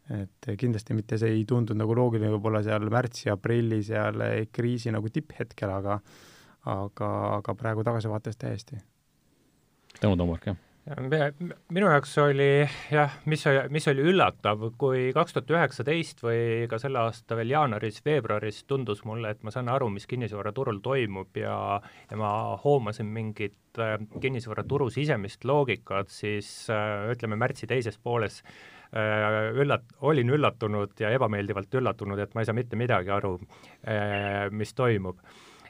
et 0.07 0.47
kindlasti 0.55 0.95
mitte 0.95 1.17
see 1.19 1.34
ei 1.36 1.43
tundunud 1.43 1.82
nagu 1.82 1.95
loogiline 1.97 2.32
võib-olla 2.32 2.61
seal 2.63 2.86
märtsi-aprilli 2.91 3.82
seal 3.84 4.23
kriisi 4.55 4.93
nagu 4.95 5.09
tipphetkel, 5.11 5.73
aga 5.73 5.99
aga, 6.67 7.09
aga 7.38 7.55
praegu 7.55 7.84
tagasivaates 7.88 8.39
täiesti. 8.39 8.80
Tõnu 10.01 10.17
Toomurk, 10.19 10.49
jah? 10.49 10.66
Minu 10.88 11.89
jaoks 11.89 12.13
oli 12.23 12.63
jah, 12.91 13.17
mis, 13.27 13.43
mis 13.73 13.88
oli 13.91 14.05
üllatav, 14.07 14.61
kui 14.79 15.09
kaks 15.15 15.35
tuhat 15.35 15.51
üheksateist 15.51 16.23
või 16.23 16.67
ka 16.71 16.79
selle 16.79 17.01
aasta 17.01 17.35
veel 17.35 17.51
jaanuaris-veebruaris 17.51 18.61
tundus 18.69 19.03
mulle, 19.07 19.33
et 19.33 19.43
ma 19.43 19.51
saan 19.51 19.67
aru, 19.73 19.89
mis 19.91 20.07
kinnisvaraturul 20.07 20.79
toimub 20.85 21.35
ja, 21.39 21.57
ja 22.11 22.19
ma 22.19 22.31
hoomasin 22.63 23.09
mingit 23.11 23.81
äh, 23.81 23.97
kinnisvaraturu 24.23 24.89
sisemist 24.93 25.43
loogikat, 25.47 26.13
siis 26.13 26.69
äh, 26.71 27.09
ütleme, 27.11 27.39
märtsi 27.39 27.67
teises 27.67 27.99
pooles 27.99 28.39
äh, 28.95 29.51
üllat-, 29.59 29.91
olin 30.07 30.31
üllatunud 30.38 30.95
ja 31.03 31.11
ebameeldivalt 31.17 31.81
üllatunud, 31.81 32.23
et 32.23 32.35
ma 32.35 32.43
ei 32.45 32.49
saa 32.49 32.55
mitte 32.55 32.79
midagi 32.79 33.11
aru, 33.11 33.35
äh, 33.83 34.47
mis 34.55 34.71
toimub. 34.77 35.19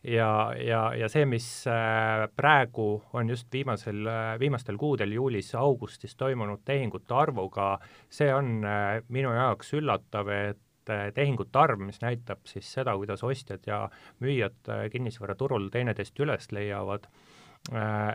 Ja, 0.04 0.30
ja, 0.60 0.82
ja 0.98 1.10
see, 1.10 1.26
mis 1.30 1.48
äh, 1.70 2.28
praegu 2.36 2.90
on 3.18 3.30
just 3.30 3.48
viimasel, 3.54 4.08
viimastel 4.40 4.78
kuudel, 4.78 5.16
juulis-augustis 5.18 6.16
toimunud 6.20 6.64
tehingute 6.66 7.14
arvuga, 7.16 7.76
see 8.10 8.30
on 8.34 8.62
minu 9.14 9.34
jaoks 9.36 9.74
üllatav, 9.80 10.32
et 10.34 10.94
tehingute 11.14 11.60
arv, 11.60 11.82
mis 11.84 12.00
näitab 12.00 12.46
siis 12.48 12.70
seda, 12.78 12.94
kuidas 12.96 13.24
ostjad 13.28 13.66
ja 13.68 13.82
müüjad 14.24 14.70
kinnisvaraturul 14.94 15.68
teineteist 15.74 16.20
üles 16.24 16.48
leiavad, 16.56 17.10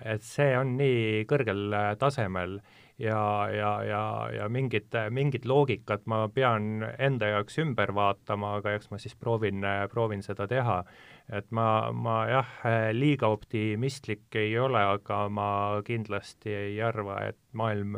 et 0.09 0.24
see 0.24 0.55
on 0.57 0.72
nii 0.78 1.26
kõrgel 1.28 1.76
tasemel 2.01 2.62
ja, 3.03 3.48
ja, 3.50 3.70
ja, 3.84 4.03
ja 4.36 4.48
mingit, 4.48 4.94
mingit 5.11 5.46
loogikat 5.48 6.07
ma 6.07 6.26
pean 6.34 6.84
enda 6.98 7.32
jaoks 7.34 7.59
ümber 7.62 7.94
vaatama, 7.94 8.57
aga 8.61 8.76
eks 8.76 8.92
ma 8.92 9.00
siis 9.03 9.16
proovin, 9.18 9.64
proovin 9.90 10.22
seda 10.22 10.46
teha. 10.50 10.82
et 11.32 11.46
ma, 11.50 11.92
ma 11.94 12.16
jah, 12.28 12.48
liiga 12.92 13.28
optimistlik 13.30 14.36
ei 14.36 14.57
ole, 14.59 14.80
aga 14.96 15.28
ma 15.28 15.48
kindlasti 15.86 16.55
ei 16.55 16.80
arva, 16.82 17.20
et 17.30 17.38
maailm 17.53 17.96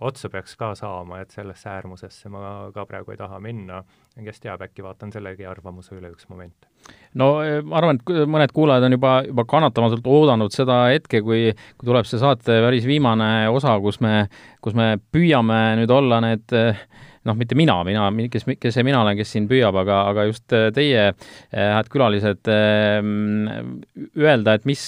otsa 0.00 0.28
peaks 0.32 0.56
ka 0.56 0.72
saama, 0.74 1.20
et 1.20 1.30
sellesse 1.30 1.68
äärmusesse 1.70 2.30
ma 2.32 2.70
ka 2.74 2.86
praegu 2.88 3.12
ei 3.12 3.20
taha 3.20 3.40
minna. 3.40 3.82
kes 4.24 4.40
teab, 4.40 4.62
äkki 4.62 4.82
vaatan 4.84 5.12
sellegi 5.12 5.46
arvamuse 5.48 5.94
üle 5.96 6.10
üks 6.12 6.28
moment 6.28 6.66
no 7.14 7.28
eh, 7.44 7.60
ma 7.64 7.78
arvan, 7.80 8.00
et 8.00 8.28
mõned 8.28 8.52
kuulajad 8.52 8.88
on 8.88 8.96
juba, 8.96 9.12
juba 9.26 9.44
kannatamatult 9.48 10.06
oodanud 10.06 10.52
seda 10.54 10.84
hetke, 10.92 11.22
kui, 11.24 11.52
kui 11.78 11.88
tuleb 11.88 12.08
see 12.08 12.20
saate 12.20 12.58
päris 12.64 12.86
viimane 12.88 13.48
osa, 13.52 13.78
kus 13.84 14.00
me, 14.04 14.26
kus 14.64 14.76
me 14.78 14.96
püüame 15.12 15.62
nüüd 15.80 15.92
olla 15.92 16.20
need 16.24 16.56
äh, 16.56 16.84
noh, 17.28 17.36
mitte 17.38 17.56
mina, 17.58 17.76
mina, 17.86 18.08
kes, 18.30 18.46
kes 18.60 18.74
see 18.74 18.84
mina 18.86 19.02
olen, 19.02 19.16
kes 19.18 19.30
siin 19.34 19.46
püüab, 19.50 19.76
aga, 19.82 19.98
aga 20.10 20.26
just 20.28 20.54
äh, 20.56 20.68
teie, 20.74 21.04
äh, 21.12 21.68
head 21.76 21.90
külalised, 21.92 22.50
ähm, 22.50 23.82
öelda, 24.18 24.56
et 24.58 24.66
mis, 24.68 24.82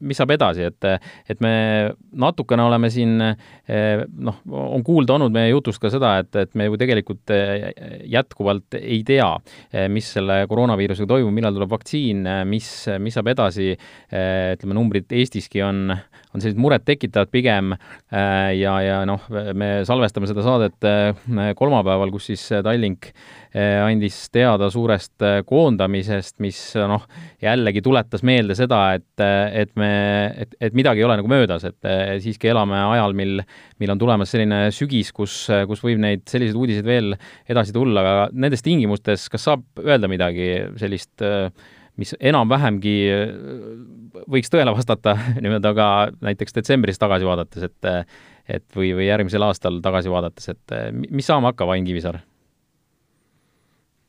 mis 0.00 0.20
saab 0.20 0.34
edasi, 0.36 0.68
et, 0.70 0.88
et 1.32 1.42
me 1.42 1.54
natukene 2.22 2.66
oleme 2.66 2.90
siin 2.92 3.16
äh, 3.24 4.04
noh, 4.06 4.40
on 4.52 4.86
kuulda 4.86 5.16
olnud 5.16 5.34
meie 5.34 5.50
jutust 5.50 5.82
ka 5.82 5.90
seda, 5.92 6.14
et, 6.22 6.30
et 6.44 6.54
me 6.58 6.68
ju 6.68 6.78
tegelikult 6.80 7.32
jätkuvalt 8.12 8.78
ei 8.78 9.00
tea, 9.06 9.28
mis 9.92 10.08
selle 10.16 10.42
koroonaviirusega 10.50 11.08
toimub, 11.08 11.34
millal 11.34 11.54
tuleb 11.56 11.70
vaktsiin, 11.72 12.26
mis, 12.48 12.68
mis 13.02 13.16
saab 13.16 13.30
edasi, 13.32 13.72
ütleme, 14.12 14.76
numbrid 14.76 15.12
Eestiski 15.16 15.62
on, 15.64 15.94
on 16.32 16.40
sellised 16.40 16.60
murettekitavad 16.60 17.30
pigem 17.32 17.74
ja, 18.12 18.74
ja 18.84 19.02
noh, 19.08 19.24
me 19.28 19.70
salvestame 19.88 20.28
seda 20.30 20.44
saadet 20.44 20.78
kolmapäeval, 20.82 21.82
kolmapäeval, 21.82 22.12
kus 22.12 22.28
siis 22.30 22.44
äh, 22.52 22.62
Tallink 22.64 23.10
äh, 23.54 23.82
andis 23.84 24.30
teada 24.32 24.70
suurest 24.70 25.22
äh, 25.22 25.40
koondamisest, 25.46 26.38
mis 26.40 26.58
noh, 26.76 27.04
jällegi 27.42 27.82
tuletas 27.82 28.22
meelde 28.22 28.56
seda, 28.58 28.94
et, 28.98 29.24
et 29.52 29.74
me, 29.76 29.92
et, 30.44 30.56
et 30.60 30.74
midagi 30.74 31.02
ei 31.02 31.08
ole 31.08 31.18
nagu 31.20 31.30
möödas, 31.30 31.66
et 31.68 31.90
siiski 32.22 32.52
elame 32.52 32.78
ajal, 32.78 33.14
mil, 33.16 33.42
mil 33.80 33.92
on 33.92 34.00
tulemas 34.00 34.32
selline 34.32 34.64
sügis, 34.74 35.12
kus, 35.12 35.46
kus 35.68 35.84
võib 35.84 36.00
neid 36.02 36.24
selliseid 36.30 36.58
uudiseid 36.58 36.88
veel 36.88 37.14
edasi 37.50 37.74
tulla, 37.74 38.02
aga 38.02 38.26
nendes 38.32 38.64
tingimustes, 38.64 39.28
kas 39.32 39.48
saab 39.48 39.64
öelda 39.82 40.10
midagi 40.10 40.52
sellist 40.80 41.24
mis 42.00 42.14
enam-vähemgi 42.20 42.96
võiks 44.32 44.52
tõele 44.52 44.72
vastata 44.72 45.16
nii-öelda 45.42 45.72
ka 45.76 45.88
näiteks 46.24 46.56
detsembris 46.56 47.00
tagasi 47.00 47.28
vaadates, 47.28 47.68
et 47.68 47.90
et 48.48 48.76
või, 48.76 48.92
või 48.96 49.06
järgmisel 49.06 49.44
aastal 49.46 49.80
tagasi 49.84 50.10
vaadates, 50.12 50.52
et 50.52 50.76
eh, 50.76 50.90
mis 50.92 51.26
saama 51.26 51.52
hakkab, 51.52 51.74
Ain 51.74 51.86
Kivisaar? 51.88 52.22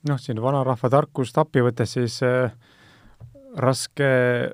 noh, 0.09 0.19
siin 0.19 0.41
vanarahva 0.43 0.89
tarkust 0.91 1.37
appi 1.39 1.61
võttes, 1.63 1.93
siis 1.95 2.17
äh, 2.27 2.51
raske 3.55 4.07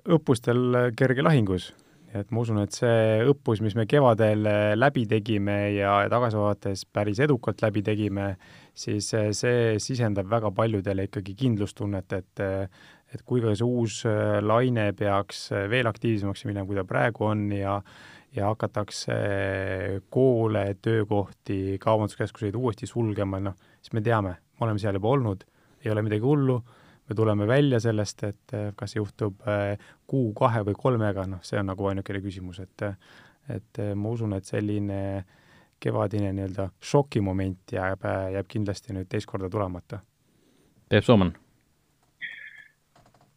õppustel 0.06 0.92
kerge 0.98 1.26
lahingus. 1.26 1.74
et 2.14 2.32
ma 2.34 2.42
usun, 2.42 2.58
et 2.58 2.74
see 2.74 3.24
õppus, 3.30 3.60
mis 3.62 3.76
me 3.78 3.86
kevadel 3.86 4.46
eh, 4.50 4.76
läbi 4.76 5.06
tegime 5.08 5.58
ja 5.78 5.94
tagasi 6.10 6.38
vaadates 6.38 6.86
päris 6.86 7.20
edukalt 7.22 7.62
läbi 7.62 7.84
tegime, 7.86 8.36
siis 8.74 9.10
see 9.10 9.78
sisendab 9.80 10.30
väga 10.30 10.52
paljudele 10.52 11.06
ikkagi 11.06 11.36
kindlustunnet, 11.38 12.14
et 12.14 12.42
et 13.14 13.24
kui 13.26 13.42
ka 13.42 13.56
see 13.58 13.66
uus 13.66 14.04
laine 14.46 14.92
peaks 14.98 15.50
veel 15.72 15.90
aktiivsemaks 15.90 16.46
minema, 16.46 16.68
kui 16.70 16.78
ta 16.78 16.86
praegu 16.88 17.30
on 17.32 17.50
ja 17.56 17.80
ja 18.36 18.52
hakatakse 18.52 19.16
koole, 20.14 20.76
töökohti, 20.86 21.80
kaubanduskeskuseid 21.82 22.54
uuesti 22.56 22.86
sulgema, 22.86 23.40
noh, 23.42 23.56
siis 23.82 23.96
me 23.98 24.04
teame, 24.06 24.36
me 24.38 24.68
oleme 24.68 24.82
seal 24.82 25.00
juba 25.00 25.10
olnud, 25.16 25.42
ei 25.82 25.90
ole 25.90 26.04
midagi 26.06 26.22
hullu, 26.22 26.60
me 27.10 27.18
tuleme 27.18 27.48
välja 27.50 27.80
sellest, 27.82 28.24
et 28.30 28.56
kas 28.78 28.94
juhtub 28.96 29.42
kuu, 30.06 30.30
kahe 30.38 30.62
või 30.70 30.78
kolmega, 30.78 31.26
noh, 31.26 31.42
see 31.42 31.58
on 31.58 31.72
nagu 31.72 31.90
ainukene 31.90 32.22
küsimus, 32.22 32.62
et 32.62 32.86
et 33.50 33.82
ma 33.98 34.14
usun, 34.14 34.36
et 34.38 34.46
selline 34.46 35.02
kevadine 35.82 36.30
nii-öelda 36.38 36.68
šokimoment 36.86 37.74
jääb, 37.74 38.06
jääb 38.36 38.46
kindlasti 38.52 38.94
nüüd 38.94 39.10
teist 39.10 39.26
korda 39.26 39.50
tulemata. 39.50 40.04
Peep 40.86 41.08
Soomann 41.08 41.34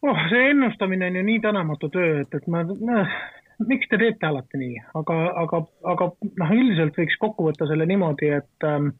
oh, 0.03 0.25
see 0.31 0.49
ennustamine 0.51 1.07
on 1.11 1.19
ju 1.19 1.23
nii 1.29 1.39
tänamatu 1.43 1.89
töö, 1.93 2.21
et, 2.23 2.35
et 2.35 2.47
ma, 2.51 2.63
miks 3.67 3.89
te 3.89 3.99
teete 4.01 4.27
alati 4.27 4.59
nii, 4.59 4.81
aga, 4.99 5.19
aga, 5.43 5.63
aga 5.93 6.09
noh, 6.41 6.53
üldiselt 6.57 6.97
võiks 6.99 7.17
kokku 7.21 7.47
võtta 7.47 7.67
selle 7.69 7.87
niimoodi, 7.89 8.33
et 8.39 8.67
ähm, 8.67 8.91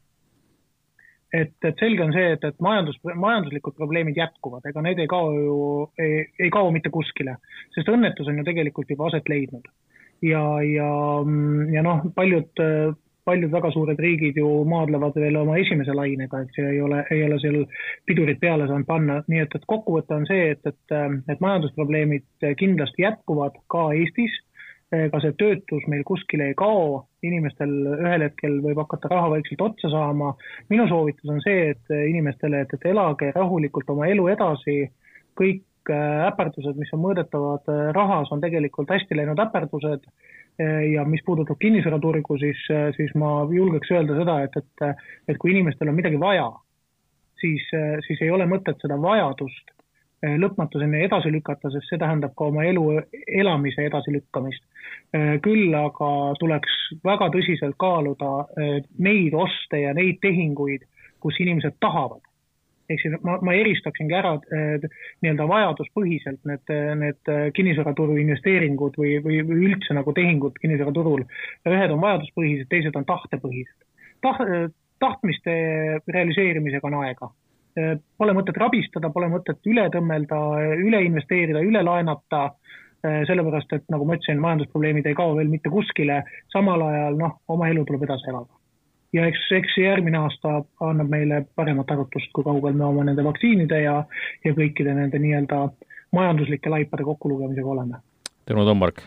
et, 1.34 1.56
et 1.66 1.80
selge 1.82 2.04
on 2.06 2.14
see, 2.14 2.34
et, 2.36 2.44
et 2.46 2.60
majandus, 2.62 3.00
majanduslikud 3.04 3.76
probleemid 3.78 4.18
jätkuvad, 4.20 4.66
ega 4.70 4.84
need 4.86 5.02
ei 5.02 5.10
kao 5.10 5.32
ju, 5.34 5.56
ei, 6.02 6.28
ei 6.40 6.52
kao 6.54 6.70
mitte 6.76 6.92
kuskile, 6.94 7.40
sest 7.74 7.90
õnnetus 7.90 8.30
on 8.30 8.38
ju 8.40 8.46
tegelikult 8.48 8.92
juba 8.94 9.10
aset 9.10 9.30
leidnud. 9.32 9.66
ja, 10.24 10.44
ja, 10.64 10.90
ja 11.74 11.82
noh, 11.84 12.06
paljud 12.16 12.62
paljud 13.26 13.52
väga 13.52 13.72
suured 13.72 14.00
riigid 14.00 14.38
ju 14.38 14.48
maadlevad 14.68 15.18
veel 15.20 15.38
oma 15.40 15.58
esimese 15.62 15.96
lainega, 15.96 16.44
eks 16.44 16.58
ju, 16.60 16.70
ei 16.70 16.82
ole, 16.84 17.04
ei 17.12 17.24
ole 17.26 17.40
seal 17.42 17.60
pidurit 18.08 18.40
peale 18.42 18.68
saanud 18.68 18.88
panna, 18.88 19.20
nii 19.32 19.44
et, 19.46 19.56
et 19.56 19.68
kokkuvõte 19.70 20.18
on 20.18 20.26
see, 20.30 20.50
et, 20.56 20.66
et, 20.68 20.96
et 21.32 21.44
majandusprobleemid 21.44 22.48
kindlasti 22.60 23.06
jätkuvad 23.06 23.60
ka 23.72 23.90
Eestis, 23.98 24.36
ka 24.94 25.20
see 25.24 25.34
töötus 25.40 25.86
meil 25.90 26.04
kuskile 26.06 26.52
ei 26.52 26.58
kao, 26.58 27.06
inimestel 27.26 27.72
ühel 27.96 28.28
hetkel 28.28 28.60
võib 28.62 28.82
hakata 28.84 29.10
raha 29.10 29.32
vaikselt 29.38 29.64
otsa 29.66 29.90
saama. 29.90 30.34
minu 30.70 30.86
soovitus 30.92 31.32
on 31.34 31.42
see, 31.42 31.72
et 31.74 31.94
inimestele, 31.96 32.62
et, 32.66 32.76
et 32.76 32.90
elage 32.92 33.32
rahulikult 33.36 33.90
oma 33.90 34.10
elu 34.12 34.28
edasi, 34.36 34.78
kõik 35.40 35.64
äpardused, 35.90 36.78
mis 36.80 36.94
on 36.96 37.02
mõõdetavad 37.04 37.68
rahas, 37.96 38.30
on 38.32 38.44
tegelikult 38.44 38.92
hästi 38.94 39.18
läinud 39.18 39.40
äpardused 39.44 40.06
ja 40.94 41.04
mis 41.10 41.24
puudutab 41.26 41.58
kinnisvaraturgu, 41.60 42.38
siis, 42.38 42.60
siis 42.98 43.14
ma 43.18 43.40
julgeks 43.50 43.92
öelda 43.92 44.18
seda, 44.20 44.36
et, 44.46 44.58
et, 44.60 45.06
et 45.28 45.40
kui 45.42 45.54
inimestel 45.54 45.90
on 45.90 45.98
midagi 45.98 46.20
vaja, 46.22 46.50
siis, 47.42 47.66
siis 48.08 48.22
ei 48.22 48.30
ole 48.32 48.46
mõtet 48.50 48.82
seda 48.84 49.00
vajadust 49.02 49.74
lõpmatuseni 50.24 51.02
edasi 51.04 51.32
lükata, 51.34 51.72
sest 51.74 51.90
see 51.90 52.00
tähendab 52.00 52.32
ka 52.38 52.46
oma 52.48 52.64
elu 52.64 52.84
elamise 53.42 53.84
edasilükkamist. 53.90 54.64
küll 55.44 55.74
aga 55.76 56.12
tuleks 56.40 56.78
väga 57.04 57.28
tõsiselt 57.34 57.76
kaaluda 57.78 58.46
neid 58.98 59.34
oste 59.34 59.82
ja 59.82 59.94
neid 59.94 60.22
tehinguid, 60.22 60.86
kus 61.20 61.40
inimesed 61.44 61.76
tahavad 61.80 62.22
ehk 62.90 63.02
siis 63.02 63.16
ma, 63.24 63.38
ma 63.46 63.56
eristaksingi 63.56 64.16
ära 64.18 64.34
nii-öelda 64.44 65.48
vajaduspõhiselt 65.50 66.42
need, 66.50 66.74
need 67.00 67.32
kinnisvaraturu 67.58 68.18
investeeringud 68.24 68.98
või, 69.00 69.18
või, 69.24 69.42
või 69.48 69.70
üldse 69.70 69.96
nagu 69.96 70.14
tehingud 70.16 70.58
kinnisvaraturul. 70.62 71.26
ühed 71.70 71.96
on 71.96 72.02
vajaduspõhised, 72.04 72.70
teised 72.72 72.98
on 73.00 73.08
tahtepõhised. 73.10 73.78
Taht-, 74.24 74.74
tahtmiste 75.04 75.54
realiseerimisega 76.08 76.90
on 76.92 77.00
aega. 77.04 77.32
Pole 78.18 78.34
mõtet 78.38 78.58
rabistada, 78.62 79.10
pole 79.10 79.32
mõtet 79.32 79.64
üle 79.66 79.88
tõmmelda, 79.94 80.40
üle 80.78 81.00
investeerida, 81.08 81.64
üle 81.66 81.82
laenata 81.84 82.50
sellepärast, 83.04 83.74
et 83.76 83.90
nagu 83.92 84.06
ma 84.08 84.16
ütlesin, 84.16 84.40
majandusprobleemid 84.40 85.10
ei 85.10 85.18
kao 85.18 85.34
veel 85.36 85.50
mitte 85.52 85.72
kuskile, 85.74 86.22
samal 86.54 86.86
ajal 86.86 87.18
noh, 87.20 87.34
oma 87.52 87.68
elu 87.72 87.84
tuleb 87.90 88.06
edasi 88.08 88.30
elada 88.32 88.63
ja 89.14 89.26
eks, 89.30 89.48
eks 89.60 89.78
järgmine 89.78 90.18
aasta 90.18 90.62
annab 90.82 91.10
meile 91.12 91.44
paremat 91.56 91.92
arutust, 91.92 92.32
kui 92.34 92.46
kaugel 92.46 92.78
me 92.78 92.86
oma 92.86 93.08
nende 93.08 93.26
vaktsiinide 93.26 93.84
ja, 93.86 93.98
ja 94.46 94.54
kõikide 94.58 94.96
nende 94.98 95.22
nii-öelda 95.22 95.66
majanduslike 96.14 96.70
laipade 96.70 97.06
kokkulugemisega 97.08 97.76
oleme. 97.76 98.02
Tõnu 98.50 98.66
Tombark 98.68 99.04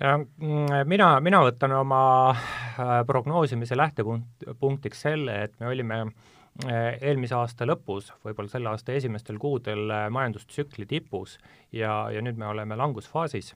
ja 0.00 0.16
mm, 0.18 0.88
mina, 0.88 1.10
mina 1.24 1.40
võtan 1.46 1.72
oma 1.78 2.00
äh, 2.30 3.00
prognoosimise 3.08 3.76
lähtepunktiks 3.78 5.04
selle, 5.08 5.36
et 5.46 5.54
me 5.60 5.70
olime 5.70 6.00
äh, 6.04 6.96
eelmise 7.00 7.36
aasta 7.38 7.68
lõpus, 7.68 8.12
võib-olla 8.24 8.52
selle 8.52 8.72
aasta 8.72 8.96
esimestel 8.96 9.40
kuudel 9.42 9.88
äh, 9.90 10.06
majandustsükli 10.12 10.86
tipus 10.90 11.38
ja, 11.72 12.06
ja 12.12 12.24
nüüd 12.24 12.38
me 12.40 12.48
oleme 12.50 12.76
langusfaasis 12.76 13.54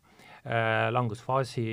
langusfaasi 0.91 1.65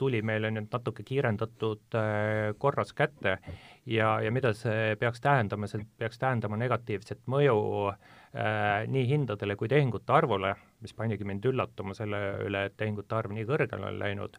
tuli 0.00 0.22
meile 0.24 0.48
nüüd 0.54 0.70
natuke 0.72 1.04
kiirendatud 1.04 1.96
äh, 1.98 2.54
korras 2.58 2.94
kätte 2.96 3.38
ja, 3.86 4.16
ja 4.24 4.32
mida 4.32 4.54
see 4.56 4.96
peaks 5.00 5.20
tähendama, 5.20 5.68
see 5.68 5.84
peaks 5.98 6.20
tähendama 6.22 6.56
negatiivset 6.60 7.24
mõju 7.30 7.56
äh, 7.90 8.84
nii 8.88 9.06
hindadele 9.10 9.56
kui 9.60 9.68
tehingute 9.68 10.16
arvule, 10.16 10.54
mis 10.80 10.96
panigi 10.96 11.26
mind 11.28 11.44
üllatuma 11.52 11.96
selle 11.96 12.20
üle, 12.46 12.66
et 12.68 12.76
tehingute 12.80 13.16
arv 13.18 13.34
nii 13.36 13.48
kõrgele 13.48 13.90
on 13.90 14.00
läinud. 14.00 14.38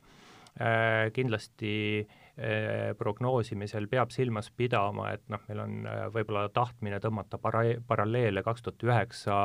Äh,, 0.56 1.12
kindlasti 1.12 1.74
äh, 2.00 2.94
prognoosimisel 2.96 3.90
peab 3.92 4.14
silmas 4.16 4.48
pidama, 4.56 5.10
et 5.12 5.26
noh, 5.28 5.42
meil 5.50 5.60
on 5.66 5.74
äh, 5.84 6.06
võib-olla 6.16 6.48
tahtmine 6.56 7.02
tõmmata 7.04 7.40
para-, 7.44 7.82
paralleele 7.88 8.44
kaks 8.44 8.64
tuhat 8.64 8.86
üheksa 8.88 9.40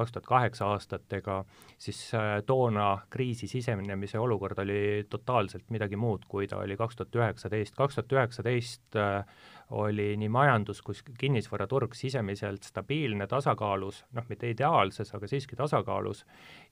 kaks 0.00 0.14
tuhat 0.14 0.28
kaheksa 0.28 0.70
aastatega, 0.74 1.42
siis 1.78 2.00
äh, 2.16 2.40
toona 2.46 2.90
kriisi 3.12 3.48
sisenemise 3.50 4.18
olukord 4.18 4.58
oli 4.64 5.06
totaalselt 5.10 5.68
midagi 5.70 6.00
muud, 6.00 6.26
kui 6.28 6.48
ta 6.50 6.60
oli 6.64 6.76
kaks 6.80 6.98
tuhat 7.00 7.20
üheksateist. 7.22 7.76
kaks 7.78 8.00
tuhat 8.00 8.16
üheksateist 8.18 9.00
äh, 9.00 9.24
oli 9.70 10.14
nii 10.18 10.30
majandus 10.32 10.82
kui 10.82 10.96
kinnisvaraturg 11.18 11.94
sisemiselt 11.94 12.66
stabiilne, 12.66 13.28
tasakaalus, 13.30 14.04
noh, 14.16 14.26
mitte 14.28 14.50
ideaalses, 14.50 15.14
aga 15.14 15.30
siiski 15.30 15.58
tasakaalus, 15.58 16.24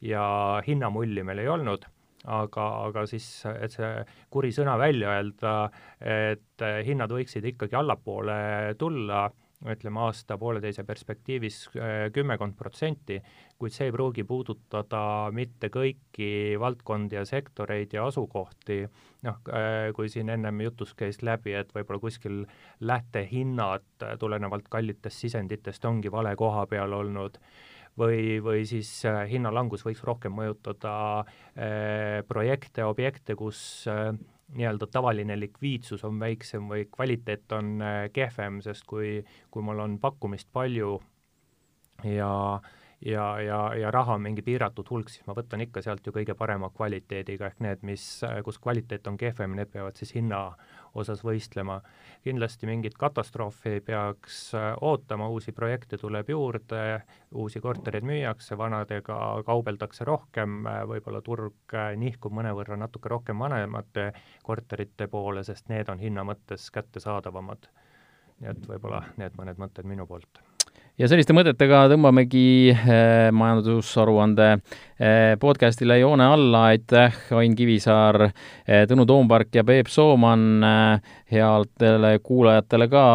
ja 0.03 0.25
hinnamulli 0.67 1.23
meil 1.27 1.45
ei 1.45 1.53
olnud 1.53 1.87
aga, 2.27 2.65
aga 2.89 3.05
siis, 3.07 3.27
et 3.47 3.75
see 3.75 3.91
kuri 4.35 4.51
sõna 4.55 4.75
välja 4.81 5.15
öelda, 5.15 5.53
et 6.03 6.65
hinnad 6.87 7.13
võiksid 7.15 7.47
ikkagi 7.53 7.79
allapoole 7.79 8.75
tulla 8.79 9.29
ütleme 9.67 10.01
aasta-pooleteise 10.07 10.85
perspektiivis 10.87 11.57
äh, 11.75 11.95
kümmekond 12.15 12.55
protsenti, 12.59 13.19
kuid 13.59 13.75
see 13.75 13.89
ei 13.89 13.95
pruugi 13.95 14.23
puudutada 14.29 15.01
mitte 15.35 15.71
kõiki 15.75 16.31
valdkondi 16.61 17.19
ja 17.19 17.25
sektoreid 17.27 17.97
ja 17.97 18.07
asukohti, 18.07 18.85
noh, 19.27 19.41
äh, 19.51 19.89
kui 19.97 20.13
siin 20.13 20.31
ennem 20.35 20.63
jutus 20.63 20.95
käis 20.99 21.23
läbi, 21.27 21.57
et 21.59 21.75
võib-olla 21.75 22.03
kuskil 22.05 22.45
lähtehinnad 22.81 24.07
tulenevalt 24.21 24.71
kallitest 24.71 25.27
sisenditest 25.27 25.91
ongi 25.91 26.13
vale 26.13 26.37
koha 26.39 26.67
peal 26.71 26.95
olnud, 27.01 27.43
või, 27.99 28.39
või 28.45 28.65
siis 28.69 28.91
äh, 29.09 29.25
hinnalangus 29.31 29.85
võiks 29.87 30.03
rohkem 30.07 30.35
mõjutada 30.39 30.95
äh, 31.21 32.21
projekte, 32.29 32.87
objekte, 32.87 33.37
kus 33.39 33.61
äh, 33.91 34.13
nii-öelda 34.57 34.87
tavaline 34.93 35.37
likviidsus 35.41 36.05
on 36.09 36.21
väiksem 36.21 36.69
või 36.71 36.87
kvaliteet 36.93 37.53
on 37.53 37.79
äh, 37.83 38.01
kehvem, 38.13 38.63
sest 38.65 38.87
kui, 38.89 39.19
kui 39.51 39.63
mul 39.63 39.85
on 39.85 39.99
pakkumist 40.01 40.49
palju 40.53 40.99
ja 42.05 42.61
ja, 43.05 43.41
ja, 43.41 43.75
ja 43.75 43.91
raha 43.91 44.15
on 44.15 44.23
mingi 44.23 44.43
piiratud 44.43 44.89
hulk, 44.91 45.11
siis 45.13 45.27
ma 45.27 45.35
võtan 45.37 45.63
ikka 45.63 45.83
sealt 45.85 46.07
ju 46.07 46.13
kõige 46.15 46.35
parema 46.39 46.71
kvaliteediga, 46.75 47.51
ehk 47.51 47.61
need, 47.63 47.85
mis, 47.87 48.05
kus 48.45 48.59
kvaliteet 48.63 49.07
on 49.07 49.19
kehvem, 49.21 49.55
need 49.55 49.71
peavad 49.73 49.99
siis 50.01 50.15
hinna 50.17 50.41
osas 50.95 51.23
võistlema. 51.25 51.81
kindlasti 52.25 52.67
mingit 52.67 52.95
katastroofi 52.99 53.71
ei 53.77 53.81
peaks 53.81 54.55
äh, 54.55 54.73
ootama, 54.81 55.29
uusi 55.29 55.53
projekte 55.53 55.99
tuleb 55.99 56.29
juurde, 56.29 57.03
uusi 57.35 57.61
kortereid 57.61 58.05
müüakse, 58.05 58.59
vanadega 58.59 59.19
kaubeldakse 59.47 60.05
rohkem, 60.05 60.67
äh, 60.67 60.83
võib-olla 60.89 61.23
turg 61.23 61.75
äh, 61.75 61.95
nihkub 61.97 62.35
mõnevõrra 62.35 62.77
natuke 62.77 63.09
rohkem 63.09 63.39
vanemate 63.39 64.13
korterite 64.43 65.07
poole, 65.07 65.45
sest 65.45 65.69
need 65.69 65.89
on 65.89 65.99
hinna 65.99 66.25
mõttes 66.25 66.71
kättesaadavamad. 66.75 67.71
nii 68.39 68.51
et 68.51 68.69
võib-olla 68.69 69.03
need 69.17 69.35
mõned 69.39 69.59
mõtted 69.59 69.87
minu 69.87 70.07
poolt 70.07 70.48
ja 70.99 71.07
selliste 71.07 71.35
mõtetega 71.37 71.85
tõmbamegi 71.93 72.73
eh, 72.73 73.29
majandusaruande 73.35 74.49
eh, 74.55 75.37
podcastile 75.41 75.99
joone 76.01 76.27
alla, 76.27 76.65
aitäh, 76.73 77.15
Ain 77.39 77.55
Kivisaar 77.59 78.25
eh,, 78.29 78.85
Tõnu 78.91 79.07
Toompark 79.09 79.55
ja 79.55 79.65
Peep 79.69 79.91
Sooman 79.93 80.65
headele 81.31 82.13
kuulajatele 82.25 82.91
ka 82.91 83.07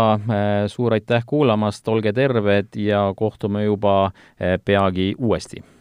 suur 0.72 0.96
aitäh 0.96 1.28
kuulamast, 1.28 1.88
olge 1.92 2.14
terved 2.16 2.76
ja 2.80 3.06
kohtume 3.18 3.66
juba 3.68 4.12
peagi 4.66 5.14
uuesti 5.18 5.73